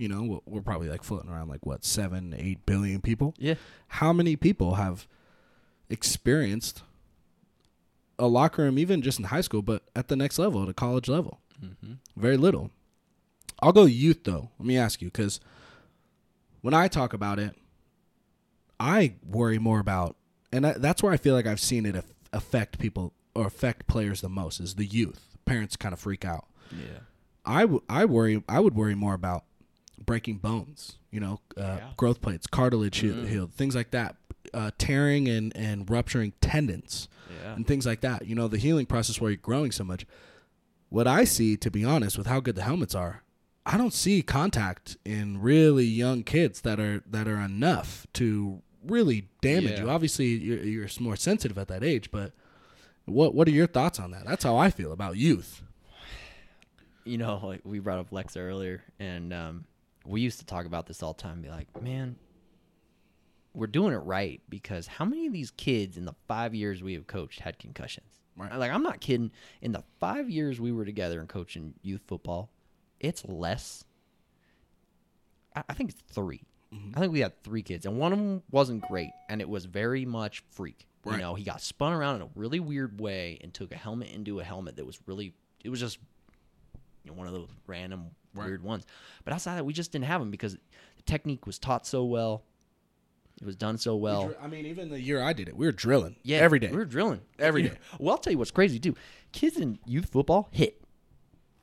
[0.00, 3.34] You know, we're- we're probably like floating around like what seven, eight billion people.
[3.38, 3.54] Yeah,
[3.88, 5.06] How many people have
[5.90, 6.82] experienced
[8.18, 10.74] a locker room, even just in high school, but at the next level, at a
[10.74, 11.40] college level?
[11.62, 11.94] mm-hmm.
[12.16, 12.70] Very little.
[13.62, 14.50] I'll go youth though.
[14.58, 15.38] Let me ask you, because
[16.62, 17.54] when I talk about it,
[18.78, 20.16] I worry more about,
[20.50, 23.86] and that- that's where I feel like I've seen it aff- affect people or affect
[23.86, 25.36] players the most is the youth.
[25.44, 26.46] Parents kind of freak out.
[26.72, 27.00] yeah,
[27.44, 29.44] I, w- I worry I would worry more about
[30.04, 31.90] breaking bones, you know, uh, Yeah.
[31.96, 33.28] growth plates, cartilage heal- Mhm.
[33.28, 34.16] healed, things like that,
[34.54, 37.08] uh, tearing and, and rupturing tendons
[37.42, 38.26] yeah, and things like that.
[38.26, 40.06] You know, the healing process where you're growing so much.
[40.88, 43.22] What I see, to be honest, with how good the helmets are,
[43.66, 49.28] I don't see contact in really young kids that are that are enough to really
[49.42, 49.82] damage Yeah.
[49.84, 49.90] you.
[49.90, 52.32] Obviously, you're, you're more sensitive at that age, but
[53.04, 54.24] what what are your thoughts on that?
[54.26, 55.62] That's how I feel about youth.
[57.04, 59.64] You know, like we brought up Lex earlier, and um,
[60.04, 61.42] we used to talk about this all the time.
[61.42, 62.16] Be like, man,
[63.54, 66.94] we're doing it right because how many of these kids in the five years we
[66.94, 68.06] have coached had concussions?
[68.36, 68.54] Right.
[68.54, 69.32] Like, I'm not kidding.
[69.60, 72.50] In the five years we were together and coaching youth football,
[72.98, 73.84] it's less.
[75.54, 76.92] I, I think it's 3 Mm-hmm.
[76.94, 79.64] I think we had three kids, and one of them wasn't great, and it was
[79.64, 80.86] very much freak.
[81.04, 81.16] Right.
[81.16, 84.10] You know, he got spun around in a really weird way and took a helmet
[84.12, 85.34] into a helmet that was really.
[85.64, 85.98] It was just
[87.04, 88.46] you know, one of those random Right.
[88.46, 88.86] weird ones.
[89.24, 92.04] But outside of that, we just didn't have them because the technique was taught so
[92.04, 92.44] well.
[93.40, 94.32] It was done so well.
[94.40, 96.14] I mean, even the year I did it, we were drilling.
[96.22, 96.68] Yeah, every day.
[96.70, 97.72] We were drilling every day.
[97.98, 98.94] Well, I'll tell you what's crazy too.
[99.32, 100.80] Kids in youth football hit.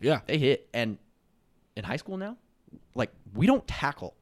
[0.01, 0.97] yeah, They hit, and
[1.77, 2.35] in high school now,
[2.95, 4.15] like we don't tackle.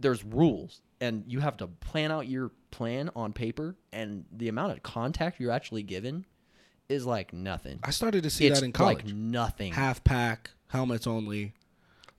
[0.00, 4.72] There's rules, and you have to plan out your plan on paper, and the amount
[4.72, 6.24] of contact you're actually given
[6.88, 7.78] is like nothing.
[7.82, 9.04] I started to see it's that in college.
[9.04, 9.72] like nothing.
[9.72, 11.52] Half pack, helmets only.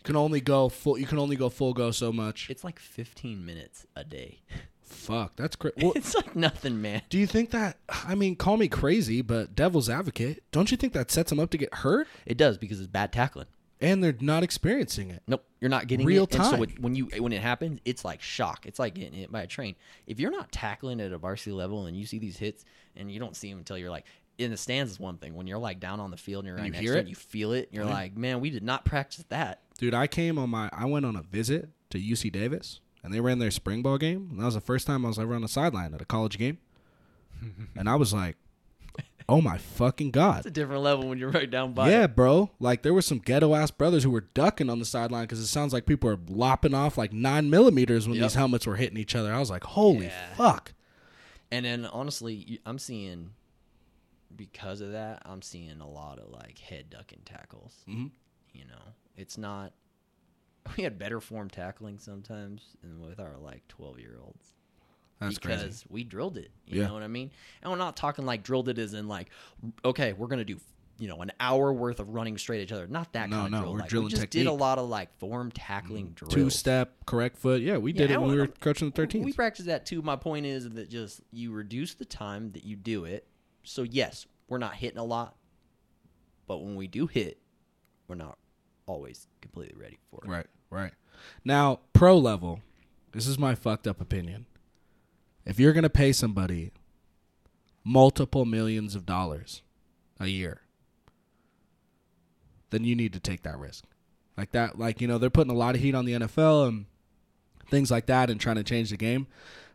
[0.04, 0.98] Can only go full.
[0.98, 2.50] You can only go full go so much.
[2.50, 4.40] It's like 15 minutes a day.
[4.84, 5.76] Fuck, that's crazy.
[5.82, 7.02] Well, it's like nothing, man.
[7.10, 7.78] do you think that?
[7.90, 10.44] I mean, call me crazy, but devil's advocate.
[10.52, 12.08] Don't you think that sets them up to get hurt?
[12.26, 13.48] It does because it's bad tackling.
[13.82, 15.24] and they're not experiencing it.
[15.28, 16.36] Nope, you're not getting Real it.
[16.36, 16.64] And so time.
[16.64, 18.68] it, when you when it happens, it's like shock.
[18.68, 19.76] It's like getting hit by a train.
[20.06, 22.64] If you're not tackling at a varsity level and you see these hits
[22.96, 24.06] and you don't see them until you're like
[24.38, 25.36] in the stands is one thing.
[25.36, 27.07] When you're like down on the field and you're right you next hear to it,
[27.07, 27.70] you feel it.
[27.72, 27.94] You're Yeah.
[27.94, 29.62] like, man, we did not practice that.
[29.78, 33.20] Dude, I came on my I went on a visit to UC Davis and they
[33.20, 34.28] ran their spring ball game.
[34.32, 36.38] And that was the first time I was ever on the sideline at a college
[36.38, 36.57] game.
[37.76, 38.38] and I was like,
[39.28, 41.90] "Oh my fucking god." It's a different level when you're right down by.
[41.91, 42.16] Yeah, it.
[42.16, 42.49] bro.
[42.60, 45.48] Like there were some ghetto ass brothers who were ducking on the sideline because it
[45.48, 48.24] sounds like people are lopping off like nine millimeters when Yep.
[48.24, 49.34] these helmets were hitting each other.
[49.34, 50.34] I was like, holy Yeah.
[50.36, 50.74] fuck.
[51.52, 53.32] And then honestly, I'm seeing
[54.38, 57.74] because of that, I'm seeing a lot of like head ducking tackles.
[57.88, 58.12] Mhm.
[58.53, 58.82] You know,
[59.16, 59.74] it's not.
[60.78, 64.48] We had better form tackling sometimes than with our like 12 year olds.
[65.20, 65.86] That's because crazy.
[65.90, 66.49] we drilled it.
[66.66, 66.88] You Yeah.
[66.88, 67.30] know what I mean?
[67.62, 69.30] And we're not talking like drilled it as in like,
[69.86, 70.60] okay, we're gonna do
[70.98, 72.88] you know an hour worth of running straight at each other.
[72.88, 73.74] Not that No, kind of no, drill.
[73.74, 74.49] we're like, drilling we just did a.
[74.49, 74.60] Mm-hmm.
[74.60, 76.34] lot of like form tackling drills.
[76.34, 77.62] Two step, correct foot.
[77.62, 79.24] Yeah, we did Yeah, it when we were coaching the 13th.
[79.24, 80.02] We practiced that too.
[80.02, 83.28] My point is that just you reduce the time that you do it.
[83.66, 85.36] So yes, we're not hitting a lot,
[86.48, 87.40] but when we do hit,
[88.08, 88.38] we're not
[88.86, 90.30] always completely ready for it.
[90.30, 90.94] Right, right.
[91.44, 92.62] Now, pro level,
[93.12, 94.46] this is my fucked up opinion.
[95.46, 96.72] If you're going to pay somebody
[97.84, 99.62] multiple millions of dollars
[100.20, 100.62] a year,
[102.72, 103.86] then you need to take that risk.
[104.38, 106.86] Like that, like, you know, they're putting a lot of heat on the NFL and
[107.70, 109.28] things like that and trying to change the game.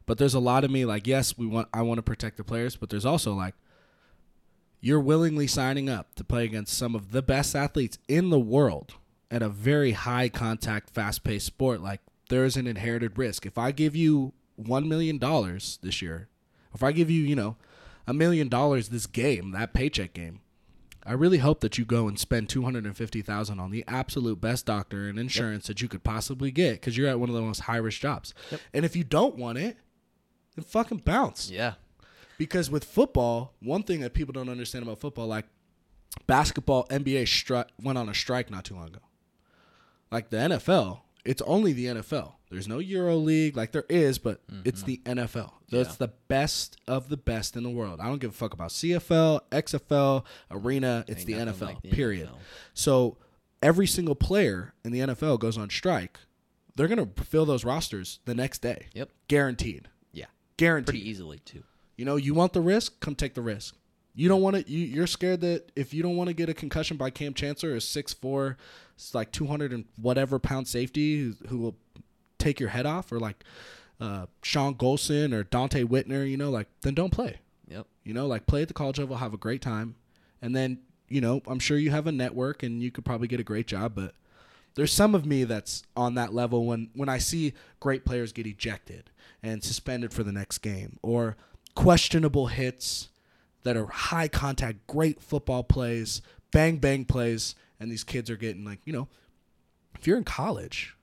[0.06, 2.44] But there's a lot of me like, yes, we want I want to protect the
[2.44, 3.54] players, but there's also like
[4.80, 8.94] you're willingly signing up to play against some of the best athletes in the world
[9.30, 11.80] at a very high contact, fast paced sport.
[11.80, 13.46] Like there is an inherited risk.
[13.46, 16.28] If I give you one million dollars this year,
[16.74, 17.56] if I give you, you know,
[18.06, 20.40] a million dollars this game, that paycheck game,
[21.04, 23.84] I really hope that you go and spend two hundred and fifty thousand on the
[23.86, 27.34] absolute best doctor and insurance that you could possibly get because you're at one of
[27.34, 28.34] the most high risk jobs.
[28.72, 29.76] And if you don't want it,
[30.56, 31.50] then fucking bounce.
[31.50, 31.74] Yeah.
[32.40, 35.44] Because with football, one thing that people don't understand about football, like
[36.26, 39.00] basketball, NBA stri- went on a strike not too long ago.
[40.10, 42.36] Like the NFL, it's only the NFL.
[42.50, 45.18] There's no Euro League, like there is, but it's the mm-hmm.
[45.18, 45.52] NFL.
[45.68, 46.06] That's Yeah.
[46.06, 48.00] the best of the best in the world.
[48.00, 51.04] I don't give a fuck about CFL, XFL, Arena.
[51.08, 51.60] It's the NFL.
[51.66, 52.30] like the period.
[52.30, 52.38] NFL.
[52.72, 53.18] So
[53.62, 56.18] every single player in the NFL goes on strike.
[56.74, 58.86] They're gonna fill those rosters the next day.
[58.94, 59.10] Yep.
[59.28, 59.90] Guaranteed.
[60.10, 60.24] Yeah.
[60.56, 60.94] Guaranteed.
[60.94, 61.64] Pretty easily too.
[62.00, 63.76] You know, you want the risk, come take the risk.
[64.14, 64.66] You don't want to.
[64.66, 67.74] You, you're scared that if you don't want to get a concussion by Kam Chancellor,
[67.74, 68.56] a six four,
[68.94, 71.76] it's like two hundred and whatever pound safety who, who will
[72.38, 73.44] take your head off, or like
[74.00, 76.26] uh, Sean Golson or Donte Whitner.
[76.26, 77.40] You know, like then don't play.
[77.68, 77.86] Yep.
[78.04, 79.94] You know, like play at the college level, have a great time,
[80.40, 83.40] and then you know I'm sure you have a network and you could probably get
[83.40, 83.92] a great job.
[83.94, 84.14] But
[84.74, 88.46] there's some of me that's on that level when when I see great players get
[88.46, 89.10] ejected
[89.42, 91.36] and suspended for the next game, or
[91.74, 93.08] questionable hits
[93.62, 96.22] that are high contact, great football plays,
[96.52, 99.08] bang bang plays, and these kids are getting like you know,
[99.98, 100.96] if you're in college,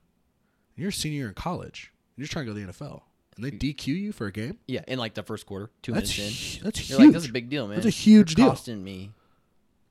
[0.75, 3.01] you're a senior in college, and you're trying to go to the NFL,
[3.35, 3.59] and they mm.
[3.59, 4.57] DQ you for a game.
[4.67, 4.81] Yeah.
[4.87, 6.59] In like the first quarter, two That's minutes in.
[6.59, 7.07] hu- that's You're huge.
[7.07, 7.75] like, that's a big deal, man.
[7.75, 8.51] That's a huge You're deal.
[8.51, 9.11] Costing me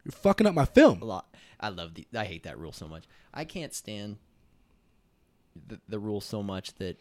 [0.05, 1.03] You're fucking up my film.
[1.03, 1.35] a lot.
[1.59, 2.07] I love the.
[2.15, 3.05] I hate that rule so much.
[3.33, 4.19] I can't stand
[5.67, 7.01] the, the rule so much that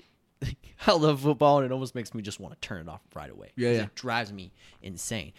[0.88, 3.30] I love football and it almost makes me just want to turn it off right
[3.30, 3.52] away.
[3.56, 3.82] Yeah, yeah.
[3.84, 4.52] It drives me
[4.82, 5.34] insane.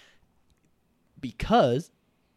[1.21, 1.91] Because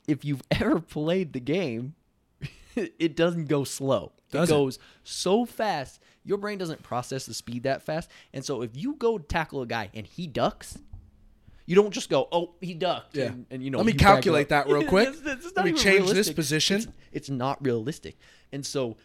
[0.07, 1.95] if you've ever played the game,
[2.75, 4.11] it doesn't go slow.
[4.31, 4.53] Doesn't.
[4.55, 5.99] It goes so fast.
[6.23, 8.09] Your brain doesn't process the speed that fast.
[8.33, 10.77] And so if you go tackle a guy and he ducks,
[11.65, 13.25] you don't just go, "Oh, he ducked." Yeah.
[13.25, 15.09] And, and, you know, Let me calculate that real quick.
[15.09, 16.93] It's- it's Let me change this position.
[17.11, 18.17] It's not realistic.
[18.51, 18.97] And so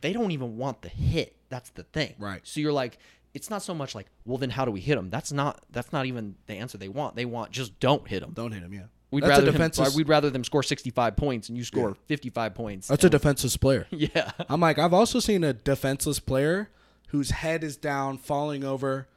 [0.00, 1.36] they don't even want the hit.
[1.48, 2.14] That's the thing.
[2.18, 2.40] Right.
[2.44, 2.98] So you're like,
[3.34, 5.10] it's not so much like, well, then how do we hit them?
[5.10, 5.64] That's not.
[5.70, 7.16] That's not even the answer they want.
[7.16, 8.32] They want just don't hit them.
[8.34, 8.72] Don't hit them.
[8.72, 9.52] Yeah, We'd that's rather.
[9.52, 12.88] Him, we'd rather them score 65 points and you score 55 points.
[12.88, 13.86] that's a defensive player.
[13.90, 14.32] yeah.
[14.48, 16.70] I'm like, I've also seen a defenseless player
[17.08, 19.08] whose head is down, falling over,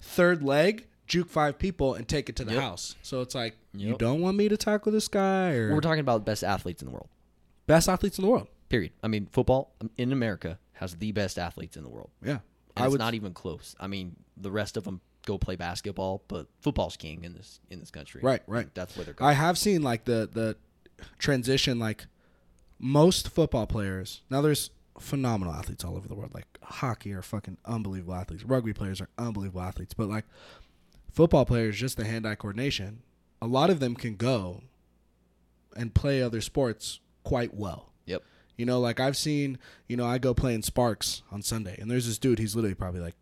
[0.00, 2.62] third leg, juke five people, and take it to the Yep.
[2.62, 2.96] house.
[3.02, 6.18] So it's like, you don't want me to tackle this guy, or We're talking about
[6.24, 7.08] the best athletes in the world.
[7.66, 8.48] best athletes in the world.
[8.70, 8.92] Period.
[9.02, 12.08] I mean, football um, in America has the best athletes in the world.
[12.22, 12.40] Yeah, And
[12.76, 12.98] I it's would.
[13.00, 13.76] not even close.
[13.78, 17.78] I mean, the rest of them go play basketball, but football's king in this in
[17.80, 18.22] this country.
[18.22, 18.74] Right, right.
[18.74, 19.28] That's where they're going.
[19.28, 20.56] I have seen like the the
[21.18, 21.78] transition.
[21.78, 22.06] Like
[22.78, 26.32] most football players now, there's phenomenal athletes all over the world.
[26.32, 28.44] Like hockey are fucking unbelievable athletes.
[28.44, 29.94] Rugby players are unbelievable athletes.
[29.94, 30.24] But like
[31.12, 33.02] football players, just the hand-eye coordination.
[33.42, 34.62] A lot of them can go
[35.76, 37.89] and play other sports quite well.
[38.60, 39.58] You know, like I've seen,
[39.88, 42.38] you know, I go play in Sparks on Sunday, and there's this dude.
[42.38, 43.14] He's literally probably like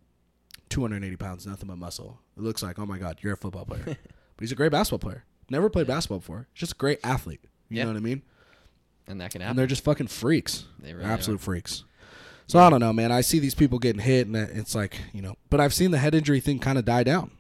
[0.68, 2.18] 280 pounds, nothing but muscle.
[2.36, 3.96] It looks like, oh my god, you're a football player, but
[4.40, 5.24] he's a great basketball player.
[5.48, 6.48] Never played basketball before.
[6.54, 7.40] Just a great athlete.
[7.68, 7.84] You Yeah.
[7.84, 8.22] know what I mean?
[9.06, 9.56] and that can And happen.
[9.56, 10.64] they're just fucking freaks.
[10.80, 11.84] They They're really absolute freaks.
[12.46, 13.10] So I don't know, man.
[13.12, 15.98] I see these people getting hit, and it's like, you know, but I've seen the
[15.98, 17.30] head injury thing kind of die down.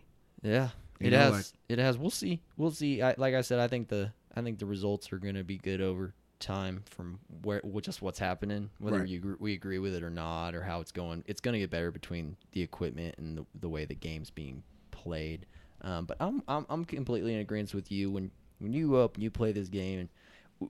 [0.42, 0.68] Yeah,
[1.00, 1.32] You it know, has.
[1.32, 1.98] like- it has.
[1.98, 2.40] We'll see.
[2.56, 3.02] We'll see.
[3.02, 5.58] I, like I said, I think the I think the results are going to be
[5.58, 9.08] good over time from where just what's happening, whether Right.
[9.08, 11.24] you we agree with it or not, or how it's going.
[11.26, 14.62] It's going to get better between the equipment and the, the way the game's being
[14.90, 15.46] played.
[15.82, 19.14] Um, but I'm, I'm I'm completely in agreement with you when when you go up
[19.14, 20.08] and you play this game, and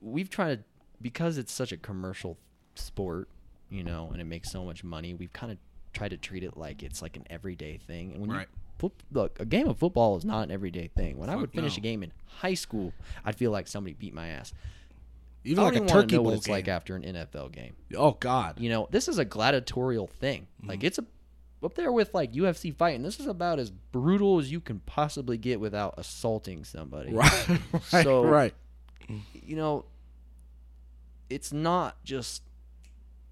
[0.02, 0.64] we've tried to
[1.00, 2.36] because it's such a commercial
[2.74, 3.28] sport,
[3.70, 5.14] you know, and it makes so much money.
[5.14, 5.58] We've kind of
[5.92, 8.12] tried to treat it like it's like an everyday thing.
[8.12, 8.48] And when Right.
[8.82, 11.18] you look, a game of football is not an everyday thing.
[11.18, 11.80] When I would finish no.
[11.80, 12.92] a game in high school,
[13.24, 14.52] I'd feel like somebody beat my ass.
[15.44, 16.52] Even I like don't a even wanna turkey know bowl what it's game.
[16.54, 17.74] like after an NFL game.
[17.96, 18.58] oh God.
[18.60, 20.46] You know, this is a gladiatorial thing.
[20.60, 20.68] Mm-hmm.
[20.68, 21.04] Like it's a
[21.62, 23.02] up there with like UFC fighting.
[23.02, 27.12] This is about as brutal as you can possibly get without assaulting somebody.
[27.12, 27.48] Right.
[27.92, 28.04] right.
[28.04, 28.54] So- right.
[29.32, 29.84] You know,
[31.30, 32.42] it's not just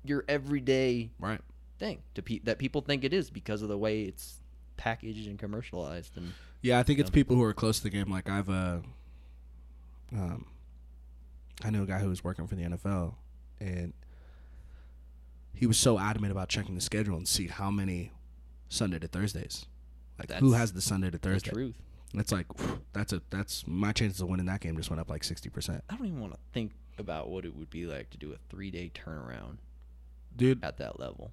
[0.05, 1.41] your everyday Right.
[1.79, 4.41] thing to pe- that people think it is because of the way it's
[4.77, 7.15] packaged and commercialized and Yeah, I think it's Yeah.
[7.15, 8.11] people who are close to the game.
[8.11, 8.79] Like I've, uh,
[10.13, 10.47] um,
[11.65, 13.15] I knew a guy who was working for the NFL,
[13.61, 13.93] and
[15.55, 18.13] he was so adamant about checking the schedule and see how many
[18.69, 19.67] Sunday to Thursdays.
[20.19, 21.51] Like who has the Sunday to the Thursday?
[21.51, 21.75] truth.
[22.13, 25.01] And It's like whew, that's a that's my chances of winning that game just went
[25.01, 27.85] up like sixty percent, I don't even want to think about what it would be
[27.87, 29.57] like to do a three day turnaround
[30.37, 30.65] dude.
[30.65, 31.31] at that level.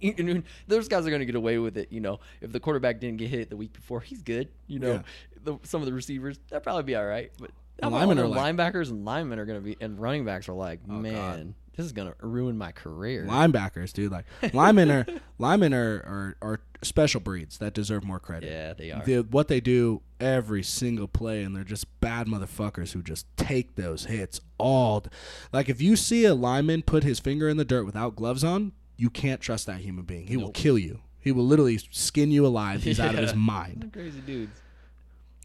[0.00, 1.92] You- you know, those guys are going to get away with it.
[1.92, 4.48] You know, if the quarterback didn't get hit the week before, he's good.
[4.66, 5.02] You know, Yeah.
[5.44, 7.30] the, some of the receivers they'll probably be all right.
[7.38, 10.48] But About linemen are like- linebackers and linemen are going to be, and running backs
[10.48, 11.02] are like, Oh, God.
[11.02, 13.26] man, this is going to ruin my career.
[13.28, 14.10] Linebackers, dude.
[14.12, 14.24] Like
[14.54, 15.06] linemen are
[15.38, 18.50] linemen are, are are special breeds that deserve more credit.
[18.50, 19.02] yeah, they are.
[19.04, 23.74] the, what they do every single play, and they're just bad motherfuckers who just take
[23.76, 25.00] those hits all.
[25.00, 25.10] d-
[25.52, 28.72] Like if you see a lineman put his finger in the dirt without gloves on,
[28.96, 30.26] you can't trust that human being.
[30.28, 31.00] He will kill you.
[31.20, 32.84] He will literally skin you alive.
[32.84, 33.90] He's out of his mind.
[33.92, 34.60] Crazy dudes.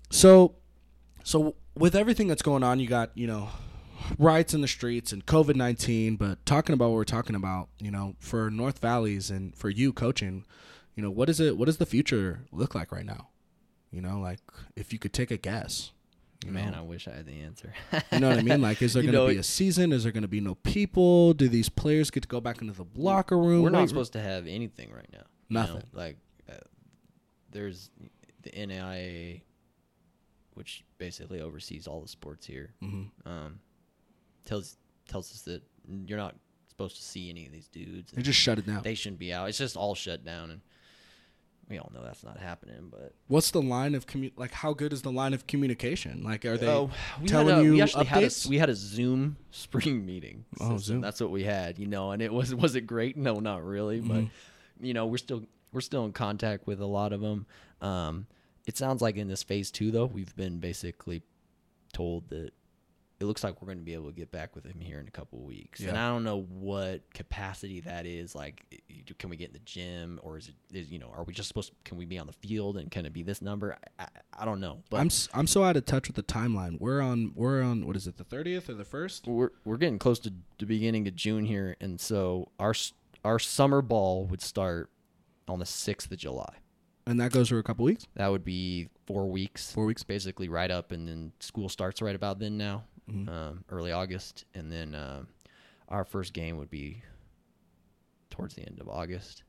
[0.10, 0.56] So,
[1.24, 3.50] so with everything that's going on, you got you know
[4.18, 6.16] riots in the streets and COVID nineteen.
[6.16, 9.94] But talking about what we're talking about, you know, for North Valleys and for you
[9.94, 10.46] coaching,
[10.96, 11.58] you know, what is it?
[11.58, 13.30] What does the future look like right now?
[13.92, 14.40] You know, like
[14.76, 15.92] if you could take a guess.
[16.44, 16.80] Man, know?
[16.80, 17.72] I wish I had the answer.
[18.12, 18.62] You know what I mean?
[18.64, 19.92] Like, is there going to be a season?
[19.92, 21.36] Is there going to be no people?
[21.36, 23.62] Do these players get to go back into the locker room?
[23.62, 25.26] We're not Wait, supposed to have anything right now.
[25.50, 25.62] you know?
[25.62, 25.84] Nothing.
[25.94, 26.18] Like,
[26.50, 26.56] uh,
[27.52, 27.92] there's
[28.42, 29.42] the NIAA,
[30.62, 32.70] which basically oversees all the sports here.
[32.84, 33.10] Mhm.
[33.26, 33.60] Um,
[34.46, 34.78] tells
[35.08, 35.64] tells us that
[36.06, 36.36] you're not
[36.70, 38.12] supposed to see any of these dudes.
[38.12, 38.84] They just shut it down.
[38.84, 39.50] they shouldn't be out.
[39.50, 40.62] It's just all shut down, and
[41.68, 42.90] we all know that's not happening.
[42.92, 44.52] But What's the line of commu- like?
[44.52, 46.22] How good is the line of communication?
[46.24, 46.68] Like, are they?
[46.68, 46.92] Oh,
[47.26, 50.46] telling a, you we actually had a, we had a Zoom spring meeting.
[50.60, 50.78] Oh.
[50.78, 51.02] Zoom.
[51.02, 53.18] That's what we had, you know, and it was was it great?
[53.18, 54.86] No, not really, but Mm-hmm.
[54.86, 55.44] you know, we're still
[55.74, 57.48] we're still in contact with a lot of them.
[57.82, 58.28] Um,
[58.72, 61.22] it sounds like in this phase two, though, we've been basically
[61.94, 62.52] told that
[63.20, 65.08] it looks like we're going to be able to get back with him here in
[65.08, 68.34] a couple of weeks, and I don't know what capacity that is.
[68.34, 68.82] Like,
[69.20, 71.48] can we get in the gym, or is it is you know, are we just
[71.50, 71.70] supposed?
[71.70, 73.78] To, can we be on the field, and can it be this number?
[74.00, 74.08] I, I,
[74.40, 76.80] I don't know, but I'm s- I'm so out of touch with the timeline.
[76.80, 79.28] We're on we're on what is it the thirtieth or the first?
[79.28, 82.74] we're we're getting close to the beginning of June here, and so our
[83.24, 84.90] our summer ball would start
[85.48, 86.56] on the sixth of July.
[87.08, 88.06] And that goes for a couple weeks.
[88.16, 89.72] That would be four weeks.
[89.72, 90.04] Four weeks.
[90.04, 93.28] basically right up, and then school starts right about then now, Mhm.
[93.30, 95.28] um, early August, and then um,
[95.90, 97.02] our first game would be
[98.30, 99.44] towards the end of August.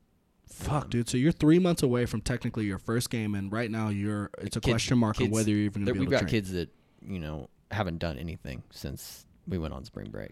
[0.47, 1.09] Fuck, Um, dude.
[1.09, 4.57] So you're three months away from technically your first game, and right now you're it's
[4.57, 6.29] a Kids- question mark on whether you're even There, we've got train.
[6.31, 6.69] kids that
[7.01, 10.31] you know haven't done anything since we went on spring break,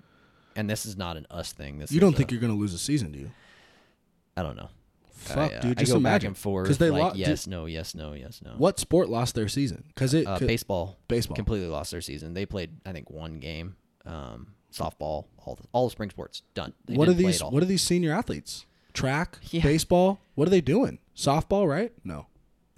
[0.55, 1.77] and this is not an us thing.
[1.77, 3.31] This You don't a- think you're gonna lose a season, do you?
[4.35, 4.69] I don't know.
[5.21, 5.77] Fuck, I, uh, dude.
[5.77, 6.67] I Just go back imagine and forth.
[6.67, 8.51] 'Cause they like, lo- yes, no, yes, no, yes, no.
[8.57, 9.83] What sport lost their season?
[9.89, 11.35] Because it Uh, could- baseball baseball.
[11.35, 12.33] completely lost their season.
[12.33, 13.75] They played, I think, one game.
[14.05, 16.73] Um, softball, all the, all the spring sports done.
[16.85, 17.41] They what are these?
[17.43, 18.65] What are these senior athletes?
[18.93, 19.61] Track, Yeah.
[19.63, 20.19] baseball.
[20.35, 20.99] What are they doing?
[21.15, 21.93] Softball, right?
[22.03, 22.27] No.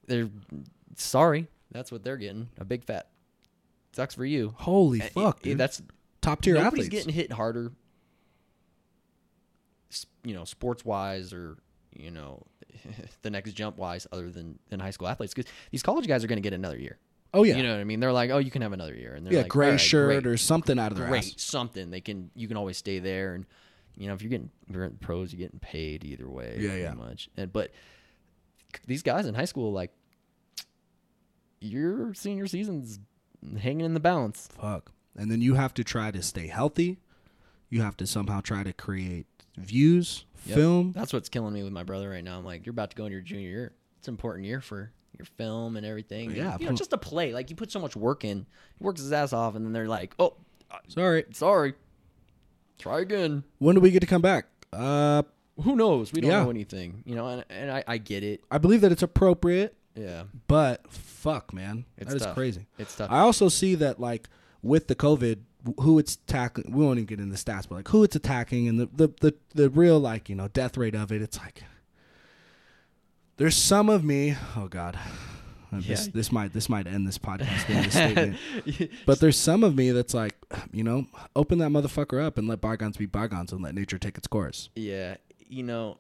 [0.07, 0.29] They're
[0.95, 1.47] sorry.
[1.71, 2.49] That's what they're getting.
[2.57, 3.07] A big fat.
[3.93, 4.53] Sucks for you.
[4.57, 5.57] Holy Uh, fuck, it- dude.
[5.57, 5.81] That's
[6.21, 6.89] top tier nobody's athletes.
[6.89, 7.71] getting hit harder.
[10.23, 11.57] You know, sports wise, or
[11.95, 12.43] you know,
[13.21, 16.27] the next jump wise, other than than high school athletes, because these college guys are
[16.27, 16.97] going to get another year.
[17.33, 17.99] oh yeah, You know what I mean?
[17.99, 19.79] They're like, oh, you can have another year, and they're yeah, like, gray "All right,
[19.81, 21.33] shirt great." or something out of their great ass.
[21.37, 23.45] something they can you can always stay there and
[23.95, 26.57] You know, if you're getting if you're in pros, you're getting paid either way.
[26.59, 26.93] Yeah, yeah.
[26.93, 27.29] Much.
[27.37, 27.71] And but
[28.87, 29.91] these guys in high school, like
[31.59, 32.99] your senior season's
[33.59, 34.49] hanging in the balance.
[34.59, 34.91] Fuck.
[35.15, 36.99] And then you have to try to stay healthy.
[37.69, 40.55] You have to somehow try to create views, Yep.
[40.55, 40.91] film.
[40.93, 42.37] That's what's killing me with my brother right now.
[42.37, 43.73] I'm like, you're about to go in your junior year.
[43.99, 46.31] It's an important year for your film and everything.
[46.31, 47.33] Yeah, you know, just a play.
[47.33, 48.45] Like you put so much work in.
[48.77, 50.33] He works his ass off, and then they're like, oh,
[50.87, 51.23] Sorry.
[51.31, 51.73] sorry,
[52.79, 53.43] try again.
[53.59, 54.47] When do we get to come back?
[54.71, 55.23] Uh,
[55.61, 56.11] Who knows?
[56.11, 56.43] We don't Yeah.
[56.43, 57.03] know anything.
[57.05, 58.43] You know, and, and I, I get it.
[58.51, 62.35] I believe that it's appropriate, Yeah, but fuck, man, It's that is tough.
[62.35, 62.65] crazy.
[62.79, 63.11] it's tough.
[63.11, 64.27] I also see that like
[64.63, 65.39] with the COVID,
[65.79, 66.71] who it's tackling.
[66.71, 69.07] We won't even get into the stats, but like who it's attacking and the the
[69.21, 71.21] the, the real like you know death rate of it.
[71.21, 71.63] It's like
[73.37, 74.35] there's some of me.
[74.55, 74.97] Oh God.
[75.71, 77.93] Uh, This, this might this might end this podcast in this
[78.75, 80.35] statement, but there's some of me that's like,
[80.71, 84.15] you know, open that motherfucker up and let bygones be bygones and let nature take
[84.15, 84.69] its course.
[84.75, 85.15] Yeah,
[85.49, 85.97] you know,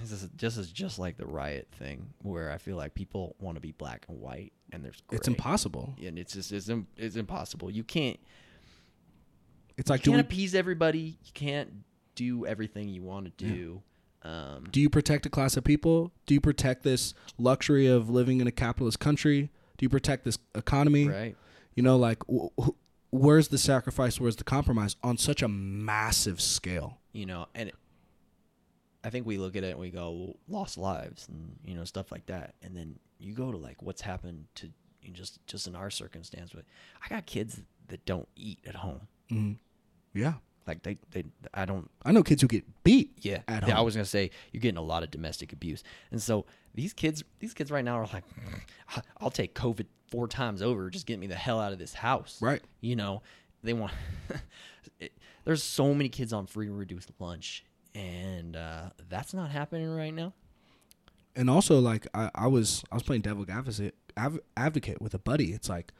[0.00, 3.56] this is just is just like the riot thing, where I feel like people want
[3.56, 5.94] to be black and white, and there's It's impossible.
[6.04, 7.70] and it's just it's, it's impossible.
[7.70, 8.18] You can't
[9.76, 11.18] It's like, you can't we, appease everybody.
[11.24, 11.70] You can't
[12.14, 13.82] do everything you want to do.
[14.22, 16.12] Um, do you protect a class of people?
[16.26, 19.50] Do you protect this luxury of living in a capitalist country?
[19.76, 21.08] Do you protect this economy?
[21.08, 21.36] right?
[21.74, 22.70] You know, like wh- wh-
[23.10, 24.20] where's the sacrifice?
[24.20, 26.98] Where's the compromise on such a massive scale?
[27.12, 27.74] You know, and it,
[29.04, 32.10] I think we look at it and we go, lost lives and you know stuff
[32.10, 34.66] like that, and then you go to like what's happened to
[35.02, 36.50] you know, just just in our circumstance.
[36.54, 36.64] But
[37.04, 39.02] I got kids that don't eat at home.
[39.28, 39.52] hmm
[40.14, 40.34] Yeah,
[40.66, 41.90] Like they, they, I don't.
[42.04, 43.12] I know kids who get beat.
[43.20, 43.78] Yeah, At yeah.
[43.78, 47.22] I was gonna say you're getting a lot of domestic abuse, and so these kids,
[47.40, 48.24] these kids right now are like,
[48.88, 51.92] "I- I'll take COVID four times over, just get me the hell out of this
[51.94, 52.40] house.
[52.40, 52.62] Right.
[52.80, 53.22] You know,
[53.62, 53.92] they want.
[55.00, 55.12] it,
[55.44, 57.64] there's so many kids on free and reduced lunch,
[57.94, 60.32] and uh, that's not happening right now.
[61.36, 63.94] And also, like I, I was, I was playing devil advocate,
[64.56, 65.52] advocate with a buddy.
[65.52, 65.92] It's like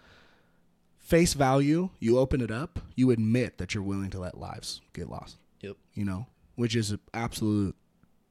[0.99, 1.91] face value.
[1.99, 2.81] You open it up.
[2.95, 5.39] You admit that you're willing to let lives get lost.
[5.61, 5.77] Yep.
[5.95, 7.75] You know, which is absolute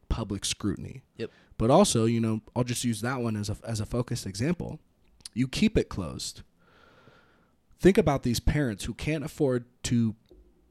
[0.10, 1.04] public scrutiny.
[1.18, 1.32] Yep.
[1.58, 4.80] But also, you know, I'll just use that one as a as a focused example.
[5.34, 6.42] You keep it closed.
[7.80, 10.16] Think about these parents who can't afford to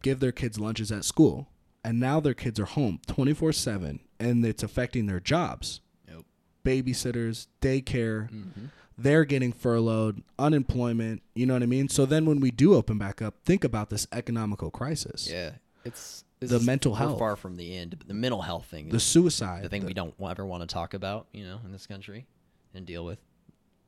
[0.03, 1.49] give their kids lunches at school,
[1.85, 5.81] and now their kids are home 24/7 and it's affecting their jobs.
[6.09, 6.23] Yep.
[6.65, 8.67] Babysitters, daycare, Mm-hmm.
[8.99, 11.89] they're getting furloughed, unemployment, you know what I mean?
[11.89, 15.29] So then when we do open back up, think about this economical crisis.
[15.31, 15.53] Yeah.
[15.85, 17.19] It's The mental health.
[17.19, 17.97] far from the end.
[17.99, 19.65] But the mental health thing, The suicide.
[19.65, 22.27] the thing the- we don't ever want to talk about, you know, in this country
[22.75, 23.19] and deal with.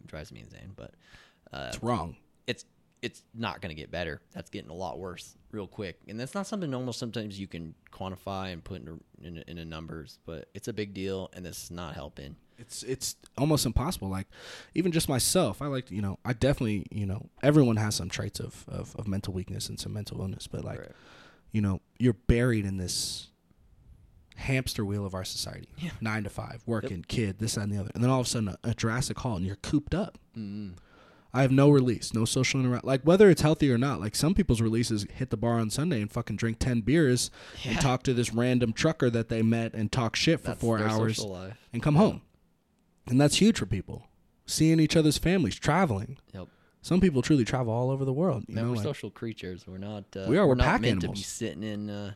[0.01, 0.95] It drives me insane, but
[1.53, 2.17] uh, it's wrong.
[3.05, 4.21] It's not going to get better.
[4.33, 7.75] That's getting a lot worse real quick, and that's not something almost sometimes you can
[7.93, 11.45] quantify and put in in, a, in a numbers, but it's a big deal, and
[11.45, 12.37] this is not helping.
[12.59, 14.29] it's it's almost impossible like
[14.77, 18.39] even just myself i like you know i definitely you know everyone has some traits
[18.39, 20.93] of of, of mental weakness and some mental illness but like Right.
[21.51, 23.27] you know you're buried in this
[24.37, 25.91] hamster wheel of our society Yeah.
[26.01, 28.29] nine to five working kid this that, and the other and then all of a
[28.29, 30.75] sudden a, a jurassic halt and you're cooped up Mm-hmm.
[31.35, 34.33] I have no release no social interaction like whether it's healthy or not like some
[34.35, 37.31] people's releases hit the bar on sunday and fucking drink 10 beers
[37.63, 37.73] Yeah.
[37.73, 40.79] and talk to this random trucker that they met and talk shit for That's four
[40.79, 41.23] hours
[41.73, 42.23] and come home.
[43.07, 44.07] And that's huge for people.
[44.47, 46.17] Seeing each other's families, traveling.
[46.33, 46.49] Yep.
[46.81, 48.45] Some people truly travel all over the world.
[48.49, 49.67] You Man, know, we're like- social creatures.
[49.67, 50.05] We're not.
[50.17, 52.15] Uh, We are, we're not pack meant to be sitting in uh,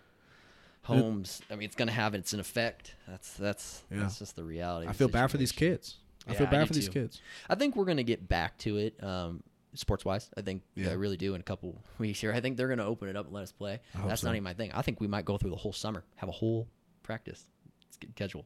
[0.82, 1.42] homes.
[1.50, 2.94] I mean, it's going to have its an effect.
[3.06, 4.00] That's that's Yeah.
[4.00, 4.86] that's just the reality.
[4.88, 5.96] I feel bad for these kids.
[6.28, 6.92] I Yeah, feel bad do for these too.
[6.92, 7.20] kids.
[7.48, 9.42] I think we're gonna get back to it, um,
[9.74, 10.30] sports wise.
[10.36, 10.90] I think Yeah.
[10.90, 12.32] I really do in a couple weeks here.
[12.32, 13.80] I think they're gonna open it up and let us play.
[13.94, 14.26] That's so.
[14.28, 14.72] not even my thing.
[14.72, 16.68] I think we might go through the whole summer, have a whole
[17.02, 17.48] practice
[17.90, 18.44] schedule.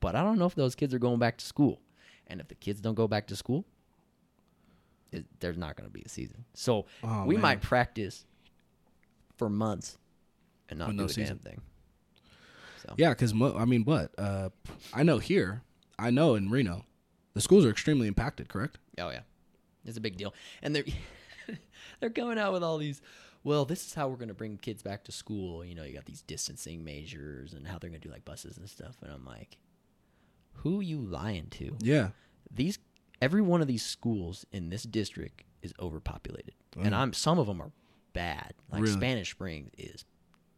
[0.00, 1.80] But I don't know if those kids are going back to school,
[2.28, 3.64] and if the kids don't go back to school,
[5.10, 6.44] it, there's not gonna be a season.
[6.54, 7.42] So Oh, we man.
[7.42, 8.24] might practice
[9.36, 9.98] for months
[10.68, 11.40] and not With do no a season.
[11.42, 11.60] damn thing.
[12.82, 14.12] So Yeah, because mo- I mean, what?
[14.18, 14.50] Uh,
[14.92, 15.62] I know here.
[15.98, 16.84] I know in Reno,
[17.34, 18.48] the schools are extremely impacted.
[18.48, 18.78] Correct?
[18.98, 19.20] Oh yeah,
[19.84, 20.84] it's a big deal, and they're
[22.00, 23.00] they're coming out with all these.
[23.44, 25.64] Well, this is how we're going to bring kids back to school.
[25.64, 28.58] You know, you got these distancing measures and how they're going to do like buses
[28.58, 28.96] and stuff.
[29.00, 29.58] And I'm like,
[30.54, 31.76] who you lying to?
[31.80, 32.08] Yeah.
[32.50, 32.78] These
[33.22, 36.96] every one of these schools in this district is overpopulated, and Mm.
[36.98, 37.70] I'm some of them are
[38.12, 38.54] bad.
[38.70, 38.94] Like Really?
[38.94, 40.04] Spanish Springs is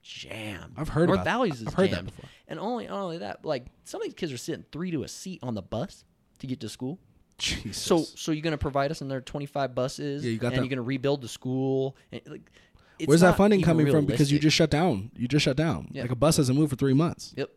[0.03, 0.75] jammed.
[0.77, 2.29] I've heard North about- Valleys is I've heard that before.
[2.49, 5.09] And only not only that, like some of these kids are sitting three to a
[5.09, 6.05] seat on the bus
[6.41, 6.99] to get to school.
[7.39, 7.79] Jesus.
[7.79, 10.71] So, so you're gonna provide us another 25 buses, Yeah, you got and that- you're
[10.71, 11.97] gonna rebuild the school.
[12.13, 12.51] And, like,
[12.99, 14.05] it's Where's that funding coming from?
[14.05, 15.11] Because you just shut down.
[15.17, 15.89] You just shut down.
[15.91, 16.03] Yeah.
[16.03, 17.33] Like a bus hasn't moved for three months.
[17.37, 17.51] Yep.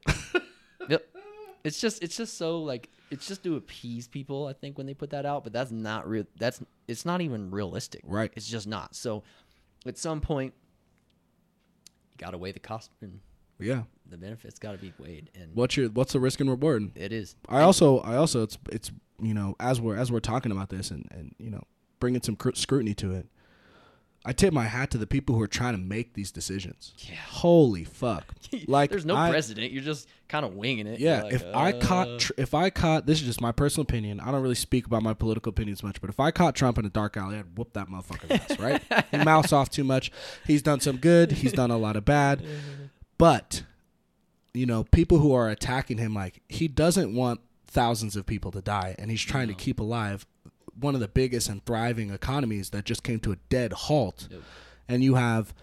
[0.90, 1.06] yep.
[1.66, 4.94] It's just it's just so like it's just to appease people, I think, when they
[4.94, 8.02] put that out, but that's not real that's it's not even realistic.
[8.06, 8.32] Right.
[8.36, 8.96] It's just not.
[8.96, 9.24] So
[9.86, 10.54] at some point
[12.24, 13.20] you gotta weigh the cost and
[13.60, 13.84] Yeah.
[14.10, 16.92] the benefits gotta be weighed and What's your What's the risk and reward?
[16.96, 17.36] it is.
[17.50, 18.92] I also, I also, it's, it's,
[19.22, 21.64] you know, as we're as we're talking about this and and you know,
[22.00, 23.28] bringing some cr- scrutiny to it,
[24.26, 26.94] I tip my hat to the people who are trying to make these decisions.
[27.00, 27.16] Yeah.
[27.16, 28.26] Holy fuck!
[28.68, 31.00] Like, there's no I- president, you're just kind of winging it.
[31.00, 33.82] Yeah, like, if I uh, caught, tr- if I caught, this is just my personal
[33.82, 34.20] opinion.
[34.20, 36.86] I don't really speak about my political opinions much, but if I caught Trump in
[36.86, 38.60] a dark alley, I'd whoop that motherfucker's ass.
[38.60, 38.82] Right?
[39.10, 40.12] He mouths off too much.
[40.46, 41.32] He's done some good.
[41.32, 42.46] He's done a lot of bad.
[43.18, 43.64] But
[44.54, 48.62] you know, people who are attacking him, like he doesn't want thousands of people to
[48.62, 50.28] die, and he's trying to keep alive
[50.80, 54.28] one of the biggest and thriving economies that just came to a dead halt.
[54.32, 54.42] Yep.
[54.88, 55.54] And you have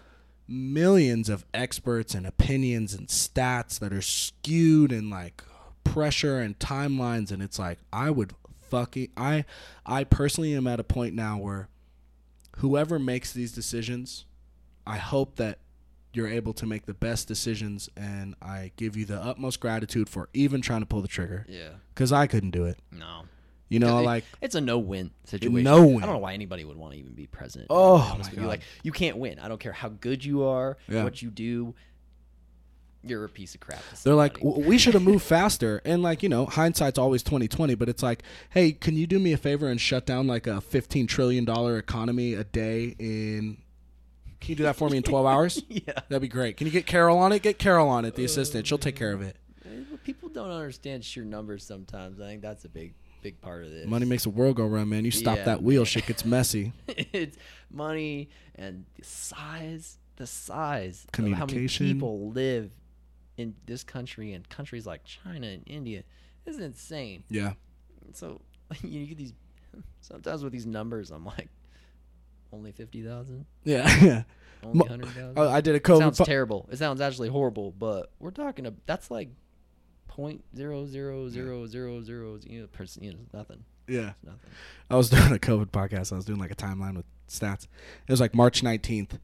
[0.47, 5.43] millions of experts and opinions and stats that are skewed and like
[5.83, 8.33] pressure and timelines and it's like I would
[8.69, 9.45] fucking I
[9.85, 11.69] I personally am at a point now where
[12.57, 14.25] whoever makes these decisions
[14.85, 15.59] I hope that
[16.13, 20.27] you're able to make the best decisions and I give you the utmost gratitude for
[20.33, 21.69] even trying to pull the trigger Yeah.
[21.95, 22.77] cuz I couldn't do it.
[22.91, 23.23] No.
[23.71, 25.63] You know, It- like it's a no-win situation.
[25.63, 26.03] No win.
[26.03, 27.67] I don't know why anybody would want to even be president.
[27.69, 28.29] Oh, my.
[28.35, 28.45] God.
[28.45, 29.39] Like you can't win.
[29.39, 31.03] I don't care how good you are, Yeah.
[31.05, 31.73] what you do.
[33.03, 33.81] You're a piece of crap.
[34.03, 35.81] They're like, we should have moved faster.
[35.85, 37.73] And like, you know, hindsight's always twenty twenty.
[37.73, 38.21] But it's like,
[38.51, 41.77] hey, can you do me a favor and shut down like a fifteen trillion dollar
[41.79, 43.57] economy a day in?
[44.39, 45.63] Can you do that for me in twelve hours?
[45.69, 45.81] yeah.
[46.09, 46.57] That'd be great.
[46.57, 47.41] Can you get Carol on it?
[47.41, 48.67] Get Carol on it, the assistant.
[48.67, 49.35] She'll take care of it.
[49.65, 49.69] Eh,
[50.03, 52.19] People don't understand sheer numbers sometimes.
[52.19, 53.87] I think that's a big, big part of this.
[53.87, 55.05] Money makes the world go round, man.
[55.05, 55.85] You stop Yeah, that wheel, man.
[55.85, 56.73] shit gets messy.
[56.87, 57.37] it's
[57.69, 62.71] money and the size, the size of how many people live
[63.37, 66.03] in this country and countries like China and India
[66.45, 67.23] is insane.
[67.29, 67.53] Yeah,
[68.13, 68.41] So
[68.83, 69.33] you get these
[70.01, 71.49] sometimes with these numbers, I'm like,
[72.53, 74.23] only fifty thousand, yeah, yeah.
[74.63, 75.33] only hundred thousand.
[75.37, 75.97] Oh, I did a It COVID.
[75.99, 76.67] sounds po- terrible.
[76.71, 78.65] It sounds actually horrible, but we're talking.
[78.65, 79.29] A, that's like
[80.11, 82.37] point zero zero zero zero zero.
[82.45, 83.05] You know, percent.
[83.05, 83.63] You know, nothing.
[83.87, 84.49] yeah, nothing.
[84.89, 86.11] I was doing a COVID podcast.
[86.11, 87.63] I was doing like a timeline with stats.
[88.07, 89.17] It was like March nineteenth.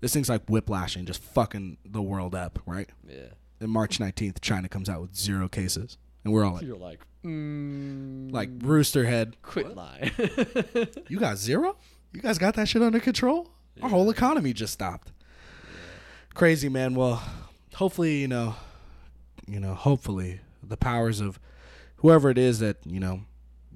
[0.00, 2.88] This thing's like whiplashing, just fucking the world up, right?
[3.08, 3.30] Yeah.
[3.58, 5.98] Then March 19th, China comes out with zero cases.
[6.22, 9.36] And we're all like, You're like, mm, like rooster head.
[9.42, 10.12] quit lying.
[11.08, 11.76] You got zero?
[12.12, 13.50] You guys got that shit under control?
[13.82, 15.10] Our whole economy just stopped.
[16.34, 16.94] Crazy, man.
[16.94, 17.20] Well,
[17.74, 18.54] hopefully, you know,
[19.48, 21.38] you know, hopefully the powers of
[21.96, 23.22] whoever it is that, you know,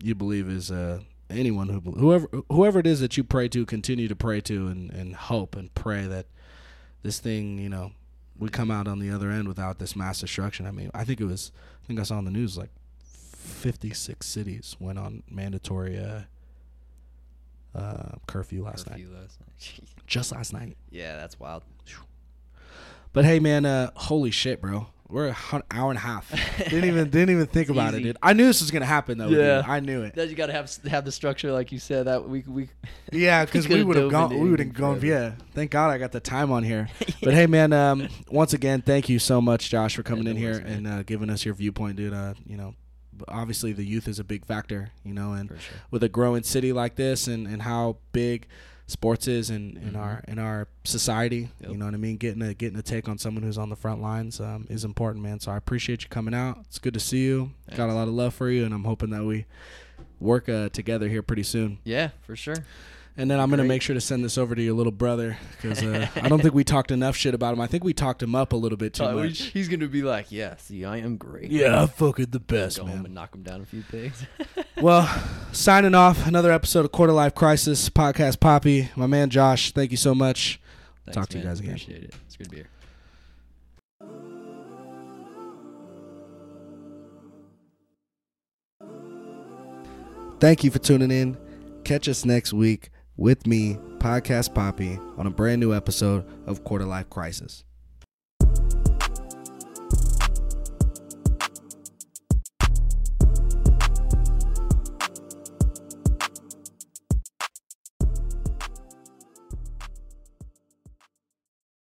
[0.02, 1.00] you believe is uh
[1.30, 4.90] anyone who whoever whoever it is that you pray to continue to pray to and
[4.90, 6.26] and hope and pray that
[7.02, 7.92] this thing, you know,
[8.38, 10.66] we come out on the other end without this mass destruction.
[10.66, 12.70] I mean, I think it was I think I saw on the news like
[13.04, 16.22] 56 cities went on mandatory uh
[17.74, 19.06] uh, curfew last night.
[19.10, 19.80] Last night.
[20.06, 20.76] Just last night.
[20.90, 21.62] yeah, that's wild.
[23.14, 24.88] But hey, man, uh, holy shit, bro.
[25.12, 26.30] We're an hour and a half.
[26.58, 28.16] didn't even didn't even think It's about it, dude.
[28.22, 29.28] I knew this was gonna happen though.
[29.28, 29.56] Yeah.
[29.56, 29.66] dude.
[29.66, 30.14] I knew it.
[30.14, 32.70] Then you gotta have have the structure like you said that we we.
[33.12, 34.30] Yeah, because we would have gone.
[34.40, 35.02] We would have gone.
[35.02, 35.32] Yeah.
[35.52, 36.88] Thank God I got the time on here.
[37.22, 37.72] But hey, man.
[37.72, 41.02] Um, once again, thank you so much, Josh, for coming no in here and uh,
[41.02, 42.12] giving us your viewpoint, dude.
[42.12, 42.74] Uh, you know,
[43.28, 44.90] obviously the youth is a big factor.
[45.04, 45.58] You know, and sure.
[45.90, 48.48] with a growing city like this, and, and how big
[48.86, 49.96] sports is in, in Mhm.
[49.96, 51.48] our in our society.
[51.60, 51.70] Yep.
[51.70, 52.16] You know what I mean?
[52.16, 55.22] Getting a getting a take on someone who's on the front lines um, is important,
[55.24, 55.40] man.
[55.40, 56.58] So I appreciate you coming out.
[56.66, 57.52] It's good to see you.
[57.74, 59.46] Got a lot of love for you, and I'm hoping that we
[60.20, 61.78] work uh, together here pretty soon.
[61.84, 62.56] Yeah, for sure.
[63.14, 65.82] And then I'm gonna make sure to send this over to your little brother because
[65.82, 67.60] uh, I don't think we talked enough shit about him.
[67.60, 69.38] I think we talked him up a little bit too Uh, much.
[69.42, 71.50] he's gonna be like, yeah, see, I am great.
[71.50, 72.96] Yeah, I'm fucking the best, Go man.
[72.96, 74.24] home and knock him down a few pigs.
[74.80, 75.08] Well,
[75.52, 78.40] signing off another episode of Quarter Life Crisis podcast.
[78.40, 80.58] Poppy, my man Josh, thank you so much.
[81.04, 81.52] Thanks, Talk to you man.
[81.52, 81.70] guys again.
[81.74, 82.14] Appreciate it.
[82.26, 82.68] It's good to be here.
[90.40, 91.36] Thank you for tuning in.
[91.84, 96.86] Catch us next week with me, Podcast Poppy, on a brand new episode of Quarter
[96.86, 97.64] Life Crisis.